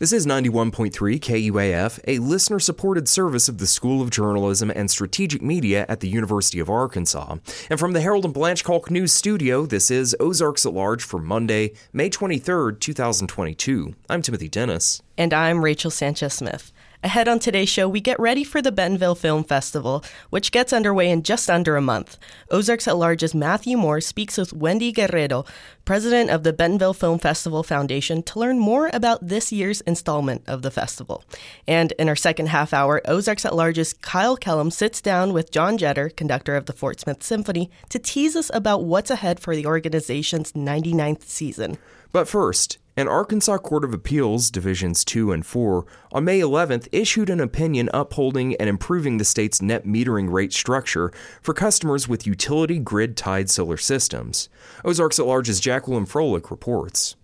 This 0.00 0.14
is 0.14 0.24
91.3 0.24 0.92
KUAF, 1.20 2.00
a 2.08 2.20
listener 2.20 2.58
supported 2.58 3.06
service 3.06 3.50
of 3.50 3.58
the 3.58 3.66
School 3.66 4.00
of 4.00 4.08
Journalism 4.08 4.72
and 4.74 4.90
Strategic 4.90 5.42
Media 5.42 5.84
at 5.90 6.00
the 6.00 6.08
University 6.08 6.58
of 6.58 6.70
Arkansas. 6.70 7.36
And 7.68 7.78
from 7.78 7.92
the 7.92 8.00
Harold 8.00 8.24
and 8.24 8.32
Blanche 8.32 8.64
Kalk 8.64 8.90
News 8.90 9.12
Studio, 9.12 9.66
this 9.66 9.90
is 9.90 10.16
Ozarks 10.18 10.64
at 10.64 10.72
Large 10.72 11.04
for 11.04 11.18
Monday, 11.18 11.74
May 11.92 12.08
23rd, 12.08 12.80
2022. 12.80 13.94
I'm 14.08 14.22
Timothy 14.22 14.48
Dennis. 14.48 15.02
And 15.18 15.34
I'm 15.34 15.62
Rachel 15.62 15.90
Sanchez 15.90 16.32
Smith. 16.32 16.72
Ahead 17.02 17.28
on 17.28 17.38
today's 17.38 17.70
show, 17.70 17.88
we 17.88 18.02
get 18.02 18.20
ready 18.20 18.44
for 18.44 18.60
the 18.60 18.70
Bentonville 18.70 19.14
Film 19.14 19.42
Festival, 19.42 20.04
which 20.28 20.52
gets 20.52 20.70
underway 20.70 21.08
in 21.08 21.22
just 21.22 21.48
under 21.48 21.74
a 21.76 21.80
month. 21.80 22.18
Ozarks 22.50 22.86
at 22.86 22.98
Large's 22.98 23.34
Matthew 23.34 23.78
Moore 23.78 24.02
speaks 24.02 24.36
with 24.36 24.52
Wendy 24.52 24.92
Guerrero, 24.92 25.46
president 25.86 26.28
of 26.28 26.42
the 26.42 26.52
Bentonville 26.52 26.92
Film 26.92 27.18
Festival 27.18 27.62
Foundation, 27.62 28.22
to 28.24 28.38
learn 28.38 28.58
more 28.58 28.90
about 28.92 29.26
this 29.26 29.50
year's 29.50 29.80
installment 29.82 30.42
of 30.46 30.60
the 30.60 30.70
festival. 30.70 31.24
And 31.66 31.92
in 31.92 32.06
our 32.06 32.16
second 32.16 32.48
half 32.50 32.74
hour, 32.74 33.00
Ozarks 33.06 33.46
at 33.46 33.56
Large's 33.56 33.94
Kyle 33.94 34.36
Kellum 34.36 34.70
sits 34.70 35.00
down 35.00 35.32
with 35.32 35.50
John 35.50 35.78
Jeter, 35.78 36.10
conductor 36.10 36.54
of 36.54 36.66
the 36.66 36.74
Fort 36.74 37.00
Smith 37.00 37.22
Symphony, 37.22 37.70
to 37.88 37.98
tease 37.98 38.36
us 38.36 38.50
about 38.52 38.84
what's 38.84 39.10
ahead 39.10 39.40
for 39.40 39.56
the 39.56 39.64
organization's 39.64 40.52
99th 40.52 41.22
season. 41.22 41.78
But 42.12 42.28
first, 42.28 42.78
an 42.96 43.06
Arkansas 43.06 43.58
Court 43.58 43.84
of 43.84 43.94
Appeals, 43.94 44.50
Divisions 44.50 45.04
2 45.04 45.30
and 45.32 45.46
4, 45.46 45.86
on 46.12 46.24
May 46.24 46.40
11th 46.40 46.88
issued 46.90 47.30
an 47.30 47.40
opinion 47.40 47.88
upholding 47.94 48.56
and 48.56 48.68
improving 48.68 49.16
the 49.16 49.24
state's 49.24 49.62
net 49.62 49.86
metering 49.86 50.30
rate 50.30 50.52
structure 50.52 51.12
for 51.40 51.54
customers 51.54 52.08
with 52.08 52.26
utility 52.26 52.78
grid 52.80 53.16
tied 53.16 53.48
solar 53.48 53.76
systems. 53.76 54.48
Ozarks 54.84 55.20
at 55.20 55.26
Large's 55.26 55.60
Jacqueline 55.60 56.04
Froelich 56.04 56.50
reports. 56.50 57.14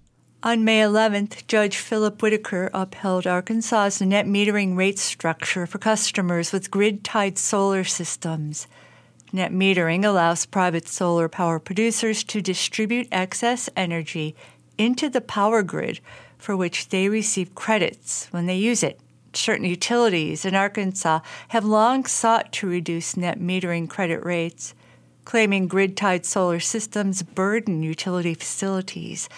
On 0.43 0.65
May 0.65 0.81
11th, 0.81 1.47
Judge 1.49 1.79
Philip 1.79 2.19
Whiteaker 2.19 2.71
upheld 2.73 3.27
Arkansas's 3.27 4.01
net 4.01 4.27
metering 4.27 4.77
rate 4.77 5.01
structure 5.01 5.67
for 5.67 5.79
customers 5.79 6.53
with 6.53 6.71
grid 6.71 7.03
tied 7.03 7.37
solar 7.37 7.83
systems. 7.83 8.69
Net 9.33 9.51
metering 9.51 10.05
allows 10.05 10.47
private 10.47 10.87
solar 10.87 11.29
power 11.29 11.59
producers 11.59 12.23
to 12.25 12.41
distribute 12.41 13.09
excess 13.11 13.69
energy 13.75 14.37
into 14.79 15.09
the 15.09 15.21
power 15.21 15.63
grid 15.63 16.01
for 16.39 16.57
which 16.57 16.89
they 16.89 17.09
receive 17.09 17.55
credits 17.55 18.27
when 18.31 18.47
they 18.47 18.57
use 18.57 18.83
it. 18.83 19.01
Certain 19.33 19.67
utilities 19.67 20.45
in 20.45 20.55
Arkansas 20.55 21.21
have 21.49 21.65
long 21.65 22.07
sought 22.07 22.53
to 22.53 22.67
reduce 22.67 23.17
net 23.17 23.39
metering 23.39 23.89
credit 23.89 24.25
rates, 24.25 24.75
claiming 25.25 25.67
grid 25.67 25.97
tied 25.97 26.25
solar 26.25 26.61
systems 26.61 27.23
burden 27.23 27.83
utility 27.83 28.35
facilities, 28.35 29.29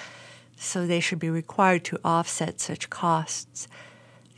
so 0.57 0.87
they 0.87 1.01
should 1.01 1.19
be 1.19 1.31
required 1.31 1.85
to 1.85 1.99
offset 2.05 2.61
such 2.61 2.91
costs. 2.91 3.69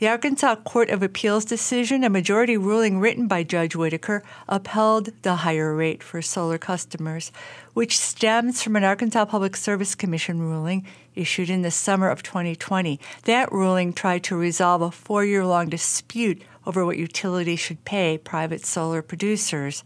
The 0.01 0.07
Arkansas 0.07 0.55
Court 0.55 0.89
of 0.89 1.03
Appeals 1.03 1.45
decision, 1.45 2.03
a 2.03 2.09
majority 2.09 2.57
ruling 2.57 2.99
written 2.99 3.27
by 3.27 3.43
Judge 3.43 3.75
Whiteaker, 3.75 4.23
upheld 4.49 5.11
the 5.21 5.35
higher 5.35 5.75
rate 5.75 6.01
for 6.01 6.23
solar 6.23 6.57
customers, 6.57 7.31
which 7.75 7.99
stems 7.99 8.63
from 8.63 8.75
an 8.75 8.83
Arkansas 8.83 9.25
Public 9.25 9.55
Service 9.55 9.93
Commission 9.93 10.39
ruling 10.39 10.87
issued 11.13 11.51
in 11.51 11.61
the 11.61 11.69
summer 11.69 12.09
of 12.09 12.23
2020. 12.23 12.99
That 13.25 13.51
ruling 13.51 13.93
tried 13.93 14.23
to 14.23 14.35
resolve 14.35 14.81
a 14.81 14.89
four 14.89 15.23
year 15.23 15.45
long 15.45 15.69
dispute 15.69 16.41
over 16.65 16.83
what 16.83 16.97
utilities 16.97 17.59
should 17.59 17.85
pay 17.85 18.17
private 18.17 18.65
solar 18.65 19.03
producers. 19.03 19.83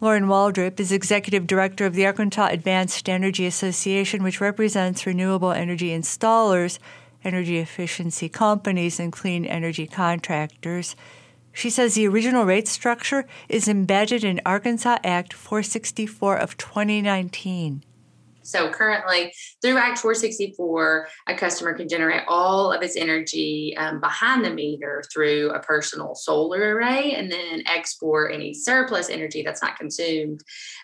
Lauren 0.00 0.26
Waldrip 0.26 0.78
is 0.78 0.92
executive 0.92 1.48
director 1.48 1.86
of 1.86 1.94
the 1.94 2.06
Arkansas 2.06 2.50
Advanced 2.52 3.08
Energy 3.08 3.46
Association, 3.46 4.22
which 4.22 4.40
represents 4.40 5.06
renewable 5.06 5.50
energy 5.50 5.88
installers 5.88 6.78
energy 7.24 7.58
efficiency 7.58 8.28
companies 8.28 9.00
and 9.00 9.12
clean 9.12 9.44
energy 9.44 9.86
contractors. 9.86 10.96
She 11.52 11.70
says 11.70 11.94
the 11.94 12.06
original 12.06 12.44
rate 12.44 12.68
structure 12.68 13.26
is 13.48 13.68
embedded 13.68 14.24
in 14.24 14.40
Arkansas 14.46 14.98
Act 15.04 15.32
464 15.32 16.36
of 16.36 16.56
2019. 16.56 17.82
So 18.42 18.70
currently, 18.70 19.32
through 19.62 19.76
Act 19.76 19.98
464, 19.98 21.08
a 21.28 21.34
customer 21.36 21.74
can 21.74 21.88
generate 21.88 22.22
all 22.26 22.72
of 22.72 22.82
its 22.82 22.96
energy 22.96 23.76
um, 23.76 24.00
behind 24.00 24.44
the 24.44 24.50
meter 24.50 25.04
through 25.12 25.50
a 25.50 25.60
personal 25.60 26.14
solar 26.14 26.74
array 26.74 27.12
and 27.12 27.30
then 27.30 27.62
export 27.66 28.32
any 28.32 28.52
surplus 28.52 29.08
energy 29.08 29.42
that's 29.42 29.62
not 29.62 29.78
consumed 29.78 30.42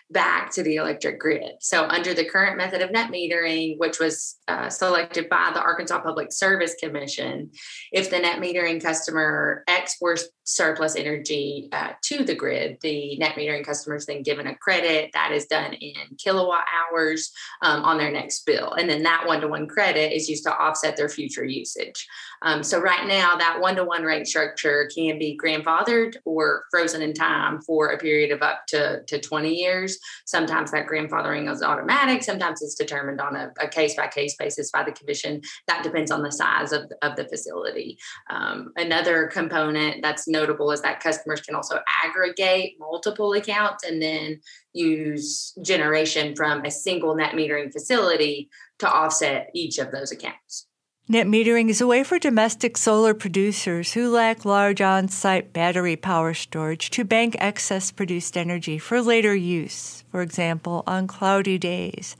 back 0.09 0.51
to 0.51 0.63
the 0.63 0.77
electric 0.77 1.19
grid. 1.19 1.55
So, 1.59 1.83
under 1.83 2.13
the 2.13 2.23
current 2.23 2.57
method 2.57 2.81
of 2.81 2.91
net 2.91 3.11
metering, 3.11 3.77
which 3.77 3.99
was 3.99 4.37
uh, 4.47 4.69
selected 4.69 5.27
by 5.29 5.51
the 5.53 5.61
Arkansas 5.61 6.01
Public 6.01 6.31
Service 6.31 6.75
Commission, 6.81 7.51
if 7.91 8.09
the 8.09 8.19
net 8.19 8.39
metering 8.39 8.81
customer 8.81 9.63
exports 9.67 10.29
surplus 10.45 10.95
energy 10.95 11.67
uh, 11.73 11.91
to 12.03 12.23
the 12.23 12.35
grid, 12.35 12.77
the 12.81 13.17
net 13.17 13.35
metering 13.35 13.65
customer 13.65 13.97
is 13.97 14.05
then 14.05 14.23
given 14.23 14.47
a 14.47 14.55
credit 14.55 15.09
that 15.13 15.33
is 15.33 15.45
done 15.47 15.73
in 15.73 15.93
kilowatt 16.17 16.63
hours 16.71 17.31
um, 17.61 17.83
on 17.83 17.97
their 17.97 18.11
next 18.11 18.45
bill. 18.45 18.73
And 18.73 18.89
then 18.89 19.03
that 19.03 19.27
one 19.27 19.41
to 19.41 19.49
one 19.49 19.67
credit 19.67 20.15
is 20.15 20.29
used 20.29 20.45
to 20.45 20.55
offset 20.55 20.95
their 20.95 21.09
future 21.09 21.43
usage. 21.43 22.07
Um, 22.43 22.63
so, 22.63 22.79
right 22.79 23.05
now, 23.07 23.35
that 23.35 23.59
one 23.59 23.75
to 23.75 23.83
one 23.83 24.03
rate 24.03 24.27
structure 24.27 24.89
can 24.95 25.19
be 25.19 25.37
grandfathered 25.41 26.15
or 26.23 26.63
frozen 26.71 27.01
in 27.01 27.13
time 27.13 27.61
for 27.61 27.89
a 27.89 27.97
period 27.97 28.31
of 28.31 28.41
up 28.41 28.65
to, 28.67 29.03
to 29.07 29.19
20 29.19 29.53
years. 29.53 29.96
Sometimes 30.25 30.71
that 30.71 30.87
grandfathering 30.87 31.51
is 31.51 31.61
automatic. 31.61 32.23
Sometimes 32.23 32.61
it's 32.61 32.75
determined 32.75 33.21
on 33.21 33.35
a 33.35 33.67
case 33.67 33.95
by 33.95 34.07
case 34.07 34.35
basis 34.35 34.71
by 34.71 34.83
the 34.83 34.91
commission. 34.91 35.41
That 35.67 35.83
depends 35.83 36.11
on 36.11 36.23
the 36.23 36.31
size 36.31 36.71
of, 36.71 36.91
of 37.01 37.15
the 37.15 37.27
facility. 37.27 37.97
Um, 38.29 38.71
another 38.75 39.27
component 39.27 40.01
that's 40.01 40.27
notable 40.27 40.71
is 40.71 40.81
that 40.81 40.99
customers 40.99 41.41
can 41.41 41.55
also 41.55 41.79
aggregate 42.03 42.77
multiple 42.79 43.33
accounts 43.33 43.83
and 43.83 44.01
then 44.01 44.39
use 44.73 45.53
generation 45.61 46.35
from 46.35 46.63
a 46.65 46.71
single 46.71 47.15
net 47.15 47.33
metering 47.33 47.71
facility 47.71 48.49
to 48.79 48.89
offset 48.89 49.49
each 49.53 49.79
of 49.79 49.91
those 49.91 50.11
accounts. 50.11 50.66
Net 51.09 51.25
metering 51.25 51.69
is 51.69 51.79
a 51.79 51.87
way 51.87 52.03
for 52.03 52.19
domestic 52.19 52.75
solar 52.75 53.13
producers 53.13 53.93
who 53.93 54.11
lack 54.11 54.43
large 54.43 54.81
on 54.81 55.07
site 55.07 55.53
battery 55.53 55.95
power 55.95 56.33
storage 56.33 56.89
to 56.89 57.05
bank 57.05 57.37
excess 57.39 57.91
produced 57.91 58.35
energy 58.35 58.77
for 58.77 59.01
later 59.01 59.33
use, 59.33 60.03
for 60.11 60.21
example, 60.21 60.83
on 60.85 61.07
cloudy 61.07 61.57
days. 61.57 62.17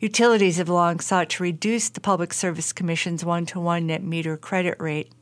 Utilities 0.00 0.56
have 0.56 0.70
long 0.70 0.98
sought 0.98 1.28
to 1.28 1.42
reduce 1.42 1.90
the 1.90 2.00
Public 2.00 2.32
Service 2.32 2.72
Commission's 2.72 3.22
one 3.22 3.44
to 3.44 3.60
one 3.60 3.86
net 3.86 4.02
meter 4.02 4.38
credit 4.38 4.80
rate, 4.80 5.12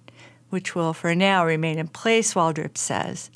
which 0.51 0.77
will 0.77 0.93
for 0.93 1.13
now 1.13 1.45
remain 1.45 1.81
in 1.81 1.89
place, 1.89 2.35
Waldrip 2.35 2.79
says. 2.79 3.29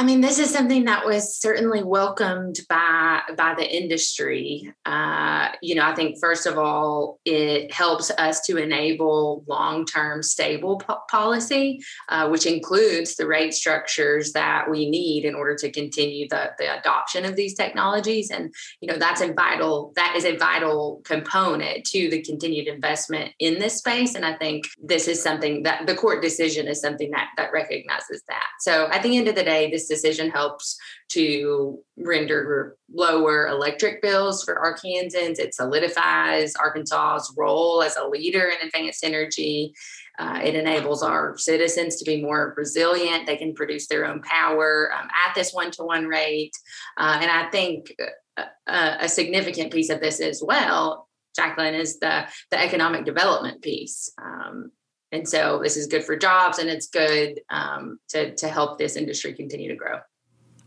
I 0.00 0.02
mean, 0.02 0.22
this 0.22 0.38
is 0.38 0.48
something 0.48 0.86
that 0.86 1.04
was 1.04 1.36
certainly 1.36 1.82
welcomed 1.82 2.60
by 2.70 3.20
by 3.36 3.54
the 3.54 3.70
industry. 3.70 4.72
Uh, 4.86 5.50
you 5.60 5.74
know, 5.74 5.84
I 5.84 5.94
think 5.94 6.16
first 6.18 6.46
of 6.46 6.56
all, 6.56 7.20
it 7.26 7.70
helps 7.70 8.10
us 8.12 8.40
to 8.46 8.56
enable 8.56 9.44
long 9.46 9.84
term 9.84 10.22
stable 10.22 10.78
po- 10.78 11.00
policy, 11.10 11.80
uh, 12.08 12.30
which 12.30 12.46
includes 12.46 13.16
the 13.16 13.26
rate 13.26 13.52
structures 13.52 14.32
that 14.32 14.70
we 14.70 14.88
need 14.88 15.26
in 15.26 15.34
order 15.34 15.54
to 15.56 15.70
continue 15.70 16.26
the 16.30 16.52
the 16.58 16.78
adoption 16.78 17.26
of 17.26 17.36
these 17.36 17.52
technologies. 17.52 18.30
And 18.30 18.54
you 18.80 18.90
know, 18.90 18.96
that's 18.96 19.20
a 19.20 19.34
vital 19.34 19.92
that 19.96 20.14
is 20.16 20.24
a 20.24 20.38
vital 20.38 21.02
component 21.04 21.84
to 21.88 22.08
the 22.08 22.22
continued 22.22 22.68
investment 22.68 23.32
in 23.38 23.58
this 23.58 23.76
space. 23.76 24.14
And 24.14 24.24
I 24.24 24.34
think 24.38 24.64
this 24.82 25.08
is 25.08 25.22
something 25.22 25.64
that 25.64 25.86
the 25.86 25.94
court 25.94 26.22
decision 26.22 26.68
is 26.68 26.80
something 26.80 27.10
that 27.10 27.28
that 27.36 27.52
recognizes 27.52 28.22
that. 28.28 28.46
So 28.60 28.88
at 28.90 29.02
the 29.02 29.18
end 29.18 29.28
of 29.28 29.34
the 29.34 29.44
day, 29.44 29.70
this 29.70 29.89
decision 29.90 30.30
helps 30.30 30.78
to 31.10 31.78
render 31.98 32.76
lower 32.92 33.48
electric 33.48 34.00
bills 34.00 34.42
for 34.44 34.54
Arkansans. 34.54 35.38
It 35.38 35.54
solidifies 35.54 36.54
Arkansas's 36.54 37.34
role 37.36 37.82
as 37.82 37.96
a 37.96 38.08
leader 38.08 38.46
in 38.48 38.66
advanced 38.66 39.04
energy. 39.04 39.74
Uh, 40.18 40.40
it 40.42 40.54
enables 40.54 41.02
our 41.02 41.36
citizens 41.36 41.96
to 41.96 42.04
be 42.04 42.22
more 42.22 42.54
resilient. 42.56 43.26
They 43.26 43.36
can 43.36 43.54
produce 43.54 43.88
their 43.88 44.06
own 44.06 44.22
power 44.22 44.92
um, 44.94 45.08
at 45.26 45.34
this 45.34 45.52
one 45.52 45.70
to 45.72 45.82
one 45.84 46.06
rate. 46.06 46.52
Uh, 46.96 47.18
and 47.20 47.30
I 47.30 47.50
think 47.50 47.94
a, 47.98 48.42
uh, 48.42 48.46
uh, 48.66 48.96
a 49.00 49.08
significant 49.08 49.72
piece 49.72 49.90
of 49.90 50.00
this 50.00 50.20
as 50.20 50.42
well, 50.42 51.08
Jacqueline, 51.34 51.74
is 51.74 51.98
the, 51.98 52.26
the 52.50 52.60
economic 52.60 53.04
development 53.04 53.62
piece. 53.62 54.12
Um, 54.22 54.72
and 55.12 55.28
so 55.28 55.60
this 55.62 55.76
is 55.76 55.86
good 55.86 56.04
for 56.04 56.16
jobs 56.16 56.58
and 56.58 56.68
it's 56.68 56.88
good 56.88 57.40
um, 57.50 57.98
to, 58.08 58.34
to 58.36 58.48
help 58.48 58.78
this 58.78 58.96
industry 58.96 59.32
continue 59.32 59.68
to 59.68 59.76
grow. 59.76 59.98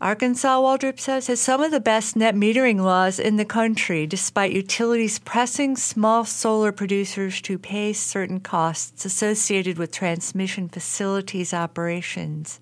Arkansas, 0.00 0.60
Waldrip 0.60 1.00
says, 1.00 1.28
has 1.28 1.40
some 1.40 1.62
of 1.62 1.70
the 1.70 1.80
best 1.80 2.16
net 2.16 2.34
metering 2.34 2.82
laws 2.82 3.18
in 3.18 3.36
the 3.36 3.44
country, 3.44 4.06
despite 4.06 4.52
utilities 4.52 5.18
pressing 5.18 5.76
small 5.76 6.24
solar 6.24 6.72
producers 6.72 7.40
to 7.42 7.58
pay 7.58 7.92
certain 7.92 8.40
costs 8.40 9.04
associated 9.04 9.78
with 9.78 9.92
transmission 9.92 10.68
facilities 10.68 11.54
operations. 11.54 12.60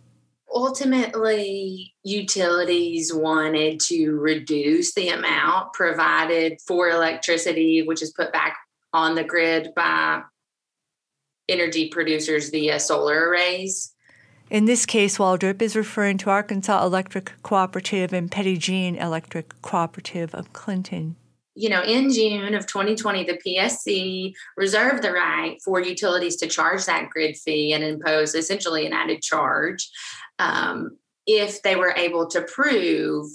Ultimately, 0.54 1.94
utilities 2.04 3.12
wanted 3.12 3.80
to 3.80 4.12
reduce 4.12 4.92
the 4.92 5.08
amount 5.08 5.72
provided 5.72 6.60
for 6.66 6.90
electricity, 6.90 7.82
which 7.82 8.02
is 8.02 8.12
put 8.12 8.32
back 8.32 8.56
on 8.92 9.14
the 9.14 9.24
grid 9.24 9.70
by 9.74 10.22
energy 11.48 11.88
producers 11.88 12.50
via 12.50 12.78
solar 12.78 13.28
arrays. 13.28 13.92
In 14.50 14.66
this 14.66 14.84
case, 14.84 15.18
Waldrip 15.18 15.62
is 15.62 15.74
referring 15.74 16.18
to 16.18 16.30
Arkansas 16.30 16.84
Electric 16.84 17.32
Cooperative 17.42 18.12
and 18.12 18.30
Petit 18.30 18.58
Jean 18.58 18.96
Electric 18.96 19.60
Cooperative 19.62 20.34
of 20.34 20.52
Clinton. 20.52 21.16
You 21.54 21.68
know, 21.68 21.82
in 21.82 22.10
June 22.10 22.54
of 22.54 22.66
2020, 22.66 23.24
the 23.24 23.38
PSC 23.46 24.32
reserved 24.56 25.02
the 25.02 25.12
right 25.12 25.56
for 25.62 25.80
utilities 25.80 26.36
to 26.36 26.46
charge 26.46 26.86
that 26.86 27.10
grid 27.10 27.36
fee 27.36 27.72
and 27.72 27.84
impose 27.84 28.34
essentially 28.34 28.86
an 28.86 28.92
added 28.92 29.22
charge 29.22 29.90
um, 30.38 30.96
if 31.26 31.62
they 31.62 31.76
were 31.76 31.94
able 31.96 32.26
to 32.28 32.42
prove 32.42 33.26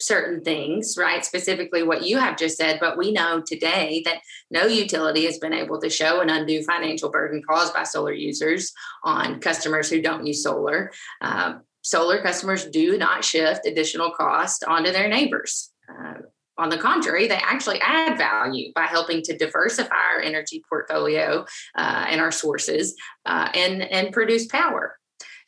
certain 0.00 0.42
things, 0.42 0.96
right? 0.98 1.24
Specifically, 1.24 1.82
what 1.82 2.02
you 2.02 2.18
have 2.18 2.36
just 2.36 2.56
said. 2.56 2.78
But 2.80 2.98
we 2.98 3.12
know 3.12 3.42
today 3.46 4.02
that 4.04 4.20
no 4.50 4.66
utility 4.66 5.26
has 5.26 5.38
been 5.38 5.52
able 5.52 5.80
to 5.80 5.90
show 5.90 6.20
an 6.20 6.30
undue 6.30 6.62
financial 6.62 7.10
burden 7.10 7.42
caused 7.48 7.74
by 7.74 7.84
solar 7.84 8.12
users 8.12 8.72
on 9.04 9.40
customers 9.40 9.90
who 9.90 10.02
don't 10.02 10.26
use 10.26 10.42
solar. 10.42 10.90
Uh, 11.20 11.58
solar 11.82 12.22
customers 12.22 12.66
do 12.66 12.98
not 12.98 13.24
shift 13.24 13.66
additional 13.66 14.10
cost 14.10 14.64
onto 14.64 14.92
their 14.92 15.08
neighbors. 15.08 15.70
Uh, 15.88 16.14
on 16.58 16.68
the 16.68 16.76
contrary, 16.76 17.26
they 17.26 17.36
actually 17.36 17.80
add 17.80 18.18
value 18.18 18.70
by 18.74 18.82
helping 18.82 19.22
to 19.22 19.36
diversify 19.36 19.94
our 20.14 20.20
energy 20.20 20.62
portfolio 20.68 21.46
uh, 21.74 22.06
and 22.08 22.20
our 22.20 22.30
sources 22.30 22.94
uh, 23.24 23.48
and, 23.54 23.82
and 23.82 24.12
produce 24.12 24.46
power. 24.46 24.99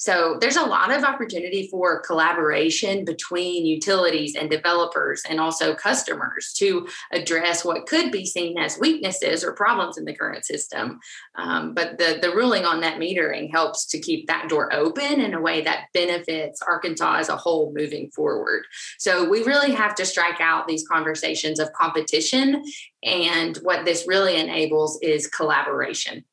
So 0.02 0.36
there's 0.40 0.56
a 0.56 0.66
lot 0.66 0.90
of 0.90 1.04
opportunity 1.04 1.68
for 1.68 2.00
collaboration 2.00 3.04
between 3.04 3.64
utilities 3.64 4.34
and 4.34 4.50
developers 4.50 5.22
and 5.30 5.38
also 5.38 5.76
customers 5.76 6.52
to 6.54 6.88
address 7.12 7.64
what 7.64 7.86
could 7.86 8.10
be 8.10 8.26
seen 8.26 8.58
as 8.58 8.80
weaknesses 8.80 9.44
or 9.44 9.52
problems 9.52 9.98
in 9.98 10.04
the 10.04 10.12
current 10.12 10.44
system. 10.44 10.98
Um, 11.36 11.72
but 11.72 11.98
the, 11.98 12.18
the 12.20 12.34
ruling 12.34 12.64
on 12.64 12.80
net 12.80 12.98
metering 12.98 13.52
helps 13.52 13.86
to 13.90 14.00
keep 14.00 14.26
that 14.26 14.48
door 14.48 14.74
open 14.74 15.20
in 15.20 15.34
a 15.34 15.40
way 15.40 15.60
that 15.60 15.84
benefits 15.94 16.60
Arkansas 16.62 17.18
as 17.18 17.28
a 17.28 17.36
whole 17.36 17.72
moving 17.72 18.10
forward. 18.10 18.64
So 18.98 19.30
we 19.30 19.44
really 19.44 19.70
have 19.70 19.94
to 19.94 20.04
strike 20.04 20.40
out 20.40 20.66
these 20.66 20.84
conversations 20.84 21.60
of 21.60 21.72
competition. 21.74 22.64
And 23.04 23.56
what 23.58 23.84
this 23.84 24.08
really 24.08 24.34
enables 24.36 24.98
is 25.00 25.28
collaboration. 25.28 26.24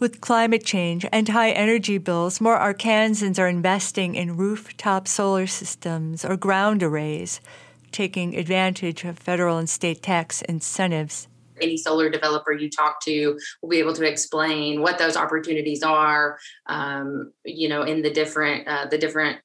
With 0.00 0.22
climate 0.22 0.64
change 0.64 1.04
and 1.12 1.28
high 1.28 1.50
energy 1.50 1.98
bills, 1.98 2.40
more 2.40 2.58
Arkansans 2.58 3.38
are 3.38 3.48
investing 3.48 4.14
in 4.14 4.38
rooftop 4.38 5.06
solar 5.06 5.46
systems 5.46 6.24
or 6.24 6.38
ground 6.38 6.82
arrays, 6.82 7.42
taking 7.92 8.34
advantage 8.34 9.04
of 9.04 9.18
federal 9.18 9.58
and 9.58 9.68
state 9.68 10.02
tax 10.02 10.40
incentives. 10.40 11.28
Any 11.60 11.76
solar 11.76 12.08
developer 12.08 12.50
you 12.50 12.70
talk 12.70 13.04
to 13.04 13.38
will 13.60 13.68
be 13.68 13.78
able 13.78 13.92
to 13.92 14.08
explain 14.08 14.80
what 14.80 14.96
those 14.96 15.18
opportunities 15.18 15.82
are, 15.82 16.38
um, 16.64 17.34
you 17.44 17.68
know, 17.68 17.82
in 17.82 18.00
the 18.00 18.10
different 18.10 18.66
uh, 18.66 18.86
the 18.86 18.96
different 18.96 19.40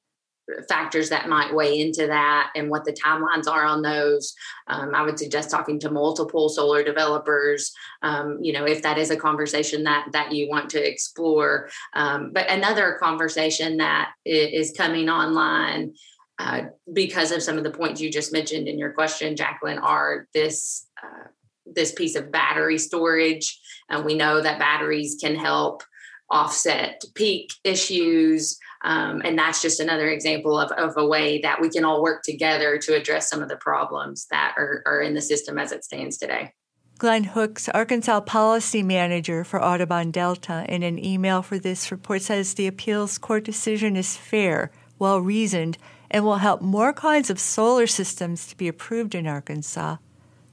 factors 0.70 1.10
that 1.10 1.30
might 1.30 1.54
weigh 1.54 1.80
into 1.80 2.08
that 2.08 2.52
and 2.56 2.70
what 2.70 2.86
the 2.86 2.94
timelines 2.94 3.48
are 3.48 3.66
on 3.66 3.82
those. 3.82 4.34
Um, 4.68 4.94
I 4.94 5.02
would 5.02 5.18
suggest 5.18 5.50
talking 5.50 5.80
to 5.80 5.92
multiple 5.92 6.50
solar 6.50 6.84
developers, 6.84 7.72
um, 8.02 8.38
you 8.42 8.54
know, 8.54 8.66
if 8.66 8.82
that 8.84 8.98
is 8.98 9.10
a 9.10 9.18
conversation 9.18 9.84
that 9.84 10.08
that 10.14 10.32
you 10.32 10.50
want 10.50 10.70
to 10.72 10.88
explore. 10.88 11.70
Um, 11.94 12.32
but 12.34 12.50
another 12.50 12.98
conversation 13.00 13.78
that 13.78 14.12
is 14.26 14.74
coming 14.76 15.10
online 15.10 15.94
uh, 16.38 16.64
because 16.92 17.32
of 17.32 17.42
some 17.42 17.58
of 17.58 17.64
the 17.64 17.72
points 17.72 18.02
you 18.02 18.12
just 18.12 18.34
mentioned 18.34 18.68
in 18.68 18.78
your 18.78 18.92
question, 18.92 19.36
Jacqueline, 19.36 19.80
are 19.80 20.28
this 20.34 20.88
uh, 21.02 21.28
this 21.66 21.92
piece 21.92 22.16
of 22.16 22.32
battery 22.32 22.78
storage, 22.78 23.60
and 23.90 24.06
we 24.06 24.14
know 24.14 24.42
that 24.42 24.60
batteries 24.60 25.18
can 25.20 25.36
help 25.36 25.84
offset 26.30 27.04
peak 27.14 27.54
issues. 27.64 28.58
Um, 28.84 29.22
and 29.24 29.38
that's 29.38 29.62
just 29.62 29.80
another 29.80 30.10
example 30.10 30.60
of, 30.60 30.72
of 30.72 30.96
a 30.98 31.08
way 31.08 31.40
that 31.42 31.62
we 31.62 31.70
can 31.70 31.86
all 31.86 32.04
work 32.04 32.24
together 32.24 32.78
to 32.80 32.96
address 32.96 33.30
some 33.30 33.42
of 33.42 33.50
the 33.50 33.56
problems 33.56 34.28
that 34.32 34.54
are, 34.58 34.84
are 34.86 35.02
in 35.02 35.14
the 35.14 35.22
system 35.22 35.58
as 35.58 35.72
it 35.72 35.84
stands 35.84 36.18
today. 36.18 36.54
Glenn 36.98 37.26
Hooks, 37.26 37.68
Arkansas 37.70 38.22
Policy 38.22 38.82
Manager 38.82 39.44
for 39.44 39.62
Audubon 39.62 40.12
Delta, 40.12 40.66
in 40.70 40.82
an 40.82 41.04
email 41.04 41.42
for 41.42 41.60
this 41.60 41.92
report 41.92 42.22
says 42.22 42.54
the 42.54 42.68
appeals 42.68 43.18
court 43.18 43.44
decision 43.44 43.98
is 43.98 44.16
fair, 44.16 44.72
well 44.98 45.20
reasoned, 45.20 45.78
and 46.10 46.24
will 46.24 46.38
help 46.38 46.62
more 46.62 46.94
kinds 46.94 47.30
of 47.30 47.40
solar 47.40 47.86
systems 47.86 48.48
to 48.48 48.56
be 48.56 48.70
approved 48.70 49.14
in 49.14 49.28
Arkansas. 49.28 49.98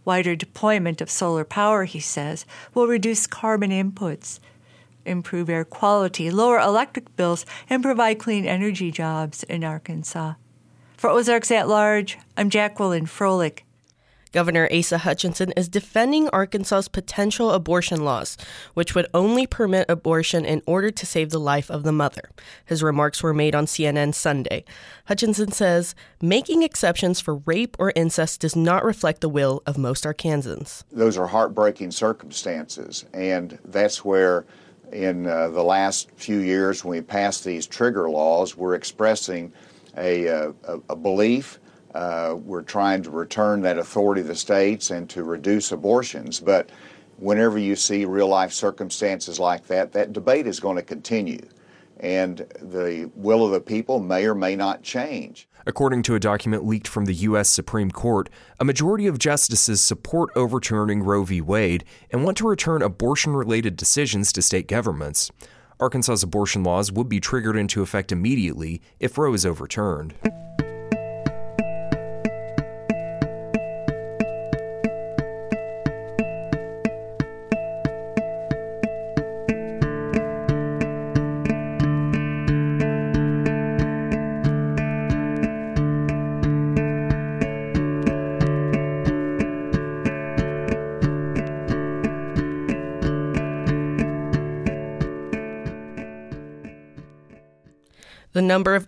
Wider 0.04 0.34
deployment 0.34 1.00
of 1.00 1.08
solar 1.08 1.44
power, 1.44 1.84
he 1.84 2.00
says, 2.00 2.44
will 2.74 2.88
reduce 2.88 3.28
carbon 3.28 3.70
inputs 3.70 4.40
improve 5.04 5.50
air 5.50 5.64
quality, 5.64 6.30
lower 6.30 6.58
electric 6.58 7.14
bills, 7.16 7.46
and 7.68 7.82
provide 7.82 8.18
clean 8.18 8.44
energy 8.44 8.90
jobs 8.90 9.42
in 9.44 9.64
Arkansas. 9.64 10.34
For 10.96 11.10
Ozarks 11.10 11.50
at 11.50 11.68
Large, 11.68 12.18
I'm 12.36 12.48
Jacqueline 12.48 13.06
Froelich. 13.06 13.62
Governor 14.32 14.68
Asa 14.72 14.98
Hutchinson 14.98 15.52
is 15.52 15.68
defending 15.68 16.28
Arkansas's 16.30 16.88
potential 16.88 17.50
abortion 17.50 18.02
laws, 18.02 18.38
which 18.74 18.94
would 18.94 19.06
only 19.12 19.46
permit 19.46 19.90
abortion 19.90 20.44
in 20.44 20.62
order 20.66 20.90
to 20.90 21.06
save 21.06 21.30
the 21.30 21.38
life 21.38 21.70
of 21.70 21.82
the 21.82 21.92
mother. 21.92 22.30
His 22.64 22.82
remarks 22.82 23.22
were 23.22 23.34
made 23.34 23.54
on 23.54 23.66
CNN 23.66 24.14
Sunday. 24.14 24.64
Hutchinson 25.04 25.52
says 25.52 25.94
making 26.20 26.62
exceptions 26.62 27.20
for 27.20 27.36
rape 27.46 27.76
or 27.78 27.92
incest 27.94 28.40
does 28.40 28.56
not 28.56 28.84
reflect 28.84 29.20
the 29.20 29.28
will 29.28 29.62
of 29.66 29.76
most 29.76 30.04
Arkansans. 30.04 30.82
Those 30.90 31.18
are 31.18 31.26
heartbreaking 31.26 31.90
circumstances, 31.90 33.04
and 33.12 33.58
that's 33.64 34.04
where 34.04 34.46
in 34.92 35.26
uh, 35.26 35.48
the 35.48 35.62
last 35.62 36.10
few 36.16 36.38
years 36.38 36.84
when 36.84 36.98
we 36.98 37.02
passed 37.02 37.44
these 37.44 37.66
trigger 37.66 38.10
laws, 38.10 38.56
we're 38.56 38.74
expressing 38.74 39.52
a, 39.96 40.28
uh, 40.28 40.52
a, 40.64 40.80
a 40.90 40.96
belief. 40.96 41.58
Uh, 41.94 42.36
we're 42.38 42.62
trying 42.62 43.02
to 43.02 43.10
return 43.10 43.60
that 43.62 43.78
authority 43.78 44.22
to 44.22 44.28
the 44.28 44.34
states 44.34 44.90
and 44.90 45.08
to 45.10 45.24
reduce 45.24 45.72
abortions. 45.72 46.40
But 46.40 46.70
whenever 47.18 47.58
you 47.58 47.76
see 47.76 48.04
real 48.04 48.28
life 48.28 48.52
circumstances 48.52 49.38
like 49.38 49.66
that, 49.66 49.92
that 49.92 50.12
debate 50.12 50.46
is 50.46 50.60
going 50.60 50.76
to 50.76 50.82
continue. 50.82 51.46
And 52.00 52.38
the 52.60 53.10
will 53.14 53.44
of 53.44 53.52
the 53.52 53.60
people 53.60 54.00
may 54.00 54.26
or 54.26 54.34
may 54.34 54.56
not 54.56 54.82
change. 54.82 55.48
According 55.66 56.02
to 56.04 56.14
a 56.14 56.20
document 56.20 56.66
leaked 56.66 56.88
from 56.88 57.04
the 57.04 57.14
U.S. 57.14 57.48
Supreme 57.48 57.90
Court, 57.90 58.28
a 58.58 58.64
majority 58.64 59.06
of 59.06 59.18
justices 59.18 59.80
support 59.80 60.30
overturning 60.34 61.02
Roe 61.02 61.22
v. 61.22 61.40
Wade 61.40 61.84
and 62.10 62.24
want 62.24 62.36
to 62.38 62.48
return 62.48 62.82
abortion 62.82 63.34
related 63.34 63.76
decisions 63.76 64.32
to 64.32 64.42
state 64.42 64.66
governments. 64.66 65.30
Arkansas's 65.78 66.22
abortion 66.22 66.62
laws 66.62 66.92
would 66.92 67.08
be 67.08 67.20
triggered 67.20 67.56
into 67.56 67.82
effect 67.82 68.12
immediately 68.12 68.80
if 69.00 69.18
Roe 69.18 69.34
is 69.34 69.46
overturned. 69.46 70.14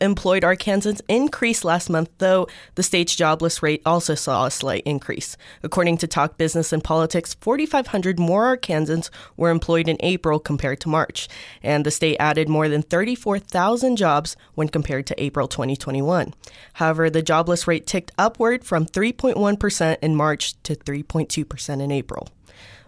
Employed 0.05 0.43
Arkansans 0.45 1.01
increased 1.09 1.65
last 1.65 1.91
month, 1.91 2.11
though 2.19 2.47
the 2.77 2.83
state's 2.83 3.17
jobless 3.17 3.63
rate 3.63 3.83
also 3.85 4.15
saw 4.15 4.47
a 4.47 4.51
slight 4.51 4.83
increase. 4.85 5.37
According 5.63 5.99
to 5.99 6.07
Talk 6.07 6.39
Business 6.39 6.73
and 6.73 6.85
Politics, 6.85 7.35
4,500 7.41 8.19
more 8.19 8.57
Arkansans 8.57 9.11
were 9.37 9.51
employed 9.51 9.89
in 9.89 9.97
April 10.01 10.39
compared 10.39 10.81
to 10.81 10.89
March, 10.89 11.29
and 11.63 11.85
the 11.85 11.91
state 11.91 12.17
added 12.21 12.49
more 12.49 12.69
than 12.69 12.83
34,000 12.83 13.97
jobs 13.97 14.37
when 14.55 14.69
compared 14.69 15.07
to 15.07 15.23
April 15.23 15.49
2021. 15.49 16.35
However, 16.75 17.11
the 17.11 17.23
jobless 17.23 17.67
rate 17.67 17.87
ticked 17.87 18.13
upward 18.17 18.65
from 18.65 18.87
3.1% 18.87 19.97
in 20.01 20.15
March 20.15 20.63
to 20.63 20.77
3.2% 20.77 21.83
in 21.83 21.91
April 21.91 22.29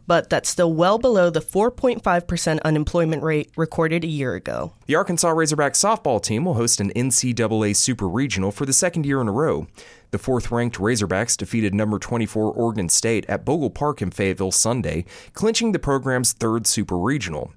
but 0.06 0.30
that's 0.30 0.48
still 0.48 0.72
well 0.72 0.98
below 0.98 1.30
the 1.30 1.40
4.5% 1.40 2.62
unemployment 2.62 3.22
rate 3.22 3.50
recorded 3.56 4.04
a 4.04 4.08
year 4.08 4.34
ago. 4.34 4.72
The 4.86 4.94
Arkansas 4.94 5.30
Razorback 5.30 5.72
softball 5.72 6.22
team 6.22 6.44
will 6.44 6.54
host 6.54 6.80
an 6.80 6.90
NCAA 6.90 7.74
Super 7.76 8.08
Regional 8.08 8.52
for 8.52 8.66
the 8.66 8.72
second 8.72 9.06
year 9.06 9.20
in 9.20 9.28
a 9.28 9.32
row. 9.32 9.66
The 10.12 10.18
fourth 10.18 10.50
ranked 10.50 10.78
Razorbacks 10.78 11.36
defeated 11.36 11.74
number 11.74 11.98
24 11.98 12.52
Oregon 12.52 12.88
State 12.88 13.26
at 13.28 13.44
Bogle 13.44 13.70
Park 13.70 14.00
in 14.00 14.10
Fayetteville 14.10 14.52
Sunday, 14.52 15.04
clinching 15.32 15.72
the 15.72 15.78
program's 15.78 16.32
third 16.32 16.66
Super 16.66 16.96
Regional. 16.96 17.52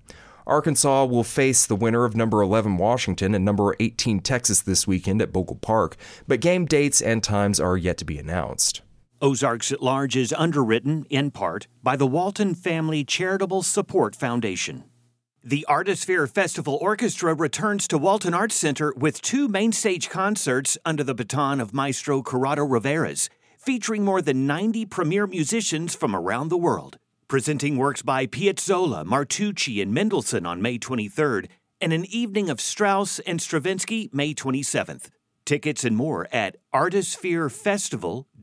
Arkansas 0.48 1.06
will 1.06 1.24
face 1.24 1.68
the 1.68 1.75
winner 1.75 2.06
of 2.06 2.15
number 2.15 2.41
11 2.41 2.77
Washington 2.77 3.36
and 3.36 3.46
number 3.46 3.75
18 3.79 4.20
Texas 4.22 4.62
this 4.62 4.88
weekend 4.88 5.22
at 5.22 5.32
Bogle 5.32 5.58
Park, 5.58 5.96
but 6.27 6.39
game 6.39 6.65
dates 6.65 7.01
and 7.01 7.24
times 7.24 7.60
are 7.60 7.77
yet 7.77 8.00
to 8.00 8.06
be 8.06 8.18
announced. 8.18 8.82
Ozarks 9.21 9.71
at 9.73 9.83
Large 9.83 10.15
is 10.15 10.33
underwritten, 10.38 11.05
in 11.09 11.29
part, 11.29 11.67
by 11.83 11.97
the 11.97 12.07
Walton 12.07 12.55
Family 12.55 13.03
Charitable 13.03 13.63
Support 13.63 14.15
Foundation. 14.15 14.85
The 15.43 15.65
Artisphere 15.67 16.25
Festival 16.25 16.77
Orchestra 16.81 17.33
returns 17.33 17.85
to 17.89 17.97
Walton 17.97 18.33
Arts 18.33 18.55
Center 18.55 18.93
with 18.95 19.21
two 19.21 19.49
main 19.49 19.73
stage 19.73 20.09
concerts 20.09 20.77
under 20.85 21.03
the 21.03 21.13
baton 21.13 21.59
of 21.59 21.73
Maestro 21.73 22.21
Corrado 22.21 22.65
Rovaris, 22.65 23.27
featuring 23.57 24.05
more 24.05 24.21
than 24.21 24.47
90 24.47 24.85
premier 24.85 25.27
musicians 25.27 25.95
from 25.95 26.15
around 26.15 26.47
the 26.47 26.57
world. 26.57 26.97
Presenting 27.27 27.75
works 27.75 28.01
by 28.01 28.25
Piazzolla, 28.25 29.05
Martucci, 29.05 29.81
and 29.81 29.93
Mendelssohn 29.93 30.45
on 30.45 30.61
May 30.61 30.79
23rd, 30.79 31.47
and 31.81 31.91
an 31.91 32.05
evening 32.05 32.49
of 32.49 32.61
Strauss 32.61 33.19
and 33.19 33.41
Stravinsky 33.41 34.09
May 34.13 34.33
27th. 34.33 35.09
Tickets 35.45 35.83
and 35.83 35.97
more 35.97 36.27
at 36.31 36.55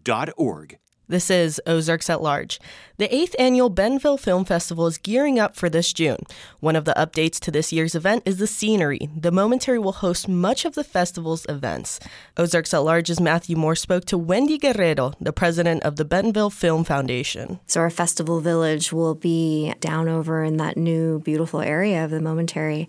artispherefestival.org. 0.06 0.78
This 1.08 1.30
is 1.30 1.60
Ozarks 1.68 2.10
at 2.10 2.20
Large. 2.20 2.58
The 2.96 3.14
eighth 3.14 3.36
annual 3.38 3.70
Bentonville 3.70 4.16
Film 4.16 4.44
Festival 4.44 4.88
is 4.88 4.98
gearing 4.98 5.38
up 5.38 5.54
for 5.54 5.70
this 5.70 5.92
June. 5.92 6.18
One 6.58 6.74
of 6.74 6.84
the 6.84 6.94
updates 6.94 7.38
to 7.40 7.52
this 7.52 7.72
year's 7.72 7.94
event 7.94 8.24
is 8.26 8.38
the 8.38 8.48
scenery. 8.48 9.08
The 9.16 9.30
Momentary 9.30 9.78
will 9.78 9.92
host 9.92 10.28
much 10.28 10.64
of 10.64 10.74
the 10.74 10.82
festival's 10.82 11.46
events. 11.48 12.00
Ozarks 12.36 12.74
at 12.74 12.78
Large's 12.78 13.20
Matthew 13.20 13.54
Moore 13.54 13.76
spoke 13.76 14.04
to 14.06 14.18
Wendy 14.18 14.58
Guerrero, 14.58 15.12
the 15.20 15.32
president 15.32 15.84
of 15.84 15.94
the 15.94 16.04
Bentonville 16.04 16.50
Film 16.50 16.82
Foundation. 16.82 17.60
So, 17.66 17.80
our 17.80 17.90
festival 17.90 18.40
village 18.40 18.92
will 18.92 19.14
be 19.14 19.74
down 19.78 20.08
over 20.08 20.42
in 20.42 20.56
that 20.56 20.76
new, 20.76 21.20
beautiful 21.20 21.60
area 21.60 22.04
of 22.04 22.10
the 22.10 22.20
Momentary. 22.20 22.88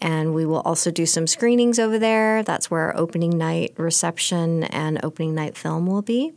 And 0.00 0.32
we 0.32 0.46
will 0.46 0.60
also 0.60 0.90
do 0.90 1.04
some 1.04 1.26
screenings 1.26 1.78
over 1.78 1.98
there. 1.98 2.42
That's 2.44 2.70
where 2.70 2.82
our 2.82 2.96
opening 2.96 3.36
night 3.36 3.74
reception 3.76 4.64
and 4.64 5.00
opening 5.02 5.34
night 5.34 5.56
film 5.56 5.86
will 5.86 6.02
be. 6.02 6.32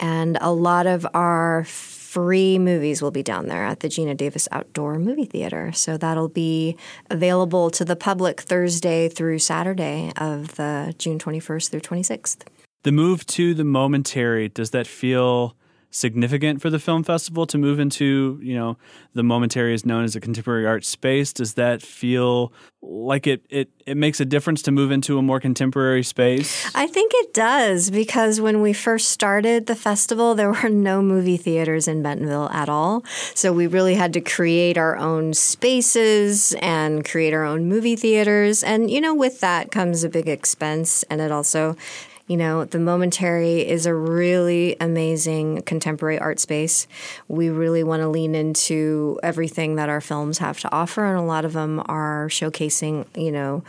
And 0.00 0.38
a 0.40 0.52
lot 0.52 0.86
of 0.86 1.06
our 1.14 1.64
free 1.64 2.58
movies 2.58 3.02
will 3.02 3.10
be 3.10 3.22
down 3.22 3.48
there 3.48 3.64
at 3.64 3.80
the 3.80 3.88
Geena 3.88 4.16
Davis 4.16 4.46
Outdoor 4.52 4.98
Movie 4.98 5.24
Theater. 5.24 5.72
So 5.72 5.96
that'll 5.96 6.28
be 6.28 6.76
available 7.10 7.70
to 7.70 7.84
the 7.84 7.96
public 7.96 8.40
Thursday 8.40 9.08
through 9.08 9.40
Saturday 9.40 10.12
of 10.16 10.54
the 10.54 10.94
June 10.98 11.18
21st 11.18 11.70
through 11.70 11.80
26th. 11.80 12.38
The 12.84 12.92
move 12.92 13.26
to 13.26 13.54
the 13.54 13.64
momentary, 13.64 14.48
does 14.48 14.70
that 14.70 14.86
feel 14.86 15.56
significant 15.94 16.60
for 16.60 16.70
the 16.70 16.78
film 16.80 17.04
festival 17.04 17.46
to 17.46 17.56
move 17.56 17.78
into, 17.78 18.40
you 18.42 18.54
know, 18.54 18.76
the 19.14 19.22
momentary 19.22 19.72
is 19.72 19.86
known 19.86 20.02
as 20.02 20.16
a 20.16 20.20
contemporary 20.20 20.66
art 20.66 20.84
space. 20.84 21.32
Does 21.32 21.54
that 21.54 21.82
feel 21.82 22.52
like 22.82 23.28
it, 23.28 23.46
it, 23.48 23.70
it 23.86 23.96
makes 23.96 24.18
a 24.18 24.24
difference 24.24 24.60
to 24.62 24.72
move 24.72 24.90
into 24.90 25.18
a 25.18 25.22
more 25.22 25.38
contemporary 25.38 26.02
space? 26.02 26.68
I 26.74 26.88
think 26.88 27.12
it 27.14 27.32
does 27.32 27.92
because 27.92 28.40
when 28.40 28.60
we 28.60 28.72
first 28.72 29.12
started 29.12 29.68
the 29.68 29.76
festival, 29.76 30.34
there 30.34 30.50
were 30.50 30.68
no 30.68 31.00
movie 31.00 31.36
theaters 31.36 31.86
in 31.86 32.02
Bentonville 32.02 32.50
at 32.50 32.68
all. 32.68 33.04
So 33.34 33.52
we 33.52 33.68
really 33.68 33.94
had 33.94 34.12
to 34.14 34.20
create 34.20 34.76
our 34.76 34.96
own 34.96 35.32
spaces 35.32 36.54
and 36.60 37.04
create 37.04 37.32
our 37.32 37.44
own 37.44 37.68
movie 37.68 37.96
theaters. 37.96 38.64
And, 38.64 38.90
you 38.90 39.00
know, 39.00 39.14
with 39.14 39.38
that 39.40 39.70
comes 39.70 40.02
a 40.02 40.08
big 40.08 40.28
expense 40.28 41.04
and 41.04 41.20
it 41.20 41.30
also 41.30 41.76
you 42.26 42.36
know, 42.38 42.64
the 42.64 42.78
Momentary 42.78 43.68
is 43.68 43.84
a 43.84 43.94
really 43.94 44.76
amazing 44.80 45.62
contemporary 45.62 46.18
art 46.18 46.40
space. 46.40 46.86
We 47.28 47.50
really 47.50 47.84
want 47.84 48.00
to 48.00 48.08
lean 48.08 48.34
into 48.34 49.18
everything 49.22 49.76
that 49.76 49.90
our 49.90 50.00
films 50.00 50.38
have 50.38 50.58
to 50.60 50.72
offer, 50.72 51.04
and 51.04 51.18
a 51.18 51.22
lot 51.22 51.44
of 51.44 51.52
them 51.52 51.82
are 51.86 52.28
showcasing, 52.28 53.06
you 53.14 53.30
know, 53.30 53.62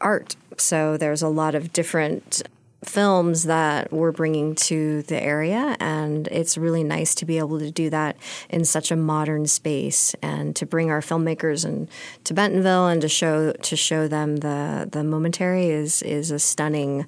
art. 0.00 0.36
So 0.56 0.96
there's 0.96 1.22
a 1.22 1.28
lot 1.28 1.54
of 1.54 1.72
different 1.72 2.42
films 2.84 3.44
that 3.44 3.92
we're 3.92 4.12
bringing 4.12 4.54
to 4.54 5.02
the 5.02 5.20
area 5.22 5.76
and 5.80 6.28
it's 6.28 6.56
really 6.56 6.84
nice 6.84 7.14
to 7.14 7.24
be 7.24 7.38
able 7.38 7.58
to 7.58 7.70
do 7.70 7.90
that 7.90 8.16
in 8.50 8.64
such 8.64 8.90
a 8.90 8.96
modern 8.96 9.46
space 9.46 10.14
and 10.22 10.54
to 10.56 10.66
bring 10.66 10.90
our 10.90 11.00
filmmakers 11.00 11.64
and 11.64 11.88
to 12.24 12.34
Bentonville 12.34 12.88
and 12.88 13.00
to 13.00 13.08
show 13.08 13.52
to 13.52 13.76
show 13.76 14.08
them 14.08 14.36
the 14.38 14.88
the 14.90 15.02
momentary 15.02 15.68
is 15.68 16.02
is 16.02 16.30
a 16.30 16.38
stunning 16.38 17.06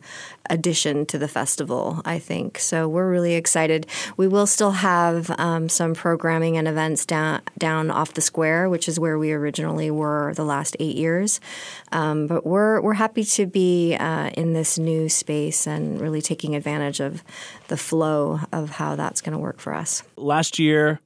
addition 0.50 1.06
to 1.06 1.18
the 1.18 1.28
festival, 1.28 2.00
I 2.04 2.18
think. 2.18 2.58
So 2.58 2.88
we're 2.88 3.10
really 3.10 3.34
excited. 3.34 3.86
We 4.16 4.28
will 4.28 4.46
still 4.46 4.72
have 4.72 5.30
um, 5.38 5.68
some 5.68 5.94
programming 5.94 6.56
and 6.56 6.68
events 6.68 7.04
down 7.04 7.42
down 7.58 7.90
off 7.90 8.14
the 8.14 8.20
square, 8.20 8.68
which 8.68 8.88
is 8.88 8.98
where 8.98 9.18
we 9.18 9.32
originally 9.32 9.90
were 9.90 10.32
the 10.34 10.44
last 10.44 10.76
eight 10.80 10.96
years. 10.96 11.40
Um, 11.92 12.26
but 12.26 12.46
we're 12.46 12.80
we're 12.80 12.94
happy 12.94 13.24
to 13.24 13.46
be 13.46 13.94
uh, 13.96 14.30
in 14.30 14.52
this 14.52 14.78
new 14.78 15.08
space 15.08 15.65
and 15.66 16.00
really 16.00 16.22
taking 16.22 16.54
advantage 16.54 17.00
of 17.00 17.22
the 17.68 17.76
flow 17.76 18.40
of 18.52 18.70
how 18.70 18.96
that's 18.96 19.20
going 19.20 19.32
to 19.32 19.38
work 19.38 19.60
for 19.60 19.74
us. 19.74 20.02
Last 20.16 20.58
year, 20.58 21.00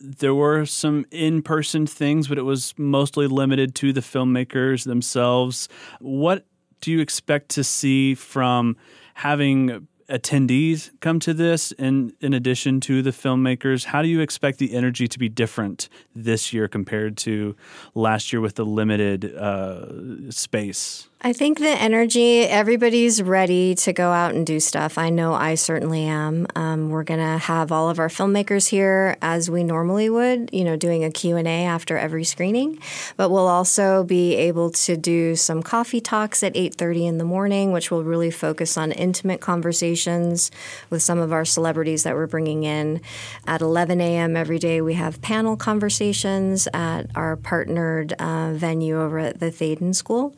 there 0.00 0.34
were 0.34 0.64
some 0.64 1.04
in 1.10 1.42
person 1.42 1.86
things, 1.86 2.28
but 2.28 2.38
it 2.38 2.42
was 2.42 2.74
mostly 2.78 3.26
limited 3.26 3.74
to 3.76 3.92
the 3.92 4.00
filmmakers 4.00 4.84
themselves. 4.84 5.68
What 6.00 6.46
do 6.80 6.90
you 6.90 7.00
expect 7.00 7.50
to 7.50 7.64
see 7.64 8.14
from 8.14 8.76
having 9.14 9.86
attendees 10.08 10.90
come 11.00 11.20
to 11.20 11.32
this 11.32 11.70
in 11.72 12.12
in 12.20 12.34
addition 12.34 12.80
to 12.80 13.00
the 13.00 13.10
filmmakers 13.10 13.84
how 13.84 14.02
do 14.02 14.08
you 14.08 14.20
expect 14.20 14.58
the 14.58 14.74
energy 14.74 15.06
to 15.06 15.20
be 15.20 15.28
different 15.28 15.88
this 16.16 16.52
year 16.52 16.66
compared 16.66 17.16
to 17.16 17.54
last 17.94 18.32
year 18.32 18.40
with 18.40 18.56
the 18.56 18.64
limited 18.64 19.32
uh, 19.36 20.28
space 20.30 21.08
I 21.22 21.34
think 21.34 21.58
the 21.58 21.68
energy, 21.68 22.44
everybody's 22.44 23.22
ready 23.22 23.74
to 23.74 23.92
go 23.92 24.10
out 24.10 24.34
and 24.34 24.46
do 24.46 24.58
stuff. 24.58 24.96
I 24.96 25.10
know 25.10 25.34
I 25.34 25.54
certainly 25.54 26.04
am. 26.04 26.46
Um, 26.56 26.88
we're 26.88 27.04
going 27.04 27.20
to 27.20 27.36
have 27.36 27.70
all 27.70 27.90
of 27.90 27.98
our 27.98 28.08
filmmakers 28.08 28.70
here 28.70 29.18
as 29.20 29.50
we 29.50 29.62
normally 29.62 30.08
would, 30.08 30.48
you 30.50 30.64
know, 30.64 30.76
doing 30.76 31.04
a 31.04 31.10
Q&A 31.10 31.44
after 31.66 31.98
every 31.98 32.24
screening. 32.24 32.78
But 33.18 33.28
we'll 33.28 33.48
also 33.48 34.02
be 34.02 34.34
able 34.36 34.70
to 34.70 34.96
do 34.96 35.36
some 35.36 35.62
coffee 35.62 36.00
talks 36.00 36.42
at 36.42 36.54
8.30 36.54 37.08
in 37.08 37.18
the 37.18 37.24
morning, 37.24 37.70
which 37.70 37.90
will 37.90 38.02
really 38.02 38.30
focus 38.30 38.78
on 38.78 38.90
intimate 38.90 39.42
conversations 39.42 40.50
with 40.88 41.02
some 41.02 41.18
of 41.18 41.34
our 41.34 41.44
celebrities 41.44 42.02
that 42.04 42.14
we're 42.14 42.28
bringing 42.28 42.64
in. 42.64 43.02
At 43.46 43.60
11 43.60 44.00
a.m. 44.00 44.38
every 44.38 44.58
day, 44.58 44.80
we 44.80 44.94
have 44.94 45.20
panel 45.20 45.58
conversations 45.58 46.66
at 46.72 47.14
our 47.14 47.36
partnered 47.36 48.14
uh, 48.14 48.54
venue 48.54 48.98
over 48.98 49.18
at 49.18 49.38
the 49.38 49.50
Thaden 49.50 49.94
School 49.94 50.34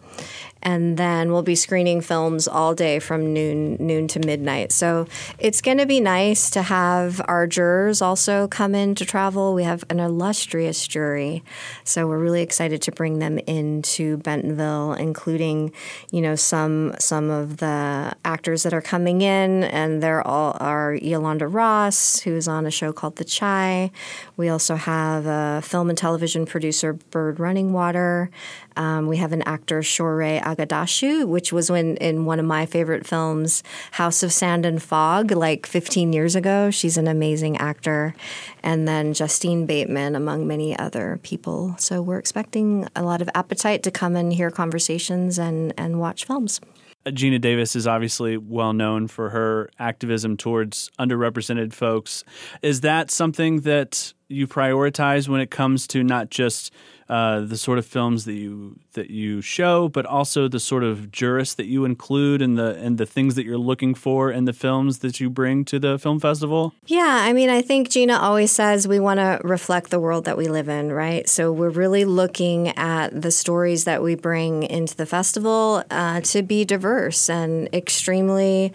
and 0.63 0.97
then 0.97 1.33
we'll 1.33 1.43
be 1.43 1.55
screening 1.55 2.01
films 2.01 2.47
all 2.47 2.75
day 2.75 2.99
from 2.99 3.33
noon 3.33 3.77
noon 3.81 4.09
to 4.09 4.21
midnight. 4.21 4.73
So 4.73 5.07
it's 5.39 5.61
going 5.61 5.79
to 5.79 5.87
be 5.87 6.01
nice 6.01 6.51
to 6.51 6.63
have 6.63 7.21
our 7.27 7.47
jurors 7.47 8.01
also 8.01 8.49
come 8.49 8.75
in 8.75 8.95
to 8.97 9.05
travel. 9.05 9.55
We 9.55 9.65
have 9.65 9.85
an 9.91 10.01
illustrious 10.01 10.87
jury, 10.87 11.43
so 11.85 12.07
we're 12.07 12.19
really 12.19 12.43
excited 12.43 12.83
to 12.83 12.93
bring 12.93 13.19
them 13.19 13.39
into 13.39 14.19
Bentonville, 14.19 14.95
including 14.95 15.73
you 16.11 16.21
know 16.21 16.37
some 16.37 16.95
some 16.99 17.31
of 17.31 17.59
the 17.59 18.13
actors 18.25 18.63
that 18.63 18.73
are 18.73 18.83
coming 18.83 19.23
in, 19.23 19.65
and 19.65 20.03
they're 20.03 20.27
all 20.27 20.57
are 20.61 20.95
Yolanda 20.95 21.49
Ross, 21.49 22.21
who's 22.21 22.47
on 22.47 22.67
a 22.67 22.71
show 22.71 22.93
called 22.93 23.17
The 23.17 23.25
Chi. 23.25 23.91
We 24.37 24.49
also 24.49 24.77
have 24.77 25.27
a 25.27 25.61
film 25.63 25.89
and 25.89 25.99
television 25.99 26.47
producer, 26.47 26.93
Bird 26.93 27.39
Runningwater. 27.39 28.29
Um, 28.77 29.07
we 29.07 29.17
have 29.19 29.33
an 29.33 29.43
actor, 29.43 29.81
Shohreh 29.81 30.43
Aghdashloo, 30.43 31.27
which 31.27 31.53
was 31.53 31.71
when 31.71 31.97
in 31.97 32.25
one 32.25 32.39
of 32.39 32.47
my 32.47 32.67
favorite 32.67 33.07
films, 33.07 33.63
House 33.93 34.23
of 34.23 34.33
Sand 34.33 34.67
and 34.67 34.83
Fog, 34.83 35.31
like 35.31 35.67
15 35.67 36.13
years 36.13 36.35
ago. 36.35 36.71
She's 36.71 36.97
an 36.97 37.09
amazing 37.09 37.57
actor. 37.59 38.15
And 38.63 38.87
then 38.87 39.15
Justine 39.15 39.67
Bateman, 39.67 40.15
among 40.15 40.47
many 40.47 40.79
other 40.79 41.19
people. 41.23 41.75
So 41.79 42.03
we're 42.03 42.19
expecting 42.19 42.89
a 42.95 43.03
lot 43.03 43.23
of 43.23 43.29
appetite 43.35 43.83
to 43.85 43.91
come 43.91 44.17
and 44.17 44.33
hear 44.33 44.51
conversations 44.51 45.39
and, 45.39 45.75
and 45.77 46.01
watch 46.01 46.25
films. 46.25 46.61
Geena 47.07 47.41
Davis 47.41 47.75
is 47.75 47.87
obviously 47.87 48.37
well 48.37 48.73
known 48.73 49.09
for 49.09 49.31
her 49.31 49.71
activism 49.79 50.37
towards 50.37 50.91
underrepresented 50.99 51.73
folks. 51.73 52.23
Is 52.63 52.83
that 52.83 53.11
something 53.11 53.61
that 53.63 54.13
you 54.29 54.47
prioritize 54.47 55.29
when 55.29 55.41
it 55.41 55.51
comes 55.51 55.87
to 55.89 56.05
not 56.05 56.31
just 56.31 56.73
uh, 57.09 57.41
the 57.41 57.57
sort 57.57 57.79
of 57.79 57.87
films 57.87 58.25
that 58.25 58.35
you 58.35 58.79
that 58.95 59.11
you 59.11 59.41
show, 59.41 59.89
but 59.89 60.07
also 60.07 60.49
the 60.49 60.61
sort 60.61 60.85
of 60.85 61.11
jurists 61.11 61.55
that 61.55 61.67
you 61.67 61.85
include 61.85 62.43
and 62.43 62.59
the 62.59 62.77
and 62.77 62.99
the 62.99 63.07
things 63.07 63.35
that 63.35 63.45
you're 63.45 63.59
looking 63.59 63.95
for 63.95 64.31
in 64.31 64.45
the 64.45 64.53
films 64.53 64.99
that 64.99 65.21
you 65.21 65.31
bring 65.31 65.65
to 65.65 65.79
the 65.79 65.99
film 65.99 66.21
festival? 66.21 66.73
Yeah, 66.87 67.21
I 67.23 67.33
mean, 67.33 67.51
I 67.51 67.63
think 67.63 67.89
Geena 67.89 68.19
always 68.19 68.53
says 68.53 68.87
we 68.87 69.01
want 69.01 69.19
to 69.19 69.41
reflect 69.45 69.91
the 69.91 70.01
world 70.01 70.25
that 70.25 70.37
we 70.37 70.49
live 70.49 70.69
in, 70.69 70.93
right? 70.93 71.29
So 71.29 71.53
we're 71.53 71.71
really 71.71 72.05
looking 72.05 72.69
at 72.77 73.21
the 73.21 73.31
stories 73.31 73.85
that 73.85 74.03
we 74.03 74.15
bring 74.15 74.63
into 74.63 74.97
the 74.97 75.07
festival 75.07 75.85
uh, 75.91 76.21
to 76.23 76.43
be 76.43 76.65
diverse 76.65 77.29
and 77.29 77.69
extremely 77.75 78.73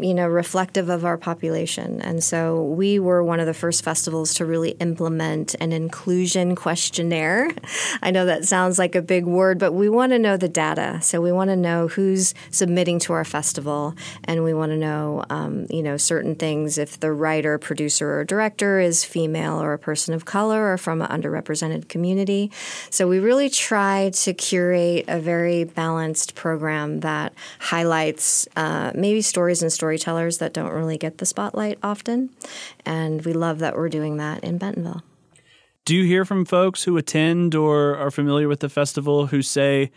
you 0.00 0.14
know, 0.14 0.26
reflective 0.26 0.88
of 0.88 1.04
our 1.04 1.16
population. 1.16 2.00
And 2.00 2.22
so 2.22 2.62
we 2.62 2.98
were 2.98 3.22
one 3.22 3.40
of 3.40 3.46
the 3.46 3.54
first 3.54 3.82
festivals 3.82 4.34
to 4.34 4.44
really 4.44 4.70
implement 4.72 5.54
an 5.60 5.72
inclusion 5.72 6.54
questionnaire. 6.54 7.50
I 8.02 8.10
know 8.10 8.26
that 8.26 8.44
sounds 8.44 8.78
like 8.78 8.94
a 8.94 9.02
big 9.02 9.26
word, 9.26 9.58
but 9.58 9.72
we 9.72 9.88
want 9.88 10.12
to 10.12 10.18
know 10.18 10.36
the 10.36 10.48
data. 10.48 11.00
So 11.02 11.20
we 11.20 11.32
want 11.32 11.50
to 11.50 11.56
know 11.56 11.88
who's 11.88 12.34
submitting 12.50 12.98
to 13.00 13.12
our 13.12 13.24
festival, 13.24 13.94
and 14.24 14.44
we 14.44 14.54
want 14.54 14.70
to 14.70 14.78
know, 14.78 15.24
um, 15.30 15.66
you 15.70 15.82
know, 15.82 15.96
certain 15.96 16.34
things 16.34 16.78
if 16.78 17.00
the 17.00 17.12
writer, 17.12 17.58
producer, 17.58 18.18
or 18.20 18.24
director 18.24 18.78
is 18.78 19.04
female 19.04 19.60
or 19.60 19.72
a 19.72 19.78
person 19.78 20.14
of 20.14 20.24
color 20.24 20.72
or 20.72 20.78
from 20.78 21.02
an 21.02 21.08
underrepresented 21.08 21.88
community. 21.88 22.50
So 22.90 23.08
we 23.08 23.18
really 23.18 23.50
try 23.50 24.10
to 24.10 24.34
curate 24.34 25.06
a 25.08 25.18
very 25.18 25.64
balanced 25.64 26.34
program 26.34 27.00
that 27.00 27.32
highlights 27.58 28.46
uh, 28.56 28.92
maybe 28.94 29.22
stories 29.22 29.62
and 29.62 29.72
storytellers 29.88 30.36
that 30.36 30.52
don't 30.52 30.72
really 30.72 30.98
get 30.98 31.16
the 31.16 31.24
spotlight 31.24 31.78
often. 31.82 32.28
And 32.84 33.24
we 33.24 33.32
love 33.32 33.58
that 33.60 33.74
we're 33.74 33.88
doing 33.88 34.18
that 34.18 34.44
in 34.44 34.58
Bentonville. 34.58 35.02
Do 35.86 35.96
you 35.96 36.04
hear 36.04 36.26
from 36.26 36.44
folks 36.44 36.84
who 36.84 36.98
attend 36.98 37.54
or 37.54 37.96
are 37.96 38.10
familiar 38.10 38.48
with 38.48 38.60
the 38.60 38.68
festival 38.68 39.28
who 39.28 39.40
say, 39.40 39.90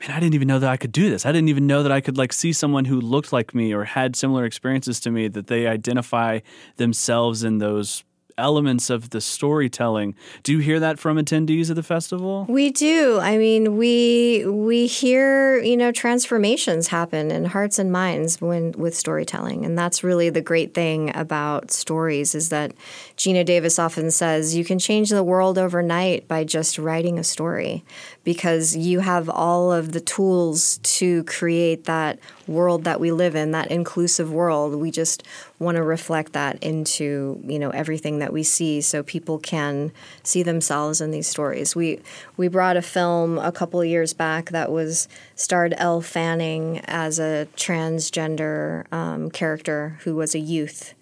man, 0.00 0.12
I 0.12 0.20
didn't 0.20 0.36
even 0.36 0.46
know 0.46 0.60
that 0.60 0.70
I 0.70 0.76
could 0.76 0.92
do 0.92 1.10
this. 1.10 1.26
I 1.26 1.32
didn't 1.32 1.48
even 1.48 1.66
know 1.66 1.82
that 1.82 1.90
I 1.90 2.00
could 2.00 2.16
like 2.16 2.32
see 2.32 2.52
someone 2.52 2.84
who 2.84 3.00
looked 3.00 3.32
like 3.32 3.56
me 3.56 3.74
or 3.74 3.82
had 3.82 4.14
similar 4.14 4.44
experiences 4.44 5.00
to 5.00 5.10
me 5.10 5.26
that 5.26 5.48
they 5.48 5.66
identify 5.66 6.38
themselves 6.76 7.42
in 7.42 7.58
those 7.58 8.04
elements 8.38 8.88
of 8.88 9.10
the 9.10 9.20
storytelling. 9.20 10.14
Do 10.42 10.52
you 10.52 10.60
hear 10.60 10.80
that 10.80 10.98
from 10.98 11.18
attendees 11.18 11.68
of 11.68 11.76
the 11.76 11.82
festival? 11.82 12.46
We 12.48 12.70
do. 12.70 13.18
I 13.18 13.36
mean, 13.36 13.76
we 13.76 14.44
we 14.46 14.86
hear, 14.86 15.58
you 15.62 15.76
know, 15.76 15.92
transformations 15.92 16.88
happen 16.88 17.30
in 17.30 17.44
hearts 17.46 17.78
and 17.78 17.92
minds 17.92 18.40
when 18.40 18.72
with 18.72 18.96
storytelling. 18.96 19.64
And 19.64 19.76
that's 19.76 20.02
really 20.02 20.30
the 20.30 20.40
great 20.40 20.72
thing 20.72 21.14
about 21.14 21.70
stories 21.70 22.34
is 22.34 22.48
that 22.48 22.72
Geena 23.16 23.44
Davis 23.44 23.78
often 23.78 24.10
says 24.10 24.54
you 24.54 24.64
can 24.64 24.78
change 24.78 25.10
the 25.10 25.24
world 25.24 25.58
overnight 25.58 26.28
by 26.28 26.44
just 26.44 26.78
writing 26.78 27.18
a 27.18 27.24
story 27.24 27.84
because 28.24 28.76
you 28.76 29.00
have 29.00 29.28
all 29.28 29.72
of 29.72 29.92
the 29.92 30.00
tools 30.00 30.78
to 30.82 31.24
create 31.24 31.84
that 31.84 32.18
world 32.46 32.84
that 32.84 33.00
we 33.00 33.10
live 33.10 33.34
in, 33.34 33.50
that 33.50 33.70
inclusive 33.70 34.32
world. 34.32 34.74
We 34.74 34.90
just 34.90 35.22
want 35.58 35.76
to 35.76 35.82
reflect 35.82 36.32
that 36.32 36.62
into 36.62 37.40
you 37.44 37.58
know 37.58 37.70
everything 37.70 38.18
that 38.20 38.32
we 38.32 38.42
see, 38.42 38.80
so 38.80 39.02
people 39.02 39.38
can 39.38 39.92
see 40.22 40.42
themselves 40.42 41.00
in 41.00 41.10
these 41.10 41.26
stories. 41.26 41.74
We 41.74 42.00
we 42.36 42.48
brought 42.48 42.76
a 42.76 42.82
film 42.82 43.38
a 43.38 43.52
couple 43.52 43.84
years 43.84 44.12
back 44.12 44.50
that 44.50 44.70
was 44.70 45.08
starred 45.34 45.74
Elle 45.78 46.00
Fanning 46.00 46.80
as 46.84 47.18
a 47.18 47.48
transgender 47.56 48.90
um, 48.92 49.30
character 49.30 49.98
who 50.04 50.14
was 50.14 50.34
a 50.34 50.38
youth 50.38 50.94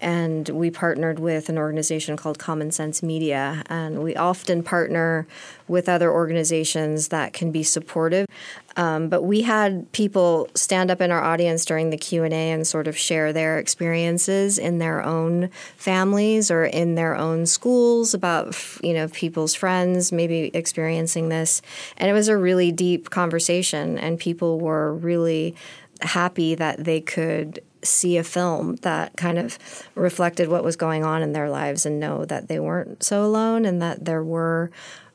and 0.00 0.48
we 0.50 0.70
partnered 0.70 1.18
with 1.18 1.48
an 1.48 1.56
organization 1.56 2.16
called 2.16 2.38
Common 2.38 2.70
Sense 2.70 3.02
Media. 3.02 3.62
And 3.66 4.02
we 4.02 4.14
often 4.14 4.62
partner 4.62 5.26
with 5.68 5.88
other 5.88 6.12
organizations 6.12 7.08
that 7.08 7.32
can 7.32 7.50
be 7.50 7.62
supportive. 7.62 8.26
Um, 8.76 9.08
but 9.08 9.22
we 9.22 9.40
had 9.40 9.90
people 9.92 10.48
stand 10.54 10.90
up 10.90 11.00
in 11.00 11.10
our 11.10 11.22
audience 11.22 11.64
during 11.64 11.88
the 11.88 11.96
Q 11.96 12.24
and 12.24 12.34
A 12.34 12.50
and 12.50 12.66
sort 12.66 12.86
of 12.86 12.96
share 12.96 13.32
their 13.32 13.58
experiences 13.58 14.58
in 14.58 14.78
their 14.78 15.02
own 15.02 15.48
families 15.76 16.50
or 16.50 16.66
in 16.66 16.94
their 16.94 17.16
own 17.16 17.46
schools 17.46 18.12
about 18.12 18.54
you 18.82 18.92
know 18.92 19.08
people's 19.08 19.54
friends 19.54 20.12
maybe 20.12 20.50
experiencing 20.52 21.30
this, 21.30 21.62
and 21.96 22.10
it 22.10 22.12
was 22.12 22.28
a 22.28 22.36
really 22.36 22.70
deep 22.70 23.08
conversation, 23.08 23.98
and 23.98 24.20
people 24.20 24.60
were 24.60 24.92
really 24.92 25.56
happy 26.02 26.54
that 26.54 26.84
they 26.84 27.00
could 27.00 27.62
see 27.86 28.16
a 28.16 28.24
film 28.24 28.76
that 28.76 29.16
kind 29.16 29.38
of 29.38 29.58
reflected 29.94 30.48
what 30.48 30.64
was 30.64 30.76
going 30.76 31.04
on 31.04 31.22
in 31.22 31.32
their 31.32 31.48
lives 31.48 31.86
and 31.86 31.98
know 32.00 32.24
that 32.24 32.48
they 32.48 32.60
weren't 32.60 33.02
so 33.02 33.24
alone 33.24 33.64
and 33.64 33.80
that 33.80 34.04
there 34.04 34.22
were 34.22 34.70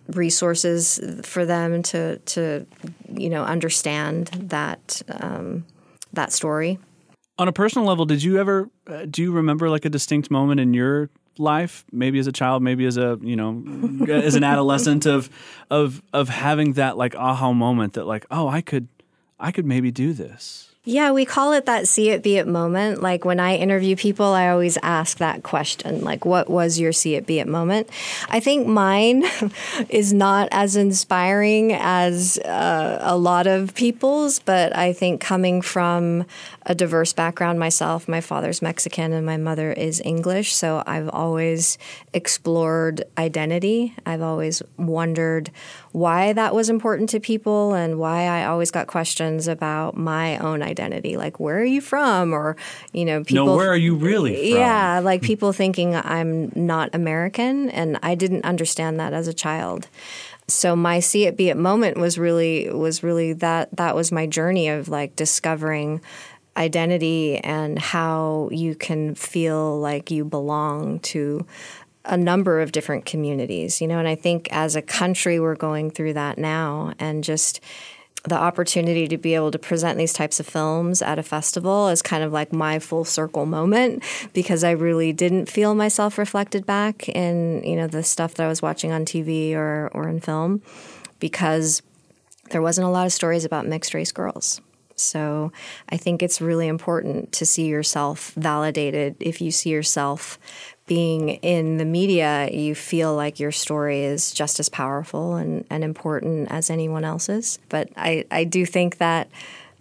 resources 0.10 1.00
for 1.24 1.46
them 1.46 1.84
to 1.84 2.18
to 2.20 2.66
you 3.14 3.30
know 3.30 3.44
understand 3.44 4.28
that 4.28 5.02
um, 5.10 5.66
that 6.14 6.32
story. 6.32 6.80
On 7.38 7.48
a 7.48 7.54
personal 7.54 7.88
level, 7.88 8.06
did 8.06 8.22
you 8.22 8.40
ever 8.40 8.70
uh, 8.88 9.06
do 9.10 9.22
you 9.22 9.32
remember 9.32 9.70
like 9.70 9.86
a 9.86 9.90
distinct 9.90 10.30
moment 10.30 10.60
in 10.60 10.74
your 10.74 11.10
life, 11.38 11.86
maybe 11.92 12.20
as 12.20 12.28
a 12.28 12.32
child, 12.32 12.62
maybe 12.62 12.86
as 12.86 12.98
a 12.98 13.18
you 13.22 13.36
know 13.36 13.64
as 14.10 14.36
an 14.36 14.44
adolescent 14.44 15.06
of 15.06 15.30
of 15.70 16.02
of 16.14 16.30
having 16.30 16.74
that 16.74 16.98
like 16.98 17.16
aha 17.16 17.54
moment 17.54 17.94
that 17.94 18.06
like 18.06 18.26
oh 18.32 18.48
I 18.48 18.62
could 18.62 18.88
I 19.40 19.52
could 19.52 19.66
maybe 19.66 19.92
do 19.92 20.14
this. 20.14 20.71
Yeah, 20.84 21.12
we 21.12 21.26
call 21.26 21.54
it 21.54 21.68
that 21.68 21.88
see 21.88 22.10
it 22.10 22.24
be 22.24 22.38
it 22.38 22.48
moment. 22.48 23.04
Like 23.04 23.24
when 23.24 23.40
I 23.40 23.56
interview 23.56 23.96
people, 23.96 24.26
I 24.26 24.50
always 24.50 24.80
ask 24.82 25.20
that 25.20 25.44
question 25.44 26.04
like, 26.04 26.26
what 26.26 26.50
was 26.50 26.80
your 26.80 26.92
see 26.92 27.14
it 27.14 27.28
be 27.28 27.38
it 27.38 27.48
moment? 27.48 27.88
I 28.30 28.40
think 28.40 28.66
mine 28.66 29.24
is 29.90 30.12
not 30.12 30.50
as 30.52 30.76
inspiring 30.76 31.74
as 31.74 32.40
uh, 32.40 32.98
a 33.00 33.16
lot 33.16 33.46
of 33.46 33.76
people's, 33.76 34.40
but 34.40 34.76
I 34.76 34.92
think 34.92 35.22
coming 35.22 35.62
from 35.62 36.26
a 36.66 36.74
diverse 36.74 37.14
background 37.14 37.60
myself, 37.60 38.08
my 38.08 38.22
father's 38.22 38.62
Mexican 38.62 39.14
and 39.14 39.26
my 39.26 39.38
mother 39.38 39.72
is 39.72 40.02
English, 40.04 40.56
so 40.56 40.84
I've 40.88 41.10
always 41.10 41.78
explored 42.14 43.04
identity. 43.18 43.96
I've 44.06 44.22
always 44.22 44.62
wondered 44.78 45.52
why 45.92 46.34
that 46.34 46.56
was 46.56 46.70
important 46.70 47.10
to 47.10 47.20
people 47.20 47.74
and 47.74 48.00
why 48.00 48.24
I 48.24 48.46
always 48.46 48.72
got 48.72 48.88
questions 48.88 49.48
about 49.48 49.98
my 49.98 50.38
own 50.38 50.62
identity, 50.62 50.71
like 50.80 51.40
where 51.40 51.60
are 51.60 51.66
you 51.66 51.82
from, 51.82 52.34
or 52.34 52.56
you 52.94 53.06
know, 53.06 53.24
people. 53.24 53.48
No, 53.48 53.56
where 53.56 53.70
are 53.70 53.78
you 53.78 53.96
really 53.96 54.52
from? 54.52 54.60
Yeah, 54.60 55.00
like 55.00 55.22
people 55.22 55.54
thinking 55.54 55.96
I'm 55.96 56.52
not 56.56 56.90
American, 56.94 57.70
and 57.70 57.98
I 58.04 58.16
didn't 58.16 58.46
understand 58.46 59.00
that 59.00 59.14
as 59.14 59.28
a 59.28 59.34
child. 59.34 59.88
So 60.48 60.76
my 60.76 61.00
see 61.00 61.26
it 61.26 61.38
be 61.38 61.50
it 61.50 61.58
moment 61.58 61.98
was 61.98 62.18
really 62.18 62.70
was 62.70 63.04
really 63.04 63.34
that 63.34 63.70
that 63.78 63.96
was 63.96 64.12
my 64.12 64.28
journey 64.28 64.68
of 64.70 64.90
like 64.90 65.16
discovering 65.16 66.02
identity 66.58 67.38
and 67.38 67.80
how 67.80 68.50
you 68.52 68.76
can 68.76 69.16
feel 69.16 69.80
like 69.80 70.12
you 70.12 70.26
belong 70.26 71.00
to 71.00 71.46
a 72.06 72.18
number 72.18 72.60
of 72.60 72.72
different 72.72 73.06
communities, 73.06 73.80
you 73.80 73.88
know, 73.88 74.00
and 74.00 74.08
I 74.08 74.16
think 74.16 74.50
as 74.52 74.76
a 74.76 74.82
country 74.82 75.40
we're 75.40 75.56
going 75.56 75.92
through 75.92 76.14
that 76.14 76.38
now 76.38 76.94
and 77.00 77.24
just 77.24 77.62
the 78.24 78.36
opportunity 78.36 79.08
to 79.08 79.18
be 79.18 79.34
able 79.34 79.50
to 79.52 79.58
present 79.58 79.98
these 79.98 80.14
types 80.14 80.40
of 80.40 80.46
films 80.46 81.02
at 81.02 81.18
a 81.18 81.24
festival 81.24 81.90
is 81.90 82.02
kind 82.02 82.24
of 82.24 82.32
like 82.32 82.54
my 82.54 82.78
full 82.78 83.04
circle 83.04 83.48
moment 83.48 84.04
because 84.34 84.64
I 84.64 84.72
really 84.72 85.12
didn't 85.12 85.48
feel 85.48 85.74
myself 85.74 86.18
reflected 86.18 86.66
back 86.66 87.10
in, 87.10 87.64
you 87.64 87.76
know, 87.76 87.88
the 87.88 88.04
stuff 88.04 88.36
that 88.36 88.46
I 88.46 88.48
was 88.48 88.62
watching 88.62 88.92
on 88.92 89.06
TV 89.06 89.56
or 89.56 89.90
or 89.94 90.08
in 90.08 90.20
film 90.20 90.62
because 91.20 91.82
there 92.52 92.62
wasn't 92.62 92.86
a 92.86 92.92
lot 92.92 93.06
of 93.06 93.14
stories 93.14 93.46
about 93.46 93.66
mixed 93.66 93.94
race 93.94 94.12
girls. 94.12 94.62
So 94.96 95.52
I 95.90 95.98
think 95.98 96.22
it's 96.22 96.42
really 96.42 96.68
important 96.68 97.32
to 97.34 97.46
see 97.46 97.66
yourself 97.66 98.34
validated. 98.36 99.16
If 99.20 99.42
you 99.42 99.52
see 99.52 99.72
yourself 99.72 100.38
being 100.88 101.30
in 101.30 101.78
the 101.78 101.86
media, 101.86 102.50
you 102.52 102.76
feel 102.76 103.16
like 103.16 103.40
your 103.40 103.52
story 103.52 104.04
is 104.04 104.32
just 104.32 104.60
as 104.60 104.68
powerful 104.68 105.36
and, 105.36 105.66
and 105.70 105.84
important 105.84 106.52
as 106.52 106.70
anyone 106.70 107.06
else's. 107.06 107.60
But 107.70 107.90
I, 107.96 108.26
I 108.32 108.44
do 108.44 108.66
think 108.66 108.98
that 108.98 109.30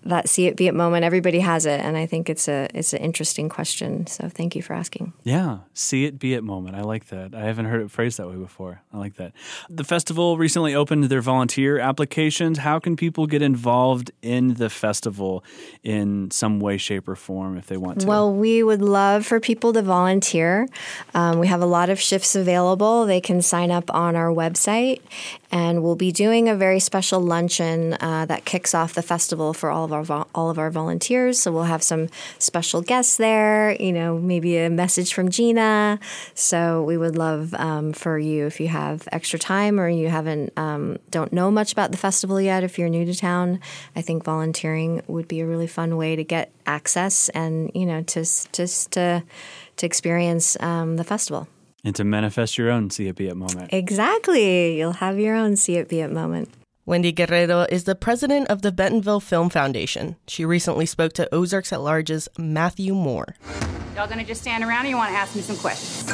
that 0.05 0.29
see 0.29 0.47
it 0.47 0.57
be 0.57 0.67
it 0.67 0.75
moment 0.75 1.05
everybody 1.05 1.41
has 1.41 1.67
it 1.67 1.81
and 1.81 1.97
i 1.97 2.07
think 2.07 2.31
it's 2.31 2.49
a 2.49 2.69
it's 2.75 2.93
an 2.93 3.01
interesting 3.01 3.49
question 3.49 4.07
so 4.07 4.29
thank 4.29 4.57
you 4.57 4.63
for 4.63 4.73
asking. 4.73 5.13
Yeah 5.25 5.59
see 5.75 6.05
it 6.05 6.19
be 6.19 6.35
it 6.35 6.43
moment 6.43 6.77
i 6.77 6.83
like 6.83 7.07
that. 7.09 7.35
I 7.35 7.43
haven't 7.43 7.67
heard 7.67 7.83
it 7.83 7.91
phrased 7.91 8.19
that 8.19 8.29
way 8.29 8.37
before 8.37 8.83
i 8.93 8.99
like 8.99 9.17
that. 9.17 9.33
The 9.69 9.85
festival 9.85 10.39
recently 10.39 10.75
opened 10.75 11.05
their 11.05 11.21
volunteer 11.21 11.79
applications 11.79 12.59
how 12.59 12.79
can 12.79 12.97
people 12.97 13.27
get 13.27 13.43
involved 13.43 14.11
in 14.23 14.55
the 14.55 14.71
festival 14.71 15.45
in 15.83 16.31
some 16.31 16.61
way 16.61 16.77
shape 16.77 17.09
or 17.09 17.17
form 17.17 17.57
if 17.57 17.67
they 17.67 17.77
want 17.77 18.01
to? 18.01 18.07
Well 18.07 18.33
we 18.33 18.63
would 18.63 18.83
love 18.83 19.27
for 19.27 19.41
people 19.41 19.73
to 19.75 19.83
volunteer. 19.83 20.69
Um, 21.15 21.39
we 21.39 21.47
have 21.47 21.61
a 21.61 21.67
lot 21.67 21.91
of 21.91 22.01
shifts 22.01 22.35
available 22.35 23.07
they 23.07 23.21
can 23.21 23.43
sign 23.43 23.71
up 23.71 23.93
on 23.95 24.17
our 24.17 24.29
website 24.29 25.01
and 25.51 25.83
we'll 25.83 25.97
be 25.97 26.13
doing 26.13 26.49
a 26.49 26.55
very 26.55 26.81
special 26.81 27.21
luncheon 27.21 27.97
uh, 28.01 28.25
that 28.27 28.45
kicks 28.45 28.75
off 28.75 28.95
the 28.95 29.03
festival 29.03 29.53
for 29.53 29.71
all 29.71 29.85
of 29.85 29.93
our 29.93 30.05
vo- 30.05 30.27
all 30.35 30.51
of 30.51 30.59
our 30.59 30.71
volunteers. 30.71 31.41
So 31.41 31.53
we'll 31.53 31.65
have 31.65 31.83
some 31.83 32.09
special 32.39 32.83
guests 32.83 33.17
there. 33.17 33.77
You 33.81 33.93
know, 33.93 34.19
maybe 34.19 34.59
a 34.59 34.71
message 34.71 35.13
from 35.13 35.29
Geena. 35.29 35.99
So 36.35 36.83
we 36.85 36.97
would 36.97 37.17
love 37.17 37.55
um, 37.55 37.93
for 37.93 38.19
you 38.19 38.47
if 38.47 38.61
you 38.61 38.69
have 38.69 39.09
extra 39.13 39.39
time 39.39 39.81
or 39.81 39.89
you 39.89 40.09
haven't 40.09 40.53
um, 40.57 40.99
don't 41.11 41.33
know 41.33 41.51
much 41.51 41.73
about 41.73 41.91
the 41.91 41.99
festival 41.99 42.41
yet. 42.41 42.63
If 42.63 42.79
you're 42.79 42.89
new 42.89 43.05
to 43.05 43.15
town, 43.15 43.61
I 43.97 44.03
think 44.03 44.25
volunteering 44.25 45.03
would 45.09 45.29
be 45.29 45.41
a 45.41 45.47
really 45.47 45.67
fun 45.67 45.97
way 45.97 46.17
to 46.17 46.25
get 46.25 46.53
access 46.67 47.29
and 47.31 47.71
you 47.75 47.87
know 47.87 48.03
to 48.03 48.21
just 48.53 48.93
to 48.93 49.23
to 49.77 49.87
experience 49.87 50.61
um, 50.61 50.97
the 50.97 51.05
festival 51.05 51.49
and 51.85 51.95
to 51.97 52.05
manifest 52.05 52.59
your 52.59 52.71
own 52.71 52.91
see 52.91 53.09
it 53.09 53.17
be 53.17 53.29
it 53.29 53.37
moment. 53.37 53.73
Exactly. 53.73 54.79
You'll 54.79 54.93
have 54.93 55.19
your 55.19 55.35
own 55.35 55.57
see 55.57 55.77
it 55.77 55.89
be 55.89 56.01
it 56.01 56.11
moment. 56.11 56.49
Wendy 56.87 57.13
Guerrero 57.13 57.67
is 57.71 57.85
the 57.85 57.95
president 57.95 58.49
of 58.49 58.63
the 58.63 58.73
Bentonville 58.73 59.21
Film 59.21 59.49
Foundation. 59.51 60.17
She 60.27 60.45
recently 60.45 60.87
spoke 60.87 61.13
to 61.15 61.33
Ozarks 61.33 61.73
at 61.73 61.83
Large's 61.83 62.29
Matthew 62.39 62.95
Moore. 62.95 63.37
Y'all 63.95 64.09
gonna 64.09 64.25
just 64.25 64.41
stand 64.41 64.65
around 64.65 64.87
or 64.87 64.89
you 64.89 64.97
wanna 64.97 65.13
ask 65.17 65.37
me 65.37 65.43
some 65.43 65.57
questions? 65.57 66.11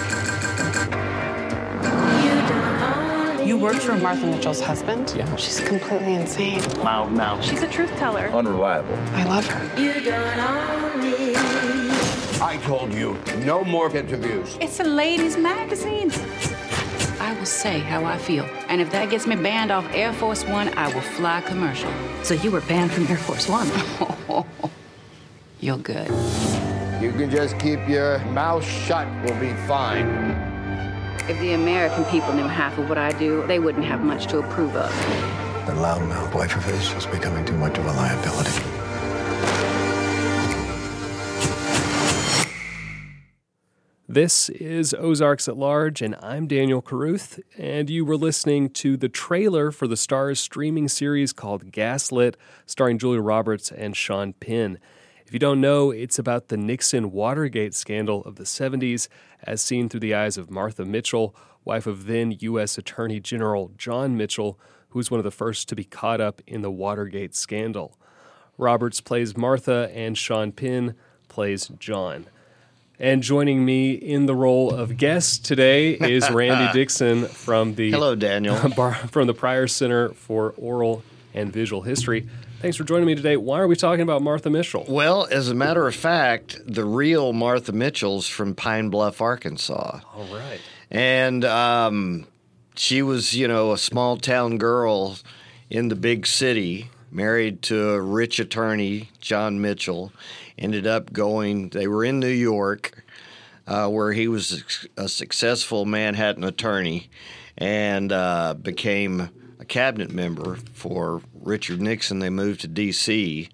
You 3.47 3.57
worked 3.57 3.79
for 3.79 3.97
Martha 3.97 4.27
Mitchell's 4.27 4.61
husband? 4.61 5.15
Yeah. 5.17 5.37
She's 5.37 5.61
completely 5.61 6.15
insane. 6.15 6.61
Loud 6.83 7.13
mouth. 7.13 7.45
She's 7.45 7.63
a 7.63 7.69
truth 7.69 7.91
teller. 7.97 8.27
Unreliable. 8.29 8.97
I 9.15 9.23
love 9.23 9.47
her. 9.47 9.71
I 12.41 12.59
told 12.59 12.93
you, 12.93 13.17
no 13.47 13.65
more 13.65 13.95
interviews. 13.97 14.59
It's 14.61 14.79
a 14.81 14.85
ladies' 14.85 15.39
magazine. 15.39 16.13
I 17.19 17.35
will 17.39 17.47
say 17.47 17.79
how 17.79 18.05
I 18.05 18.19
feel. 18.19 18.45
And 18.69 18.79
if 18.79 18.91
that 18.93 19.09
gets 19.09 19.27
me 19.27 19.37
banned 19.37 19.71
off 19.71 19.87
Air 19.95 20.13
Force 20.13 20.45
One, 20.45 20.69
I 20.77 20.93
will 20.93 21.01
fly 21.01 21.41
commercial. 21.41 21.91
So 22.23 22.35
you 22.35 22.51
were 22.51 22.61
banned 22.61 22.93
from 22.93 23.07
Air 23.07 23.17
Force 23.17 23.49
One. 23.49 23.67
You're 25.61 25.79
good. 25.79 26.09
You 27.03 27.11
can 27.13 27.31
just 27.31 27.59
keep 27.59 27.89
your 27.89 28.19
mouth 28.27 28.65
shut, 28.65 29.09
we'll 29.25 29.41
be 29.41 29.55
fine. 29.67 30.07
If 31.31 31.41
the 31.41 31.55
American 31.55 32.05
people 32.05 32.35
knew 32.35 32.47
half 32.47 32.77
of 32.77 32.91
what 32.91 32.99
I 32.99 33.13
do, 33.13 33.47
they 33.47 33.61
wouldn't 33.61 33.87
have 33.87 34.03
much 34.03 34.27
to 34.27 34.41
approve 34.41 34.77
of. 34.77 34.91
The 35.65 35.73
loudmouth 35.73 36.35
wife 36.35 36.55
of 36.55 36.65
his 36.67 36.93
is 36.93 37.07
becoming 37.07 37.47
too 37.47 37.57
much 37.57 37.79
of 37.79 37.87
a 37.87 37.93
liability. 37.93 38.76
This 44.17 44.49
is 44.49 44.95
Ozarks 44.95 45.47
at 45.47 45.59
Large, 45.59 46.01
and 46.01 46.17
I'm 46.23 46.47
Daniel 46.47 46.81
Caruth, 46.81 47.39
and 47.59 47.91
you 47.91 48.03
were 48.03 48.17
listening 48.17 48.71
to 48.71 48.97
the 48.97 49.11
trailer 49.11 49.71
for 49.71 49.87
the 49.87 49.95
Starz 49.95 50.39
streaming 50.39 50.89
series 50.89 51.35
called 51.35 51.71
Gaslit, 51.71 52.39
starring 52.65 52.97
Julia 52.97 53.21
Roberts 53.21 53.71
and 53.71 53.95
Sean 53.95 54.33
Penn. 54.33 54.79
If 55.27 55.35
you 55.35 55.39
don't 55.39 55.61
know, 55.61 55.91
it's 55.91 56.19
about 56.19 56.49
the 56.49 56.57
Nixon 56.57 57.13
Watergate 57.13 57.75
scandal 57.75 58.25
of 58.25 58.37
the 58.37 58.45
70s, 58.45 59.09
as 59.43 59.61
seen 59.61 59.91
through 59.91 60.01
the 60.01 60.15
eyes 60.15 60.39
of 60.39 60.51
Martha 60.51 60.87
Mitchell, 60.87 61.37
wife 61.67 61.87
of 61.87 62.07
then 62.07 62.39
U.S. 62.41 62.79
Attorney 62.79 63.21
General 63.21 63.71
John 63.77 64.17
Mitchell, 64.17 64.59
who 64.89 64.99
was 64.99 65.11
one 65.11 65.21
of 65.21 65.25
the 65.25 65.31
first 65.31 65.69
to 65.69 65.77
be 65.77 65.85
caught 65.85 66.23
up 66.23 66.41
in 66.47 66.63
the 66.63 66.71
Watergate 66.71 67.35
scandal. 67.35 67.99
Roberts 68.57 69.03
plays 69.03 69.37
Martha, 69.37 69.91
and 69.93 70.17
Sean 70.17 70.53
Penn 70.53 70.95
plays 71.29 71.71
John. 71.79 72.29
And 72.99 73.23
joining 73.23 73.63
me 73.63 73.93
in 73.93 74.25
the 74.25 74.35
role 74.35 74.71
of 74.71 74.97
guest 74.97 75.45
today 75.45 75.93
is 75.93 76.31
Randy 76.31 76.73
Dixon 76.73 77.27
from 77.27 77.75
the 77.75 77.91
Hello, 77.91 78.15
Daniel. 78.15 78.57
from 79.11 79.27
the 79.27 79.35
Pryor 79.35 79.67
Center 79.67 80.11
for 80.15 80.55
Oral 80.57 81.03
and 81.35 81.53
Visual 81.53 81.83
History. 81.83 82.27
Thanks 82.63 82.79
for 82.79 82.85
joining 82.85 83.07
me 83.07 83.15
today. 83.15 83.37
Why 83.37 83.61
are 83.61 83.69
we 83.69 83.77
talking 83.77 84.01
about 84.01 84.23
Martha 84.23 84.49
Mitchell? 84.49 84.87
Well, 84.89 85.29
as 85.31 85.51
a 85.51 85.55
matter 85.55 85.87
of 85.87 85.95
fact, 85.95 86.59
the 86.65 86.87
real 86.87 87.35
Martha 87.35 87.73
Mitchell's 87.73 88.27
from 88.27 88.55
Pine 88.55 88.89
Bluff, 88.89 89.21
Arkansas. 89.21 90.01
All 90.15 90.35
right. 90.35 90.61
And 90.91 91.45
um, 91.45 92.27
she 92.77 93.03
was, 93.03 93.35
you 93.35 93.47
know, 93.47 93.73
a 93.73 93.79
small 93.79 94.17
town 94.17 94.57
girl 94.57 95.19
in 95.69 95.89
the 95.89 95.97
big 95.97 96.27
city, 96.27 96.89
married 97.11 97.61
to 97.63 97.91
a 97.91 98.01
rich 98.01 98.39
attorney, 98.39 99.11
John 99.21 99.61
Mitchell. 99.61 100.13
Ended 100.59 100.87
up 100.87 101.13
going, 101.13 101.69
they 101.71 101.87
were 101.87 102.05
in 102.05 102.19
New 102.19 102.29
York, 102.29 103.05
uh, 103.67 103.89
where 103.89 104.13
he 104.13 104.29
was 104.29 104.87
a 104.97 105.09
successful 105.09 105.85
Manhattan 105.85 106.45
attorney 106.45 107.11
and 107.59 108.13
uh, 108.13 108.55
became 108.55 109.31
a 109.59 109.65
cabinet 109.65 110.11
member 110.11 110.57
for 110.73 111.23
Richard 111.35 111.81
Nixon. 111.81 112.21
They 112.21 112.31
moved 112.31 112.61
to 112.63 112.69
D.C. 112.69 113.49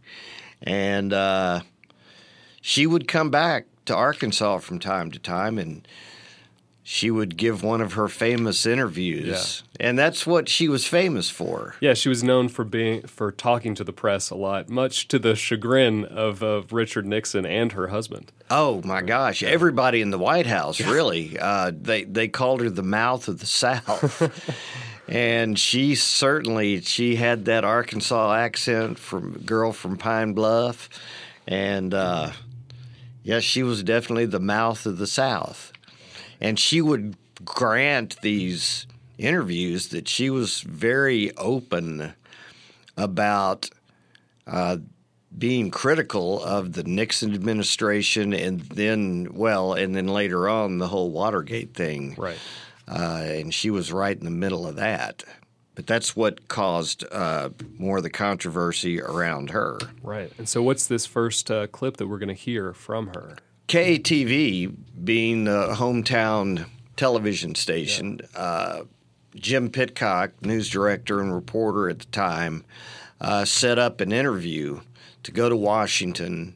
And 0.63 1.13
uh, 1.13 1.61
she 2.61 2.87
would 2.87 3.09
come 3.09 3.31
back 3.31 3.67
to 3.87 3.97
Arkansas 3.97 4.59
from 4.59 4.79
time 4.79 5.11
to 5.11 5.19
time 5.19 5.59
and 5.59 5.87
she 6.85 7.11
would 7.11 7.37
give 7.37 7.63
one 7.63 7.81
of 7.81 7.93
her 7.93 8.09
famous 8.09 8.67
interviews. 8.67 9.63
And 9.79 9.99
that's 9.99 10.27
what 10.27 10.49
she 10.49 10.69
was 10.69 10.87
famous 10.87 11.31
for. 11.31 11.77
Yeah, 11.81 11.95
she 11.95 12.09
was 12.09 12.25
known 12.25 12.49
for 12.49 12.65
being 12.65 13.03
for 13.03 13.31
talking 13.31 13.75
to 13.77 13.85
the 13.85 13.93
press 13.93 14.31
a 14.31 14.35
lot, 14.35 14.69
much 14.69 15.07
to 15.09 15.19
the 15.19 15.37
chagrin 15.37 16.05
of, 16.05 16.43
of 16.43 16.73
Richard 16.73 17.07
Nixon 17.07 17.47
and 17.47 17.73
her 17.73 17.89
husband. 17.89 18.33
Oh 18.51 18.83
my 18.85 19.01
gosh! 19.01 19.43
Everybody 19.43 20.01
in 20.01 20.11
the 20.11 20.19
White 20.19 20.47
House 20.47 20.81
really 20.81 21.39
uh, 21.39 21.73
they 21.75 22.05
they 22.05 22.29
called 22.29 22.61
her 22.61 22.71
the 22.71 22.83
mouth 22.83 23.29
of 23.29 23.39
the 23.39 23.47
South, 23.47 24.31
and 25.09 25.59
she 25.59 25.95
certainly 25.95 26.81
she 26.81 27.17
had 27.17 27.45
that 27.47 27.65
Arkansas 27.65 28.35
accent 28.35 28.99
from 28.99 29.39
girl 29.45 29.73
from 29.73 29.97
Pine 29.97 30.33
Bluff, 30.33 30.89
and 31.47 31.95
uh, 31.95 32.33
yes, 33.23 33.43
she 33.43 33.63
was 33.63 33.83
definitely 33.83 34.27
the 34.27 34.41
mouth 34.41 34.85
of 34.85 34.99
the 34.99 35.07
South, 35.07 35.72
and 36.43 36.59
she 36.59 36.83
would 36.83 37.17
grant 37.43 38.21
these 38.21 38.87
interviews 39.17 39.89
that 39.89 40.09
she 40.09 40.29
was 40.29 40.61
very 40.61 41.35
open 41.39 42.13
about. 42.97 43.71
Uh, 44.47 44.79
being 45.39 45.71
critical 45.71 46.43
of 46.45 46.75
the 46.75 46.83
Nixon 46.83 47.33
administration 47.33 48.35
and 48.35 48.61
then, 48.61 49.29
well, 49.33 49.73
and 49.73 49.95
then 49.95 50.07
later 50.07 50.49
on 50.49 50.77
the 50.77 50.89
whole 50.89 51.11
Watergate 51.11 51.73
thing. 51.73 52.15
Right. 52.19 52.39
Uh, 52.87 53.23
and 53.25 53.55
she 53.55 53.71
was 53.71 53.93
right 53.93 54.17
in 54.17 54.25
the 54.25 54.31
middle 54.31 54.67
of 54.67 54.77
that. 54.77 55.25
But 55.75 55.87
that's 55.87 56.15
what 56.15 56.49
caused 56.49 57.05
uh, 57.11 57.51
more 57.79 57.97
of 57.97 58.03
the 58.03 58.11
controversy 58.11 59.01
around 59.01 59.51
her. 59.51 59.79
Right. 60.03 60.31
And 60.37 60.47
so, 60.47 60.63
what's 60.63 60.87
this 60.87 61.07
first 61.07 61.51
uh, 61.51 61.67
clip 61.67 61.97
that 61.97 62.09
we're 62.09 62.19
going 62.19 62.29
to 62.29 62.35
hear 62.35 62.75
from 62.75 63.07
her? 63.09 63.37
KATV, 63.73 64.71
being 65.03 65.45
the 65.45 65.69
hometown 65.69 66.67
television 66.97 67.55
station, 67.55 68.21
uh, 68.37 68.83
Jim 69.35 69.71
Pitcock, 69.71 70.33
news 70.43 70.69
director 70.69 71.23
and 71.23 71.35
reporter 71.35 71.89
at 71.89 72.01
the 72.01 72.05
time, 72.05 72.67
uh, 73.19 73.47
set 73.47 73.79
up 73.79 74.03
an 74.03 74.13
interview 74.13 74.83
to 75.23 75.33
go 75.33 75.49
to 75.49 75.57
Washington 75.57 76.55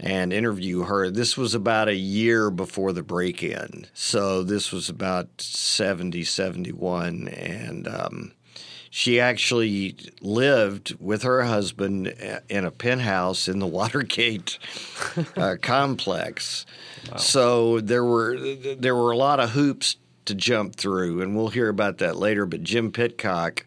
and 0.00 0.32
interview 0.32 0.82
her. 0.82 1.08
This 1.08 1.36
was 1.36 1.54
about 1.54 1.86
a 1.86 1.94
year 1.94 2.50
before 2.50 2.92
the 2.92 3.04
break 3.04 3.44
in. 3.44 3.86
So 3.94 4.42
this 4.42 4.72
was 4.72 4.88
about 4.88 5.28
70, 5.40 6.24
71. 6.24 7.28
And 7.28 7.86
um, 7.86 8.32
she 8.90 9.20
actually 9.20 9.96
lived 10.20 10.96
with 11.00 11.22
her 11.22 11.44
husband 11.44 12.08
in 12.48 12.64
a 12.64 12.72
penthouse 12.72 13.46
in 13.48 13.60
the 13.60 13.66
Watergate 13.68 14.58
uh, 15.36 15.54
complex. 15.62 16.66
Wow. 17.10 17.16
So 17.16 17.80
there 17.80 18.04
were 18.04 18.36
there 18.76 18.96
were 18.96 19.12
a 19.12 19.16
lot 19.16 19.38
of 19.38 19.50
hoops 19.50 19.96
to 20.26 20.34
jump 20.34 20.74
through, 20.74 21.22
and 21.22 21.36
we'll 21.36 21.48
hear 21.48 21.68
about 21.68 21.98
that 21.98 22.16
later. 22.16 22.44
But 22.46 22.64
Jim 22.64 22.90
Pitcock 22.90 23.64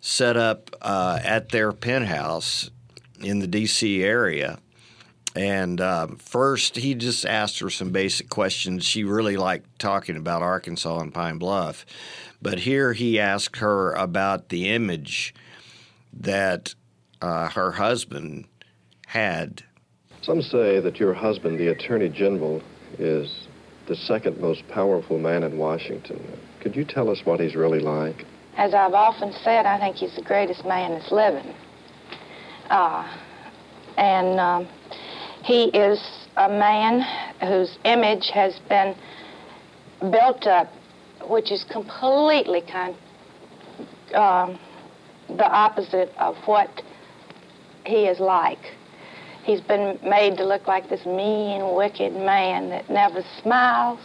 set 0.00 0.36
up 0.36 0.70
uh, 0.82 1.18
at 1.24 1.48
their 1.48 1.72
penthouse 1.72 2.70
in 3.20 3.38
the 3.38 3.46
D.C. 3.46 4.02
area. 4.04 4.58
And 5.36 5.80
um, 5.80 6.16
first, 6.16 6.76
he 6.76 6.94
just 6.94 7.24
asked 7.24 7.60
her 7.60 7.70
some 7.70 7.90
basic 7.90 8.28
questions. 8.30 8.84
She 8.84 9.04
really 9.04 9.36
liked 9.36 9.78
talking 9.78 10.16
about 10.16 10.42
Arkansas 10.42 10.98
and 10.98 11.14
Pine 11.14 11.38
Bluff. 11.38 11.86
But 12.42 12.60
here 12.60 12.92
he 12.92 13.18
asked 13.18 13.58
her 13.58 13.92
about 13.92 14.48
the 14.48 14.70
image 14.70 15.34
that 16.12 16.74
uh, 17.20 17.48
her 17.48 17.72
husband 17.72 18.46
had. 19.06 19.62
Some 20.22 20.42
say 20.42 20.80
that 20.80 20.98
your 20.98 21.14
husband, 21.14 21.58
the 21.58 21.68
Attorney 21.68 22.08
General, 22.08 22.62
is 22.98 23.48
the 23.86 23.96
second 23.96 24.40
most 24.40 24.66
powerful 24.68 25.18
man 25.18 25.42
in 25.42 25.58
Washington. 25.58 26.20
Could 26.60 26.76
you 26.76 26.84
tell 26.84 27.10
us 27.10 27.20
what 27.24 27.40
he's 27.40 27.54
really 27.54 27.80
like? 27.80 28.24
As 28.56 28.74
I've 28.74 28.92
often 28.94 29.32
said, 29.42 29.66
I 29.66 29.78
think 29.78 29.96
he's 29.96 30.14
the 30.14 30.22
greatest 30.22 30.64
man 30.64 30.92
that's 30.92 31.10
living. 31.10 31.54
Uh, 32.68 33.18
and 33.96 34.38
um, 34.38 34.68
he 35.42 35.64
is 35.70 36.00
a 36.36 36.48
man 36.48 37.00
whose 37.40 37.78
image 37.84 38.30
has 38.32 38.58
been 38.68 38.94
built 40.00 40.46
up, 40.46 40.72
which 41.30 41.52
is 41.52 41.64
completely 41.70 42.60
con- 42.60 42.96
um, 44.14 44.58
the 45.28 45.48
opposite 45.48 46.10
of 46.18 46.36
what 46.46 46.82
he 47.86 48.06
is 48.06 48.18
like. 48.18 48.58
He's 49.44 49.60
been 49.60 49.98
made 50.02 50.36
to 50.38 50.44
look 50.44 50.66
like 50.66 50.90
this 50.90 51.06
mean, 51.06 51.74
wicked 51.76 52.12
man 52.14 52.68
that 52.70 52.90
never 52.90 53.22
smiles, 53.40 54.00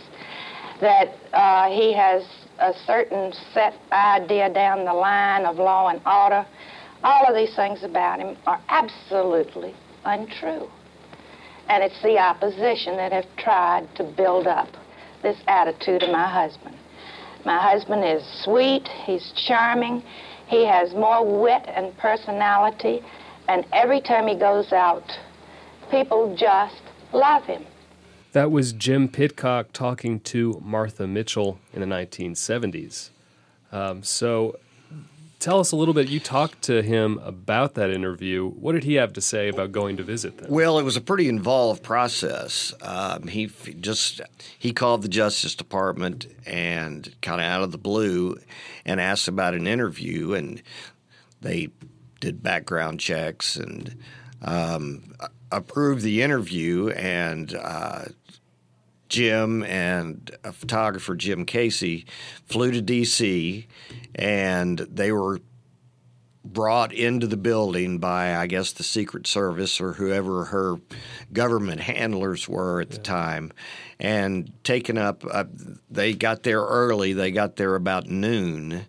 that 0.80 1.16
uh, 1.34 1.68
he 1.70 1.94
has 1.94 2.24
a 2.60 2.74
certain 2.86 3.34
set 3.54 3.74
idea 3.92 4.54
down 4.54 4.86
the 4.86 4.94
line 4.94 5.46
of 5.46 5.58
law 5.58 5.88
and 5.88 6.00
order. 6.06 6.46
All 7.04 7.26
of 7.28 7.36
these 7.36 7.56
things 7.56 7.84
about 7.84 8.20
him 8.20 8.38
are 8.46 8.62
absolutely 8.70 9.76
untrue. 10.06 10.70
And 11.70 11.84
it's 11.84 12.02
the 12.04 12.20
opposition 12.20 12.96
that 12.98 13.12
have 13.12 13.26
tried 13.36 13.88
to 13.96 14.04
build 14.04 14.46
up 14.46 14.70
this 15.24 15.38
attitude 15.48 16.04
of 16.04 16.12
my 16.12 16.30
husband. 16.30 16.78
My 17.46 17.60
husband 17.60 18.04
is 18.04 18.24
sweet, 18.44 18.88
he's 19.06 19.32
charming, 19.48 20.02
He 20.48 20.66
has 20.66 20.94
more 20.94 21.24
wit 21.42 21.64
and 21.68 21.96
personality, 21.98 23.02
and 23.48 23.66
every 23.72 24.02
time 24.02 24.28
he 24.28 24.36
goes 24.36 24.74
out, 24.74 25.04
people 25.92 26.36
just 26.36 26.82
love 27.14 27.44
him. 27.44 27.64
That 28.32 28.52
was 28.52 28.74
Jim 28.74 29.08
Pitcock 29.08 29.72
talking 29.74 30.20
to 30.22 30.60
Martha 30.64 31.08
Mitchell 31.08 31.60
in 31.72 31.82
the 31.82 31.88
1970s. 31.88 33.12
Um, 33.72 34.04
so 34.04 34.58
tell 35.46 35.60
us 35.60 35.72
a 35.72 35.76
little 35.76 35.94
bit. 35.94 36.10
You 36.10 36.20
talked 36.20 36.64
to 36.64 36.82
him 36.82 37.20
about 37.24 37.76
that 37.76 37.92
interview. 37.92 38.50
What 38.50 38.72
did 38.72 38.84
he 38.84 38.96
have 38.96 39.14
to 39.14 39.22
say 39.22 39.48
about 39.48 39.72
going 39.72 39.96
to 39.98 40.04
visit 40.04 40.40
them? 40.40 40.50
Well, 40.50 40.80
it 40.80 40.84
was 40.84 40.98
a 40.98 41.02
pretty 41.02 41.30
involved 41.30 41.84
process. 41.84 42.74
Um, 42.82 43.28
he 43.28 43.46
just 43.80 44.22
he 44.58 44.74
called 44.74 45.04
the 45.04 45.08
Justice 45.08 45.54
Department 45.54 46.26
and 46.48 47.14
kind 47.22 47.40
of 47.40 47.46
out 47.46 47.62
of 47.62 47.72
the 47.72 47.78
blue 47.78 48.40
and 48.86 49.00
asked 49.00 49.28
about 49.28 49.54
an 49.54 49.68
interview, 49.68 50.34
and 50.34 50.64
they 51.42 51.70
did 52.20 52.42
background 52.42 53.00
checks 53.00 53.56
and 53.56 54.00
um, 54.42 55.14
approved 55.52 56.02
the 56.02 56.24
interview 56.24 56.90
and. 56.90 57.54
Uh, 57.54 58.06
Jim 59.10 59.64
and 59.64 60.32
a 60.44 60.52
photographer, 60.52 61.16
Jim 61.16 61.46
Casey, 61.46 62.06
flew 62.46 62.72
to 62.72 62.82
D.C. 62.82 63.68
and 64.16 64.80
they 64.80 65.12
were 65.12 65.40
brought 66.46 66.94
into 66.94 67.26
the 67.26 67.38
building 67.38 67.98
by, 67.98 68.36
I 68.36 68.46
guess, 68.48 68.72
the 68.72 68.84
Secret 68.84 69.26
Service 69.26 69.82
or 69.82 69.94
whoever 69.94 70.46
her 70.46 70.76
government 71.34 71.82
handlers 71.82 72.48
were 72.48 72.82
at 72.82 72.92
the 72.92 73.00
time, 73.00 73.52
and 74.00 74.52
taken 74.64 74.98
up. 74.98 75.24
Uh, 75.30 75.46
they 75.90 76.14
got 76.14 76.44
there 76.44 76.62
early. 76.62 77.14
They 77.14 77.32
got 77.32 77.56
there 77.56 77.76
about 77.76 78.08
noon, 78.08 78.86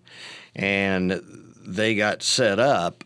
and 0.55 1.21
they 1.67 1.95
got 1.95 2.23
set 2.23 2.59
up 2.59 3.05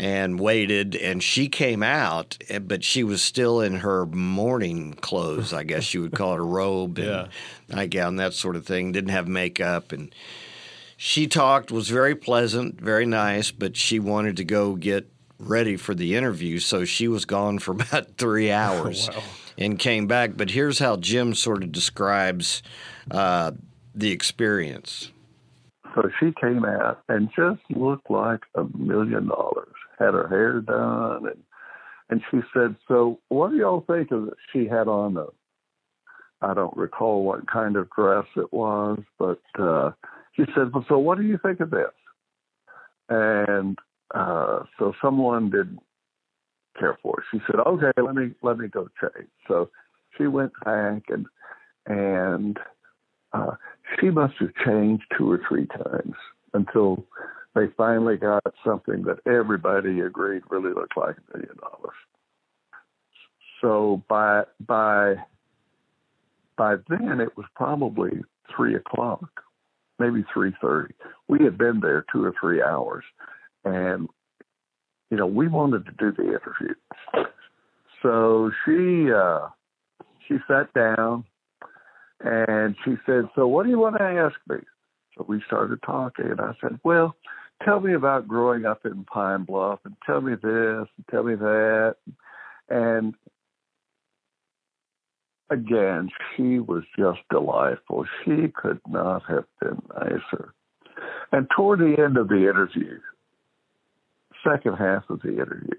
and 0.00 0.40
waited 0.40 0.96
and 0.96 1.22
she 1.22 1.46
came 1.46 1.82
out 1.82 2.38
eh, 2.48 2.58
but 2.58 2.82
she 2.82 3.04
was 3.04 3.20
still 3.20 3.60
in 3.60 3.74
her 3.76 4.06
morning 4.06 4.94
clothes 4.94 5.52
i 5.52 5.62
guess 5.62 5.92
you 5.92 6.00
would 6.00 6.12
call 6.14 6.32
it 6.32 6.38
a 6.40 6.42
robe 6.42 6.96
and 6.98 7.06
Yeah. 7.06 7.26
nightgown 7.68 8.16
that 8.16 8.32
sort 8.32 8.56
of 8.56 8.64
thing 8.64 8.92
didn't 8.92 9.10
have 9.10 9.28
makeup 9.28 9.92
and 9.92 10.14
she 10.96 11.26
talked 11.26 11.70
was 11.70 11.90
very 11.90 12.14
pleasant 12.14 12.80
very 12.80 13.04
nice 13.04 13.50
but 13.50 13.76
she 13.76 13.98
wanted 13.98 14.38
to 14.38 14.44
go 14.44 14.74
get 14.74 15.06
ready 15.38 15.76
for 15.76 15.94
the 15.94 16.16
interview 16.16 16.58
so 16.58 16.86
she 16.86 17.06
was 17.06 17.26
gone 17.26 17.58
for 17.58 17.72
about 17.78 18.16
three 18.16 18.50
hours 18.50 19.10
Wow. 19.12 19.22
and 19.58 19.78
came 19.78 20.06
back 20.06 20.30
but 20.34 20.50
here's 20.50 20.78
how 20.78 20.96
jim 20.96 21.34
sort 21.34 21.62
of 21.62 21.72
describes 21.72 22.62
uh, 23.10 23.50
the 23.94 24.12
experience 24.12 25.10
So 25.94 26.08
she 26.18 26.32
came 26.40 26.64
out 26.64 27.02
and 27.10 27.28
just 27.36 27.60
looked 27.70 28.08
like 28.10 28.40
a 28.54 28.64
million 28.78 29.26
dollars. 29.28 29.66
Had 30.00 30.14
her 30.14 30.26
hair 30.28 30.60
done, 30.60 31.26
and 31.26 31.42
and 32.08 32.22
she 32.30 32.40
said, 32.52 32.74
"So 32.88 33.20
what 33.28 33.50
do 33.50 33.56
y'all 33.56 33.84
think 33.86 34.10
of 34.10 34.26
that 34.26 34.36
She 34.52 34.66
had 34.66 34.88
on 34.88 35.16
a, 35.16 35.26
I 36.40 36.54
don't 36.54 36.76
recall 36.76 37.24
what 37.24 37.48
kind 37.48 37.76
of 37.76 37.88
dress 37.90 38.24
it 38.36 38.52
was, 38.52 38.98
but 39.18 39.40
uh, 39.58 39.92
she 40.34 40.44
said, 40.54 40.72
"Well, 40.72 40.84
so 40.88 40.98
what 40.98 41.18
do 41.18 41.24
you 41.24 41.38
think 41.38 41.60
of 41.60 41.70
this?" 41.70 41.92
And 43.08 43.78
uh, 44.14 44.64
so 44.78 44.92
someone 45.02 45.50
didn't 45.50 45.80
care 46.78 46.98
for 47.02 47.20
it. 47.20 47.24
She 47.30 47.40
said, 47.46 47.60
"Okay, 47.60 47.92
let 48.02 48.14
me 48.14 48.32
let 48.42 48.58
me 48.58 48.68
go 48.68 48.88
change." 49.00 49.28
So 49.46 49.70
she 50.16 50.26
went 50.26 50.52
back 50.64 51.02
and 51.08 51.26
and 51.86 52.58
uh, 53.32 53.52
she 54.00 54.10
must 54.10 54.34
have 54.40 54.54
changed 54.64 55.04
two 55.16 55.30
or 55.30 55.40
three 55.48 55.66
times 55.66 56.14
until 56.54 57.04
they 57.54 57.66
finally 57.76 58.16
got 58.16 58.42
something 58.64 59.02
that 59.02 59.18
everybody 59.26 60.00
agreed 60.00 60.42
really 60.50 60.72
looked 60.72 60.96
like 60.96 61.16
a 61.16 61.36
million 61.36 61.56
dollars. 61.56 61.96
So 63.60 64.02
by 64.08 64.44
by 64.66 65.16
by 66.56 66.76
then 66.88 67.20
it 67.20 67.36
was 67.36 67.46
probably 67.54 68.22
three 68.54 68.74
o'clock, 68.74 69.28
maybe 69.98 70.24
three 70.32 70.52
thirty. 70.60 70.94
We 71.28 71.44
had 71.44 71.58
been 71.58 71.80
there 71.80 72.04
two 72.12 72.24
or 72.24 72.34
three 72.40 72.62
hours, 72.62 73.04
and 73.64 74.08
you 75.10 75.16
know 75.16 75.26
we 75.26 75.48
wanted 75.48 75.86
to 75.86 75.92
do 75.92 76.12
the 76.12 76.28
interview. 76.28 76.74
So 78.02 78.50
she 78.64 79.12
uh, 79.12 79.48
she 80.26 80.36
sat 80.48 80.72
down 80.72 81.24
and 82.20 82.76
she 82.84 82.94
said, 83.06 83.28
So 83.34 83.46
what 83.46 83.64
do 83.64 83.70
you 83.70 83.78
want 83.78 83.96
to 83.96 84.04
ask 84.04 84.36
me? 84.48 84.64
So 85.16 85.24
we 85.28 85.42
started 85.46 85.82
talking, 85.82 86.26
and 86.26 86.40
I 86.40 86.52
said, 86.60 86.78
Well, 86.84 87.16
tell 87.64 87.80
me 87.80 87.94
about 87.94 88.28
growing 88.28 88.64
up 88.64 88.84
in 88.84 89.04
Pine 89.04 89.44
Bluff, 89.44 89.80
and 89.84 89.94
tell 90.06 90.20
me 90.20 90.34
this, 90.34 90.86
and 90.96 91.06
tell 91.10 91.22
me 91.22 91.34
that. 91.34 91.96
And 92.68 93.14
again, 95.50 96.10
she 96.36 96.58
was 96.58 96.84
just 96.98 97.20
delightful. 97.30 98.06
She 98.24 98.48
could 98.48 98.80
not 98.88 99.22
have 99.28 99.44
been 99.60 99.82
nicer. 99.94 100.54
And 101.32 101.48
toward 101.54 101.80
the 101.80 102.02
end 102.02 102.16
of 102.16 102.28
the 102.28 102.48
interview, 102.48 102.98
second 104.44 104.76
half 104.76 105.08
of 105.08 105.20
the 105.22 105.32
interview, 105.32 105.78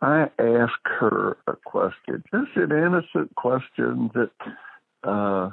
I 0.00 0.30
asked 0.38 0.86
her 1.00 1.38
a 1.46 1.56
question, 1.56 2.22
just 2.30 2.56
an 2.56 2.70
innocent 2.70 3.34
question 3.34 4.10
that 4.14 4.30
uh, 5.02 5.50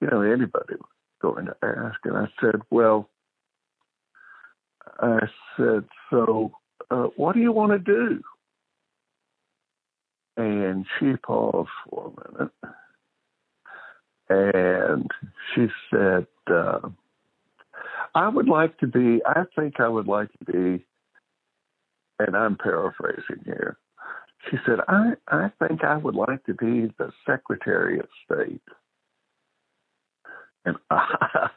you 0.00 0.08
know, 0.08 0.22
anybody 0.22 0.74
was 0.74 0.90
going 1.20 1.46
to 1.46 1.56
ask. 1.62 1.98
And 2.04 2.16
I 2.16 2.26
said, 2.40 2.60
well, 2.70 3.08
I 5.00 5.20
said, 5.56 5.84
so 6.10 6.52
uh, 6.90 7.08
what 7.16 7.34
do 7.34 7.40
you 7.40 7.52
want 7.52 7.72
to 7.72 7.78
do? 7.78 8.22
And 10.36 10.86
she 10.98 11.16
paused 11.16 11.68
for 11.88 12.12
a 12.16 12.38
minute. 12.38 12.52
And 14.28 15.10
she 15.54 15.68
said, 15.90 16.26
uh, 16.50 16.80
I 18.14 18.28
would 18.28 18.48
like 18.48 18.78
to 18.78 18.86
be, 18.86 19.20
I 19.24 19.44
think 19.54 19.80
I 19.80 19.88
would 19.88 20.08
like 20.08 20.30
to 20.38 20.44
be, 20.52 20.84
and 22.18 22.36
I'm 22.36 22.56
paraphrasing 22.56 23.42
here. 23.44 23.78
She 24.50 24.56
said, 24.66 24.78
I, 24.88 25.12
I 25.28 25.50
think 25.60 25.84
I 25.84 25.96
would 25.96 26.14
like 26.14 26.44
to 26.44 26.54
be 26.54 26.92
the 26.98 27.12
Secretary 27.26 27.98
of 27.98 28.06
State. 28.24 28.62
And 30.66 30.76
I, 30.90 31.48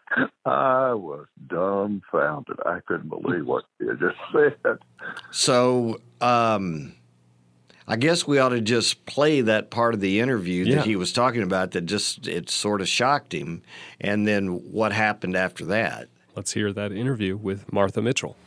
I 0.46 0.94
was 0.94 1.26
dumbfounded. 1.48 2.58
I 2.66 2.80
couldn't 2.86 3.10
believe 3.10 3.46
what 3.46 3.66
she 3.80 3.88
had 3.88 4.00
just 4.00 4.18
said. 4.32 4.78
So, 5.32 6.00
um, 6.22 6.94
I 7.88 7.96
guess 7.96 8.28
we 8.28 8.38
ought 8.38 8.50
to 8.50 8.62
just 8.62 9.06
play 9.08 9.42
that 9.42 9.72
part 9.72 9.96
of 9.96 10.00
the 10.00 10.20
interview 10.20 10.64
Yeah. 10.64 10.76
that 10.78 10.86
he 10.86 10.96
was 10.96 11.12
talking 11.12 11.42
about 11.42 11.72
that 11.72 11.82
just 11.88 12.28
it 12.28 12.50
sort 12.50 12.82
of 12.82 12.88
shocked 12.88 13.34
him, 13.34 13.64
and 14.00 14.28
then 14.28 14.72
what 14.72 14.92
happened 14.94 15.36
after 15.36 15.66
that. 15.66 16.08
Let's 16.36 16.54
hear 16.54 16.72
that 16.72 16.92
interview 16.92 17.36
with 17.36 17.74
Martha 17.74 18.02
Mitchell. 18.02 18.38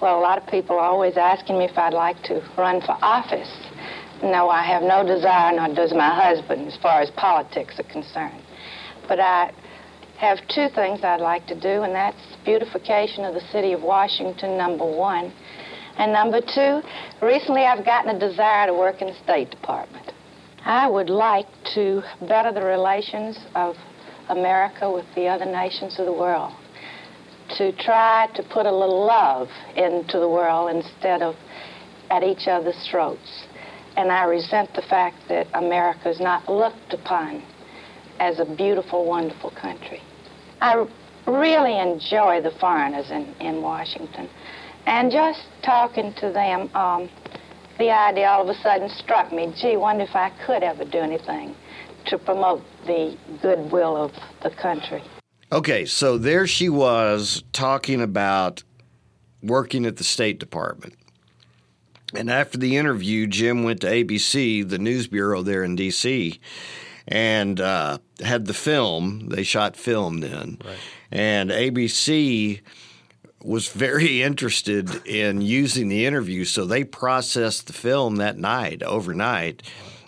Well, 0.00 0.18
a 0.18 0.22
lot 0.22 0.38
of 0.40 0.46
people 0.48 0.76
are 0.76 0.84
always 0.84 1.16
asking 1.16 1.58
me 1.58 1.64
if 1.64 1.76
I'd 1.76 1.92
like 1.94 2.22
to 2.24 2.42
run 2.56 2.80
for 2.80 2.96
office. 3.02 3.50
No, 4.22 4.48
I 4.48 4.62
have 4.62 4.82
no 4.82 5.04
desire, 5.04 5.54
nor 5.56 5.74
does 5.74 5.92
my 5.92 6.14
husband, 6.14 6.66
as 6.68 6.76
far 6.80 7.00
as 7.02 7.10
politics 7.10 7.74
are 7.78 7.90
concerned. 7.92 8.40
But 9.08 9.20
I 9.20 9.52
have 10.18 10.38
two 10.48 10.68
things 10.74 11.00
I'd 11.02 11.20
like 11.20 11.46
to 11.48 11.58
do, 11.58 11.82
and 11.82 11.94
that's 11.94 12.16
beautification 12.44 13.24
of 13.24 13.34
the 13.34 13.42
city 13.52 13.72
of 13.72 13.82
Washington, 13.82 14.56
number 14.56 14.84
one. 14.84 15.32
And 15.98 16.12
number 16.12 16.40
two, 16.40 16.80
recently 17.22 17.64
I've 17.64 17.84
gotten 17.84 18.14
a 18.14 18.18
desire 18.18 18.66
to 18.66 18.74
work 18.74 19.00
in 19.00 19.08
the 19.08 19.16
State 19.24 19.50
Department. 19.50 20.12
I 20.64 20.88
would 20.88 21.10
like 21.10 21.46
to 21.74 22.02
better 22.26 22.52
the 22.52 22.64
relations 22.64 23.38
of 23.54 23.76
America 24.28 24.90
with 24.90 25.06
the 25.14 25.28
other 25.28 25.44
nations 25.44 25.98
of 25.98 26.06
the 26.06 26.12
world 26.12 26.52
to 27.58 27.72
try 27.76 28.28
to 28.34 28.42
put 28.42 28.66
a 28.66 28.72
little 28.72 29.06
love 29.06 29.48
into 29.76 30.18
the 30.18 30.28
world 30.28 30.74
instead 30.74 31.22
of 31.22 31.36
at 32.10 32.22
each 32.22 32.48
other's 32.48 32.88
throats. 32.90 33.44
And 33.96 34.10
I 34.10 34.24
resent 34.24 34.74
the 34.74 34.82
fact 34.82 35.16
that 35.28 35.46
America 35.54 36.10
is 36.10 36.20
not 36.20 36.48
looked 36.48 36.92
upon 36.92 37.42
as 38.20 38.40
a 38.40 38.44
beautiful, 38.44 39.04
wonderful 39.04 39.50
country. 39.50 40.00
I 40.60 40.86
really 41.26 41.78
enjoy 41.78 42.40
the 42.40 42.52
foreigners 42.60 43.10
in, 43.10 43.34
in 43.40 43.62
Washington. 43.62 44.28
And 44.86 45.10
just 45.10 45.40
talking 45.62 46.14
to 46.14 46.30
them, 46.30 46.70
um, 46.74 47.08
the 47.78 47.90
idea 47.90 48.28
all 48.28 48.48
of 48.48 48.48
a 48.48 48.60
sudden 48.60 48.88
struck 48.88 49.32
me 49.32 49.52
gee, 49.60 49.76
wonder 49.76 50.04
if 50.04 50.14
I 50.14 50.30
could 50.46 50.62
ever 50.62 50.84
do 50.84 50.98
anything 50.98 51.54
to 52.06 52.18
promote 52.18 52.62
the 52.86 53.16
goodwill 53.42 53.96
of 53.96 54.12
the 54.42 54.50
country. 54.50 55.02
Okay, 55.52 55.84
so 55.84 56.18
there 56.18 56.46
she 56.46 56.68
was 56.68 57.42
talking 57.52 58.00
about 58.00 58.62
working 59.42 59.86
at 59.86 59.96
the 59.96 60.04
State 60.04 60.38
Department. 60.38 60.94
And 62.14 62.30
after 62.30 62.56
the 62.56 62.76
interview, 62.76 63.26
Jim 63.26 63.64
went 63.64 63.80
to 63.80 63.88
ABC, 63.88 64.68
the 64.68 64.78
news 64.78 65.06
bureau 65.06 65.42
there 65.42 65.62
in 65.62 65.76
D.C., 65.76 66.40
and 67.08 67.60
uh, 67.60 67.98
had 68.20 68.46
the 68.46 68.54
film. 68.54 69.28
They 69.28 69.42
shot 69.42 69.76
film 69.76 70.20
then. 70.20 70.58
And 71.10 71.50
ABC 71.50 72.60
was 73.42 73.68
very 73.68 74.22
interested 74.22 75.06
in 75.06 75.40
using 75.40 75.88
the 75.88 76.06
interview, 76.06 76.44
so 76.44 76.64
they 76.64 76.84
processed 76.84 77.66
the 77.66 77.72
film 77.72 78.16
that 78.16 78.38
night, 78.38 78.82
overnight, 78.82 79.62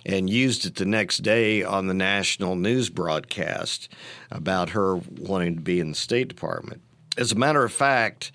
and 0.04 0.30
used 0.30 0.64
it 0.64 0.76
the 0.76 0.86
next 0.86 1.18
day 1.18 1.62
on 1.62 1.86
the 1.86 1.94
national 1.94 2.56
news 2.56 2.88
broadcast 2.88 3.88
about 4.30 4.70
her 4.70 4.96
wanting 4.96 5.54
to 5.54 5.60
be 5.60 5.80
in 5.80 5.90
the 5.90 5.94
State 5.94 6.28
Department. 6.28 6.80
As 7.16 7.32
a 7.32 7.36
matter 7.36 7.62
of 7.62 7.72
fact, 7.72 8.32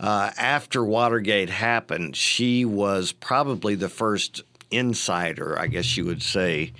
uh, 0.00 0.30
after 0.36 0.84
Watergate 0.84 1.50
happened, 1.50 2.16
she 2.16 2.64
was 2.64 3.12
probably 3.12 3.74
the 3.74 3.88
first 3.88 4.42
insider, 4.70 5.58
I 5.58 5.66
guess 5.66 5.96
you 5.96 6.04
would 6.06 6.22
say, 6.22 6.72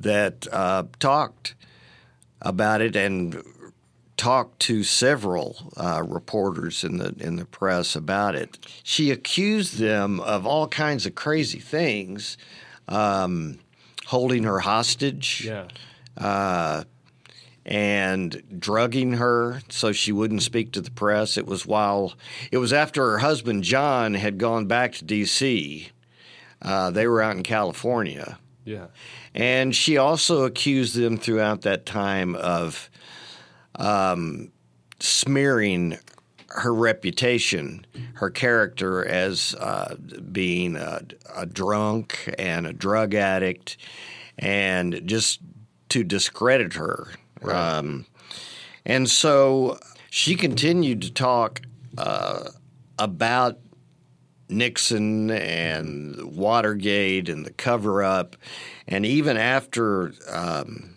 that 0.00 0.46
uh, 0.52 0.84
talked 0.98 1.54
about 2.42 2.80
it 2.80 2.94
and 2.96 3.42
talked 4.16 4.60
to 4.60 4.82
several 4.82 5.72
uh, 5.76 6.02
reporters 6.06 6.84
in 6.84 6.98
the 6.98 7.14
in 7.18 7.36
the 7.36 7.44
press 7.44 7.94
about 7.94 8.34
it. 8.34 8.58
She 8.82 9.10
accused 9.10 9.78
them 9.78 10.20
of 10.20 10.46
all 10.46 10.68
kinds 10.68 11.06
of 11.06 11.14
crazy 11.14 11.58
things, 11.60 12.36
um, 12.88 13.58
holding 14.06 14.44
her 14.44 14.60
hostage, 14.60 15.44
yeah, 15.44 15.68
uh, 16.16 16.84
and 17.64 18.42
drugging 18.58 19.14
her 19.14 19.60
so 19.68 19.92
she 19.92 20.12
wouldn't 20.12 20.42
speak 20.42 20.72
to 20.72 20.80
the 20.80 20.90
press. 20.90 21.36
It 21.36 21.46
was 21.46 21.66
while 21.66 22.14
it 22.50 22.58
was 22.58 22.72
after 22.72 23.02
her 23.10 23.18
husband 23.18 23.64
John 23.64 24.14
had 24.14 24.38
gone 24.38 24.66
back 24.66 24.92
to 24.94 25.04
D.C. 25.04 25.90
Uh, 26.62 26.90
they 26.90 27.06
were 27.06 27.20
out 27.20 27.36
in 27.36 27.42
California. 27.42 28.38
Yeah. 28.64 28.86
And 29.36 29.76
she 29.76 29.98
also 29.98 30.44
accused 30.44 30.96
them 30.96 31.18
throughout 31.18 31.60
that 31.62 31.84
time 31.84 32.34
of 32.34 32.88
um, 33.74 34.50
smearing 34.98 35.98
her 36.48 36.72
reputation, 36.72 37.84
her 38.14 38.30
character 38.30 39.04
as 39.04 39.54
uh, 39.60 39.96
being 40.32 40.76
a, 40.76 41.02
a, 41.34 41.44
drunk 41.44 42.34
and 42.38 42.66
a 42.66 42.72
drug 42.72 43.14
addict, 43.14 43.76
and 44.38 45.02
just 45.04 45.40
to 45.90 46.02
discredit 46.02 46.72
her. 46.74 47.08
Right. 47.42 47.54
Um, 47.54 48.06
and 48.86 49.10
so 49.10 49.78
she 50.08 50.34
continued 50.34 51.02
to 51.02 51.12
talk 51.12 51.60
uh, 51.98 52.48
about 52.98 53.58
Nixon 54.48 55.30
and 55.30 56.36
Watergate 56.36 57.28
and 57.28 57.44
the 57.44 57.52
cover 57.52 58.02
up. 58.02 58.36
And 58.88 59.04
even 59.04 59.36
after 59.36 60.12
um, 60.30 60.96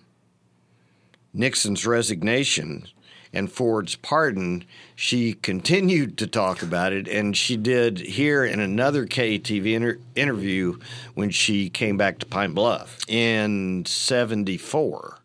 Nixon's 1.33 1.85
resignation 1.85 2.87
and 3.33 3.51
Ford's 3.51 3.95
pardon, 3.95 4.63
she 4.95 5.33
continued 5.33 6.17
to 6.17 6.27
talk 6.27 6.61
about 6.61 6.93
it. 6.93 7.07
And 7.07 7.35
she 7.35 7.57
did 7.57 7.99
here 7.99 8.43
in 8.43 8.59
another 8.59 9.05
KATV 9.05 9.73
inter- 9.73 9.99
interview 10.15 10.77
when 11.13 11.29
she 11.29 11.69
came 11.69 11.97
back 11.97 12.19
to 12.19 12.25
Pine 12.25 12.53
Bluff 12.53 12.99
in 13.07 13.85
74. 13.85 15.19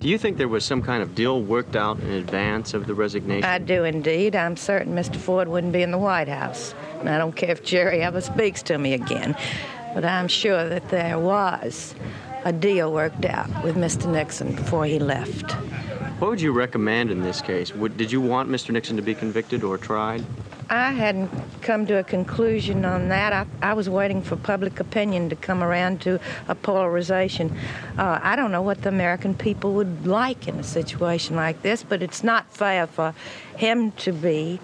Do 0.00 0.08
you 0.08 0.16
think 0.16 0.38
there 0.38 0.48
was 0.48 0.64
some 0.64 0.80
kind 0.80 1.02
of 1.02 1.14
deal 1.14 1.42
worked 1.42 1.76
out 1.76 2.00
in 2.00 2.10
advance 2.12 2.72
of 2.72 2.86
the 2.86 2.94
resignation? 2.94 3.44
I 3.44 3.58
do 3.58 3.84
indeed. 3.84 4.34
I'm 4.34 4.56
certain 4.56 4.94
Mr. 4.94 5.16
Ford 5.16 5.46
wouldn't 5.46 5.74
be 5.74 5.82
in 5.82 5.90
the 5.90 5.98
White 5.98 6.28
House. 6.28 6.74
And 7.00 7.08
I 7.10 7.18
don't 7.18 7.36
care 7.36 7.50
if 7.50 7.62
Jerry 7.62 8.00
ever 8.00 8.22
speaks 8.22 8.62
to 8.62 8.78
me 8.78 8.94
again. 8.94 9.36
But 9.94 10.04
I'm 10.04 10.28
sure 10.28 10.68
that 10.68 10.88
there 10.88 11.18
was 11.18 11.94
a 12.44 12.52
deal 12.52 12.92
worked 12.92 13.24
out 13.24 13.64
with 13.64 13.76
Mr. 13.76 14.10
Nixon 14.10 14.54
before 14.54 14.86
he 14.86 14.98
left. 14.98 15.52
What 16.20 16.30
would 16.30 16.40
you 16.40 16.52
recommend 16.52 17.10
in 17.10 17.22
this 17.22 17.40
case? 17.40 17.74
Would, 17.74 17.96
did 17.96 18.12
you 18.12 18.20
want 18.20 18.48
Mr. 18.48 18.70
Nixon 18.70 18.96
to 18.96 19.02
be 19.02 19.14
convicted 19.14 19.64
or 19.64 19.78
tried? 19.78 20.24
I 20.68 20.92
hadn't 20.92 21.30
come 21.62 21.84
to 21.86 21.98
a 21.98 22.04
conclusion 22.04 22.84
on 22.84 23.08
that. 23.08 23.32
I, 23.32 23.46
I 23.60 23.72
was 23.72 23.90
waiting 23.90 24.22
for 24.22 24.36
public 24.36 24.78
opinion 24.78 25.28
to 25.30 25.36
come 25.36 25.64
around 25.64 26.00
to 26.02 26.20
a 26.46 26.54
polarization. 26.54 27.56
Uh, 27.98 28.20
I 28.22 28.36
don't 28.36 28.52
know 28.52 28.62
what 28.62 28.82
the 28.82 28.88
American 28.88 29.34
people 29.34 29.72
would 29.74 30.06
like 30.06 30.46
in 30.46 30.60
a 30.60 30.62
situation 30.62 31.34
like 31.34 31.62
this, 31.62 31.82
but 31.82 32.02
it's 32.02 32.22
not 32.22 32.48
fair 32.52 32.86
for 32.86 33.14
him 33.56 33.90
to 33.92 34.12
be 34.12 34.60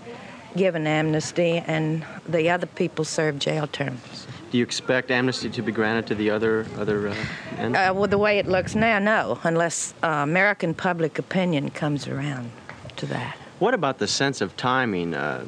given 0.57 0.87
amnesty 0.87 1.59
and 1.67 2.05
the 2.29 2.51
other 2.51 2.67
people 2.67 3.05
serve 3.05 3.39
jail 3.39 3.67
terms. 3.67 4.26
Do 4.57 4.61
you 4.61 4.65
expect 4.65 5.11
amnesty 5.11 5.51
to 5.51 5.61
be 5.61 5.71
granted 5.71 6.07
to 6.07 6.15
the 6.15 6.31
other 6.31 6.65
other 6.79 7.09
uh, 7.09 7.15
ends? 7.59 7.77
Uh, 7.77 7.93
well, 7.95 8.07
the 8.07 8.17
way 8.17 8.39
it 8.39 8.47
looks 8.47 8.75
now, 8.75 8.99
no, 8.99 9.39
unless 9.43 9.93
uh, 10.03 10.07
American 10.07 10.73
public 10.73 11.19
opinion 11.19 11.69
comes 11.69 12.09
around 12.09 12.51
to 12.97 13.05
that. 13.05 13.37
What 13.59 13.75
about 13.75 13.99
the 13.99 14.09
sense 14.09 14.41
of 14.41 14.57
timing? 14.57 15.13
Uh, 15.13 15.45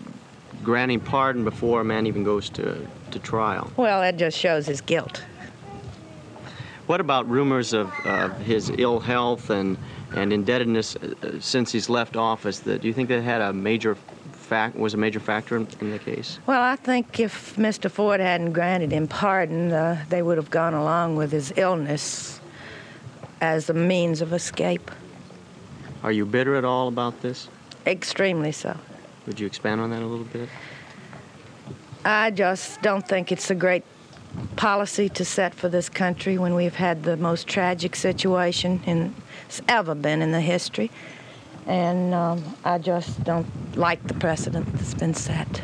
granting 0.63 1.01
pardon 1.01 1.43
before 1.43 1.81
a 1.81 1.85
man 1.85 2.07
even 2.07 2.23
goes 2.23 2.51
to, 2.51 2.87
to 3.11 3.19
trial? 3.19 3.73
Well, 3.79 4.03
that 4.03 4.19
just 4.19 4.37
shows 4.37 4.67
his 4.67 4.83
guilt. 4.83 5.23
What 6.87 7.01
about 7.01 7.27
rumors 7.31 7.73
of 7.73 7.91
his 8.43 8.71
ill 8.77 9.01
health 9.01 9.49
and, 9.49 9.79
and 10.15 10.35
indebtedness 10.35 10.97
uh, 10.97 11.41
since 11.41 11.73
he's 11.73 11.89
left 11.89 12.15
office? 12.15 12.59
That, 12.59 12.83
do 12.83 12.89
you 12.89 12.93
think 12.93 13.09
that 13.09 13.23
had 13.23 13.41
a 13.41 13.55
major 13.55 13.97
fact 14.49 14.77
was 14.77 14.95
a 14.95 14.97
major 14.97 15.21
factor 15.21 15.57
in, 15.57 15.69
in, 15.81 15.91
the 15.91 15.99
case? 15.99 16.39
Well, 16.47 16.63
I 16.63 16.77
think 16.77 17.21
if 17.21 17.57
Mr. 17.57 17.91
Ford 17.91 18.21
hadn't 18.21 18.53
granted 18.53 18.91
him 18.91 19.07
pardon, 19.07 19.71
uh, 19.71 20.05
they 20.09 20.23
would 20.23 20.39
have 20.39 20.51
gone 20.51 20.75
along 20.75 21.17
with 21.17 21.31
his 21.31 21.53
illness 21.57 22.41
as 23.41 23.69
a 23.71 23.75
means 23.75 24.21
of 24.21 24.33
escape. 24.33 24.91
Are 26.03 26.13
you 26.13 26.25
bitter 26.25 26.57
at 26.57 26.65
all 26.65 26.89
about 26.89 27.21
this? 27.21 27.49
Extremely 27.87 28.53
so. 28.53 28.77
Would 29.27 29.39
you 29.39 29.47
expand 29.47 29.81
on 29.81 29.91
that 29.91 30.03
a 30.03 30.07
little 30.07 30.25
bit? 30.25 30.49
I 32.05 32.31
just 32.31 32.81
don't 32.81 33.07
think 33.07 33.31
it's 33.31 33.51
a 33.51 33.55
great 33.55 33.85
policy 34.57 35.09
to 35.11 35.25
set 35.25 35.55
for 35.55 35.69
this 35.69 35.89
country 35.89 36.39
when 36.39 36.55
we've 36.55 36.77
had 36.77 37.03
the 37.03 37.17
most 37.17 37.47
tragic 37.47 37.97
situation 37.97 38.81
in, 38.87 39.15
it's 39.47 39.61
ever 39.69 39.95
been 39.95 40.23
in 40.23 40.33
the 40.33 40.41
history. 40.41 40.91
And 41.69 42.15
um, 42.15 42.43
I 42.65 42.79
just 42.79 43.23
don't 43.23 43.47
like 43.77 44.03
the 44.09 44.15
precedent 44.15 44.67
that's 44.73 44.95
been 44.95 45.15
set. 45.15 45.63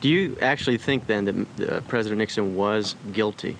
Do 0.00 0.10
you 0.10 0.36
actually 0.42 0.76
think 0.76 1.06
then 1.06 1.24
that 1.56 1.70
uh, 1.70 1.80
President 1.88 2.18
Nixon 2.18 2.56
was 2.56 2.94
guilty? 3.12 3.56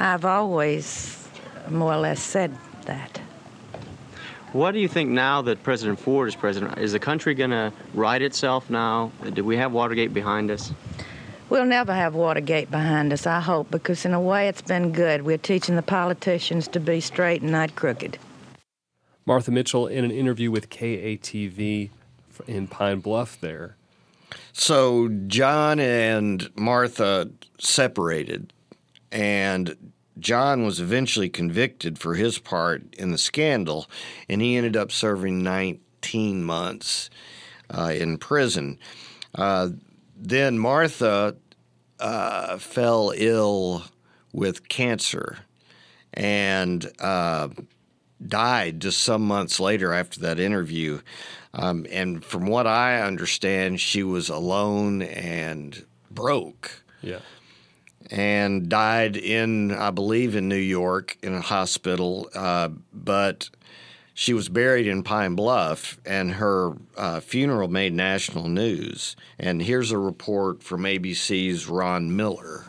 I've 0.00 0.24
always 0.24 1.28
more 1.68 1.92
or 1.92 1.98
less 1.98 2.20
said 2.20 2.56
that. 2.86 3.20
What 4.52 4.72
do 4.72 4.78
you 4.78 4.88
think 4.88 5.10
now 5.10 5.42
that 5.42 5.62
President 5.62 6.00
Ford 6.00 6.28
is 6.28 6.34
president? 6.34 6.78
Is 6.78 6.92
the 6.92 6.98
country 6.98 7.34
going 7.34 7.50
to 7.50 7.72
right 7.94 8.22
itself 8.22 8.70
now? 8.70 9.12
Do 9.34 9.44
we 9.44 9.56
have 9.58 9.72
Watergate 9.72 10.14
behind 10.14 10.50
us? 10.50 10.72
We'll 11.50 11.66
never 11.66 11.94
have 11.94 12.14
Watergate 12.14 12.70
behind 12.70 13.12
us, 13.12 13.26
I 13.26 13.40
hope, 13.40 13.70
because 13.70 14.04
in 14.04 14.14
a 14.14 14.20
way 14.20 14.48
it's 14.48 14.62
been 14.62 14.92
good. 14.92 15.22
We're 15.22 15.38
teaching 15.38 15.76
the 15.76 15.82
politicians 15.82 16.68
to 16.68 16.80
be 16.80 17.00
straight 17.00 17.42
and 17.42 17.52
not 17.52 17.76
crooked. 17.76 18.18
Martha 19.26 19.50
Mitchell 19.50 19.88
in 19.88 20.04
an 20.04 20.12
interview 20.12 20.52
with 20.52 20.70
KATV 20.70 21.90
in 22.46 22.68
Pine 22.68 23.00
Bluff 23.00 23.40
there. 23.40 23.76
So 24.52 25.08
John 25.26 25.80
and 25.80 26.48
Martha 26.56 27.30
separated, 27.58 28.52
and 29.10 29.92
John 30.18 30.64
was 30.64 30.80
eventually 30.80 31.28
convicted 31.28 31.98
for 31.98 32.14
his 32.14 32.38
part 32.38 32.94
in 32.94 33.10
the 33.10 33.18
scandal, 33.18 33.86
and 34.28 34.40
he 34.40 34.56
ended 34.56 34.76
up 34.76 34.92
serving 34.92 35.42
19 35.42 36.44
months 36.44 37.10
uh, 37.68 37.92
in 37.94 38.18
prison. 38.18 38.78
Uh, 39.34 39.70
then 40.16 40.58
Martha 40.58 41.36
uh, 41.98 42.58
fell 42.58 43.12
ill 43.16 43.84
with 44.32 44.68
cancer 44.68 45.38
and 46.14 46.90
uh, 47.00 47.48
died 48.24 48.80
just 48.80 49.02
some 49.02 49.26
months 49.26 49.58
later 49.60 49.92
after 49.92 50.20
that 50.20 50.38
interview. 50.38 51.00
Um, 51.54 51.86
and 51.90 52.24
from 52.24 52.46
what 52.46 52.66
I 52.66 53.00
understand, 53.00 53.80
she 53.80 54.02
was 54.02 54.28
alone 54.28 55.02
and 55.02 55.84
broke. 56.10 56.82
Yeah 57.02 57.20
and 58.10 58.68
died 58.68 59.16
in, 59.16 59.72
I 59.72 59.90
believe, 59.90 60.36
in 60.36 60.48
New 60.48 60.56
York 60.56 61.16
in 61.22 61.34
a 61.34 61.40
hospital. 61.40 62.28
Uh, 62.34 62.68
but 62.92 63.50
she 64.14 64.32
was 64.32 64.48
buried 64.48 64.86
in 64.86 65.02
Pine 65.02 65.34
Bluff, 65.34 65.98
and 66.06 66.32
her 66.32 66.72
uh, 66.96 67.20
funeral 67.20 67.68
made 67.68 67.92
national 67.92 68.48
news. 68.48 69.16
And 69.38 69.62
here's 69.62 69.90
a 69.90 69.98
report 69.98 70.62
from 70.62 70.82
ABC's 70.82 71.68
Ron 71.68 72.16
Miller. 72.16 72.66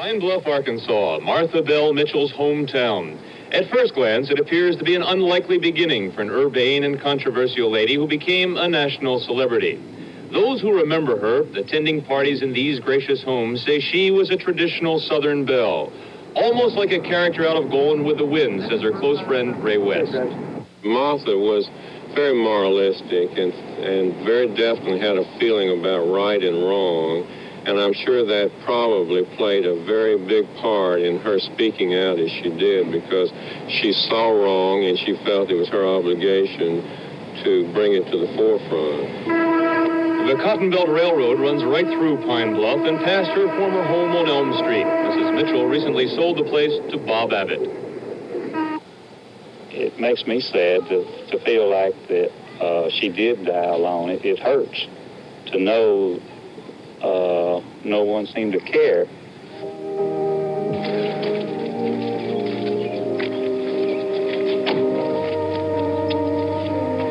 Pine 0.00 0.18
Bluff, 0.18 0.46
Arkansas, 0.46 1.18
Martha 1.20 1.60
Bell 1.60 1.92
Mitchell's 1.92 2.32
hometown. 2.32 3.18
At 3.52 3.68
first 3.68 3.92
glance, 3.92 4.30
it 4.30 4.38
appears 4.38 4.76
to 4.76 4.82
be 4.82 4.94
an 4.94 5.02
unlikely 5.02 5.58
beginning 5.58 6.12
for 6.12 6.22
an 6.22 6.30
urbane 6.30 6.84
and 6.84 6.98
controversial 6.98 7.70
lady 7.70 7.96
who 7.96 8.06
became 8.08 8.56
a 8.56 8.66
national 8.66 9.20
celebrity. 9.20 9.78
Those 10.32 10.62
who 10.62 10.74
remember 10.74 11.20
her 11.20 11.42
attending 11.54 12.02
parties 12.02 12.40
in 12.40 12.54
these 12.54 12.80
gracious 12.80 13.22
homes 13.22 13.62
say 13.62 13.78
she 13.78 14.10
was 14.10 14.30
a 14.30 14.38
traditional 14.38 15.00
Southern 15.00 15.44
belle, 15.44 15.92
almost 16.34 16.76
like 16.76 16.92
a 16.92 17.00
character 17.00 17.46
out 17.46 17.62
of 17.62 17.70
Gone 17.70 18.02
with 18.02 18.16
the 18.16 18.24
Wind, 18.24 18.62
says 18.70 18.80
her 18.80 18.92
close 18.92 19.20
friend 19.26 19.62
Ray 19.62 19.76
West. 19.76 20.14
Martha 20.82 21.36
was 21.36 21.68
very 22.14 22.42
moralistic 22.42 23.36
and, 23.36 23.52
and 23.52 24.24
very 24.24 24.48
definitely 24.48 24.98
had 24.98 25.18
a 25.18 25.38
feeling 25.38 25.78
about 25.78 26.10
right 26.10 26.42
and 26.42 26.56
wrong. 26.64 27.26
And 27.66 27.78
I'm 27.78 27.92
sure 27.92 28.24
that 28.24 28.50
probably 28.64 29.24
played 29.36 29.66
a 29.66 29.84
very 29.84 30.16
big 30.16 30.46
part 30.56 31.00
in 31.00 31.18
her 31.20 31.38
speaking 31.38 31.94
out 31.94 32.18
as 32.18 32.30
she 32.30 32.48
did 32.48 32.90
because 32.90 33.30
she 33.68 33.92
saw 33.92 34.30
wrong 34.30 34.84
and 34.84 34.98
she 34.98 35.14
felt 35.24 35.50
it 35.50 35.56
was 35.56 35.68
her 35.68 35.84
obligation 35.84 36.80
to 37.44 37.70
bring 37.72 37.92
it 37.92 38.10
to 38.10 38.16
the 38.16 38.32
forefront. 38.34 39.60
The 40.26 40.36
Cotton 40.36 40.70
Belt 40.70 40.88
Railroad 40.88 41.40
runs 41.40 41.64
right 41.64 41.86
through 41.86 42.18
Pine 42.24 42.54
Bluff 42.54 42.80
and 42.86 42.98
past 43.00 43.30
her 43.30 43.46
former 43.56 43.84
home 43.84 44.16
on 44.16 44.28
Elm 44.28 44.52
Street. 44.58 44.84
Mrs. 44.84 45.34
Mitchell 45.34 45.66
recently 45.66 46.08
sold 46.14 46.38
the 46.38 46.44
place 46.44 46.72
to 46.92 46.98
Bob 46.98 47.32
Abbott. 47.32 47.60
It 49.70 49.98
makes 50.00 50.26
me 50.26 50.40
sad 50.40 50.88
to, 50.88 51.28
to 51.30 51.44
feel 51.44 51.68
like 51.68 51.94
that 52.08 52.30
uh, 52.60 52.90
she 52.90 53.08
did 53.08 53.44
die 53.44 53.64
alone. 53.64 54.10
It, 54.10 54.24
it 54.24 54.38
hurts 54.38 54.86
to 55.46 55.58
know 55.58 56.20
uh, 57.02 57.60
no 57.84 58.04
one 58.04 58.26
seemed 58.26 58.52
to 58.52 58.60
care. 58.60 59.06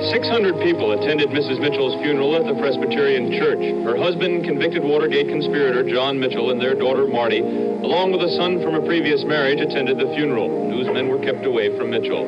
600 0.10 0.60
people 0.66 0.98
attended 0.98 1.30
Mrs. 1.30 1.62
Mitchell's 1.62 1.94
funeral 2.02 2.36
at 2.36 2.42
the 2.44 2.58
Presbyterian 2.60 3.30
Church. 3.38 3.62
Her 3.86 3.96
husband, 3.96 4.44
convicted 4.44 4.84
Watergate 4.84 5.30
conspirator 5.30 5.86
John 5.86 6.20
Mitchell, 6.20 6.50
and 6.50 6.60
their 6.60 6.74
daughter 6.74 7.06
Marty, 7.06 7.42
along 7.42 8.12
with 8.12 8.26
a 8.26 8.34
son 8.34 8.58
from 8.64 8.74
a 8.74 8.82
previous 8.86 9.24
marriage, 9.24 9.62
attended 9.62 9.98
the 9.98 10.10
funeral. 10.18 10.50
Newsmen 10.70 11.10
were 11.10 11.22
kept 11.22 11.46
away 11.46 11.78
from 11.78 11.92
Mitchell. 11.92 12.26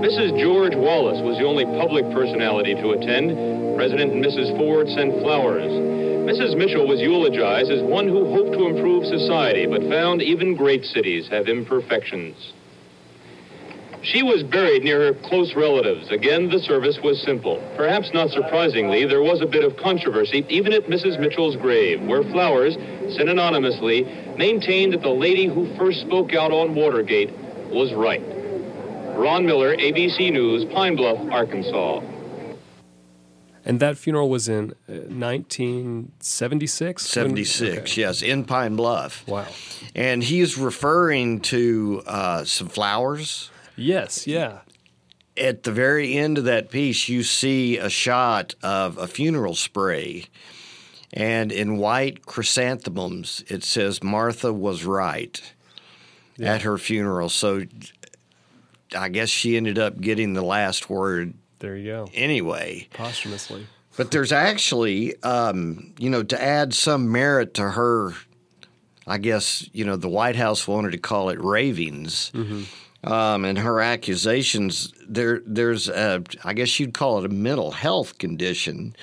Mrs. 0.00 0.40
George 0.40 0.74
Wallace 0.74 1.20
was 1.20 1.36
the 1.36 1.44
only 1.44 1.64
public 1.64 2.08
personality 2.16 2.74
to 2.74 2.96
attend. 2.96 3.36
President 3.76 4.16
and 4.16 4.24
Mrs. 4.24 4.56
Ford 4.56 4.88
sent 4.88 5.12
flowers. 5.20 5.68
Mrs. 6.22 6.56
Mitchell 6.56 6.86
was 6.86 7.00
eulogized 7.00 7.70
as 7.70 7.82
one 7.82 8.06
who 8.06 8.24
hoped 8.32 8.52
to 8.52 8.66
improve 8.66 9.04
society, 9.06 9.66
but 9.66 9.82
found 9.90 10.22
even 10.22 10.54
great 10.54 10.84
cities 10.84 11.28
have 11.28 11.48
imperfections. 11.48 12.52
She 14.02 14.22
was 14.22 14.42
buried 14.42 14.84
near 14.84 15.12
her 15.12 15.20
close 15.28 15.54
relatives. 15.54 16.10
Again, 16.10 16.48
the 16.48 16.60
service 16.60 16.98
was 17.02 17.20
simple. 17.22 17.62
Perhaps 17.76 18.12
not 18.14 18.30
surprisingly, 18.30 19.04
there 19.04 19.22
was 19.22 19.40
a 19.40 19.46
bit 19.46 19.64
of 19.64 19.76
controversy 19.76 20.44
even 20.48 20.72
at 20.72 20.86
Mrs. 20.86 21.18
Mitchell's 21.20 21.56
grave, 21.56 22.00
where 22.02 22.22
Flowers, 22.22 22.74
sent 23.16 23.28
anonymously, 23.28 24.04
maintained 24.36 24.92
that 24.92 25.02
the 25.02 25.08
lady 25.08 25.46
who 25.46 25.72
first 25.76 26.00
spoke 26.00 26.34
out 26.34 26.52
on 26.52 26.74
Watergate 26.74 27.30
was 27.70 27.92
right. 27.94 28.22
Ron 29.16 29.44
Miller, 29.44 29.76
ABC 29.76 30.32
News, 30.32 30.64
Pine 30.72 30.96
Bluff, 30.96 31.18
Arkansas. 31.30 32.11
And 33.64 33.78
that 33.80 33.96
funeral 33.96 34.28
was 34.28 34.48
in 34.48 34.72
uh, 34.88 35.06
1976? 35.08 37.06
76, 37.06 37.78
Okay. 37.78 38.00
yes, 38.00 38.22
in 38.22 38.44
Pine 38.44 38.76
Bluff. 38.76 39.26
Wow. 39.26 39.46
And 39.94 40.22
he's 40.22 40.58
referring 40.58 41.40
to 41.42 42.02
uh, 42.06 42.44
some 42.44 42.68
flowers. 42.68 43.50
Yes, 43.76 44.26
yeah. 44.26 44.60
At 45.36 45.62
the 45.62 45.72
very 45.72 46.14
end 46.14 46.38
of 46.38 46.44
that 46.44 46.70
piece, 46.70 47.08
you 47.08 47.22
see 47.22 47.78
a 47.78 47.88
shot 47.88 48.54
of 48.62 48.98
a 48.98 49.06
funeral 49.06 49.54
spray. 49.54 50.26
And 51.12 51.52
in 51.52 51.76
white 51.78 52.26
chrysanthemums, 52.26 53.44
it 53.48 53.64
says 53.64 54.02
Martha 54.02 54.52
was 54.52 54.84
right 54.84 55.40
at 56.40 56.62
her 56.62 56.78
funeral. 56.78 57.28
So 57.28 57.62
I 58.96 59.08
guess 59.08 59.28
she 59.28 59.56
ended 59.56 59.78
up 59.78 60.00
getting 60.00 60.32
the 60.34 60.42
last 60.42 60.90
word 60.90 61.34
There 61.62 61.76
you 61.76 61.90
go. 61.92 62.08
anyway. 62.12 62.88
Posthumously. 62.92 63.66
But 63.96 64.10
there's 64.10 64.32
actually, 64.32 65.20
um, 65.22 65.94
you 65.98 66.10
know, 66.10 66.22
to 66.22 66.42
add 66.42 66.74
some 66.74 67.10
merit 67.12 67.54
to 67.54 67.70
her, 67.70 68.12
I 69.06 69.18
guess, 69.18 69.68
you 69.72 69.84
know, 69.84 69.96
the 69.96 70.08
White 70.08 70.36
House 70.36 70.66
wanted 70.66 70.92
to 70.92 70.98
call 70.98 71.28
it 71.30 71.40
ravings. 71.42 72.30
Mm-hmm. 72.34 73.10
Um, 73.12 73.44
and 73.44 73.58
her 73.58 73.80
accusations, 73.80 74.92
there, 75.08 75.42
there's, 75.44 75.88
a, 75.88 76.22
I 76.44 76.52
guess 76.54 76.78
you'd 76.80 76.94
call 76.94 77.18
it 77.18 77.24
a 77.24 77.28
mental 77.28 77.72
health 77.72 78.18
condition, 78.18 78.94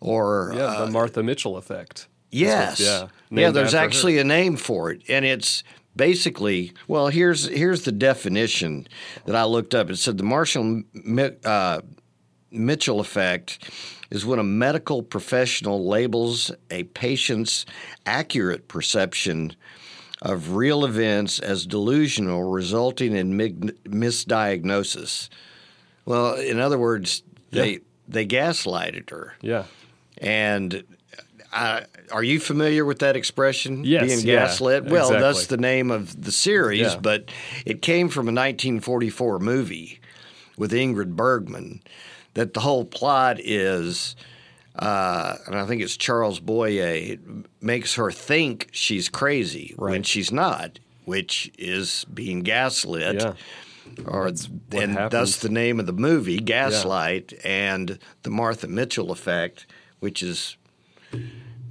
or 0.00 0.52
Yeah, 0.54 0.62
uh, 0.64 0.84
the 0.86 0.90
Martha 0.90 1.22
Mitchell 1.22 1.56
effect. 1.56 2.08
Yes. 2.30 2.80
What- 2.80 2.86
yeah. 2.86 3.08
Yeah, 3.30 3.50
there's 3.50 3.74
after 3.74 3.78
her. 3.78 3.84
actually 3.84 4.18
a 4.18 4.24
name 4.24 4.56
for 4.56 4.90
it. 4.90 5.02
And 5.08 5.24
it's 5.24 5.62
basically, 5.98 6.72
well, 6.86 7.08
here's 7.08 7.46
here's 7.48 7.82
the 7.82 7.92
definition 7.92 8.86
that 9.26 9.36
I 9.36 9.44
looked 9.44 9.74
up. 9.74 9.90
It 9.90 9.96
said 9.98 10.16
the 10.16 10.24
Marshall 10.24 10.82
uh, 11.44 11.80
Mitchell 12.50 13.00
effect 13.00 13.68
is 14.10 14.24
when 14.24 14.38
a 14.38 14.42
medical 14.44 15.02
professional 15.02 15.86
labels 15.86 16.50
a 16.70 16.84
patient's 16.84 17.66
accurate 18.06 18.66
perception 18.68 19.54
of 20.22 20.54
real 20.54 20.84
events 20.86 21.38
as 21.38 21.66
delusional, 21.66 22.42
resulting 22.42 23.14
in 23.14 23.36
misdiagnosis. 23.36 25.28
Well, 26.06 26.34
in 26.36 26.58
other 26.58 26.78
words, 26.78 27.22
they 27.50 27.72
Yeah. 27.72 27.78
they 28.08 28.26
gaslighted 28.26 29.10
her. 29.10 29.34
Yeah. 29.42 29.64
And 30.16 30.84
uh, 31.58 31.80
are 32.12 32.22
you 32.22 32.38
familiar 32.40 32.84
with 32.84 33.00
that 33.00 33.16
expression? 33.16 33.84
Yes, 33.84 34.06
Being 34.06 34.20
yeah, 34.26 34.46
gaslit? 34.46 34.84
Well, 34.86 35.10
that's 35.10 35.46
the 35.46 35.56
name 35.56 35.90
of 35.90 36.22
the 36.22 36.32
series, 36.32 36.80
Yeah. 36.80 36.98
but 37.00 37.30
it 37.66 37.82
came 37.82 38.08
from 38.08 38.22
a 38.28 38.32
1944 38.32 39.38
movie 39.38 40.00
with 40.56 40.72
Ingrid 40.72 41.16
Bergman 41.16 41.82
that 42.34 42.54
the 42.54 42.60
whole 42.60 42.84
plot 42.84 43.38
is. 43.40 44.16
Uh, 44.78 45.34
and 45.46 45.56
I 45.56 45.66
think 45.66 45.82
it's 45.82 45.96
Charles 45.96 46.38
Boyer 46.38 47.16
makes 47.60 47.96
her 47.96 48.12
think 48.12 48.68
she's 48.70 49.08
crazy 49.08 49.74
when 49.76 50.04
she's 50.04 50.30
not, 50.30 50.78
which 51.04 51.50
is 51.58 52.04
being 52.14 52.42
gaslit. 52.42 53.16
Yeah. 53.16 53.32
Or 54.06 54.26
and 54.28 54.92
happens. 54.92 55.10
thus 55.10 55.36
the 55.38 55.48
name 55.48 55.80
of 55.80 55.86
the 55.86 55.92
movie, 55.94 56.38
Gaslight, 56.38 57.32
and 57.42 57.98
the 58.22 58.30
Martha 58.30 58.68
Mitchell 58.68 59.10
effect, 59.10 59.66
which 59.98 60.22
is 60.22 60.56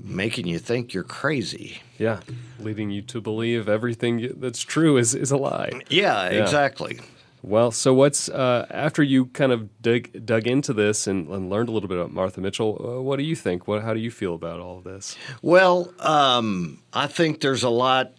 making 0.08 0.48
you 0.48 0.60
think 0.60 0.94
you're 0.94 1.04
crazy. 1.04 1.82
Yeah. 1.98 2.22
Leading 2.60 2.90
you 2.90 3.02
to 3.04 3.22
believe 3.22 3.68
everything 3.68 4.34
that's 4.38 4.62
true 4.62 4.98
is, 4.98 5.14
is 5.14 5.32
a 5.32 5.38
lie. 5.38 5.72
Yeah, 5.90 6.26
exactly. 6.28 7.00
Well, 7.44 7.72
so 7.72 7.94
what's 7.94 8.30
uh, 8.30 8.66
after 8.70 9.04
you 9.04 9.28
kind 9.28 9.52
of 9.52 9.82
dug 9.82 10.26
dug 10.26 10.48
into 10.48 10.74
this 10.74 11.08
and, 11.08 11.28
and 11.30 11.50
learned 11.50 11.70
a 11.70 11.72
little 11.72 11.88
bit 11.88 11.98
about 11.98 12.12
Martha 12.12 12.42
Mitchell? 12.42 12.82
Uh, 12.84 13.02
what 13.02 13.18
do 13.18 13.24
you 13.24 13.36
think? 13.36 13.68
What 13.68 13.84
how 13.84 13.94
do 13.94 14.00
you 14.00 14.12
feel 14.12 14.34
about 14.34 14.60
all 14.60 14.80
of 14.80 14.84
this? 14.84 15.16
Well, 15.42 15.94
um, 16.00 16.82
I 16.94 17.08
think 17.08 17.42
there's 17.42 17.64
a 17.64 17.70
lot 17.70 18.14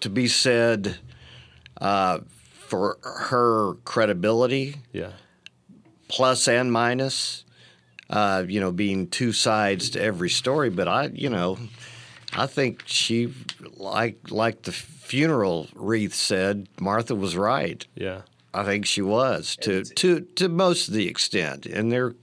to 0.00 0.10
be 0.10 0.26
said 0.26 0.98
uh, 1.80 2.20
for 2.66 2.98
her 3.02 3.74
credibility. 3.84 4.76
Yeah. 4.92 5.12
Plus 6.08 6.48
and 6.48 6.72
minus, 6.72 7.44
uh, 8.10 8.44
you 8.46 8.60
know, 8.60 8.72
being 8.72 9.06
two 9.06 9.32
sides 9.32 9.90
to 9.90 10.02
every 10.02 10.28
story. 10.28 10.68
But 10.68 10.88
I, 10.88 11.06
you 11.06 11.30
know, 11.30 11.58
I 12.34 12.46
think 12.46 12.82
she, 12.84 13.32
like 13.76 14.30
like 14.30 14.62
the 14.62 14.72
funeral 14.72 15.68
wreath 15.74 16.14
said, 16.14 16.68
Martha 16.78 17.14
was 17.14 17.36
right. 17.36 17.86
Yeah. 17.94 18.22
I 18.52 18.64
think 18.64 18.84
she 18.84 19.00
was 19.00 19.56
to 19.62 19.84
to 19.84 20.20
to 20.20 20.48
most 20.48 20.88
of 20.88 20.94
the 20.94 21.06
extent, 21.06 21.66
and 21.66 21.92
there 21.92 22.14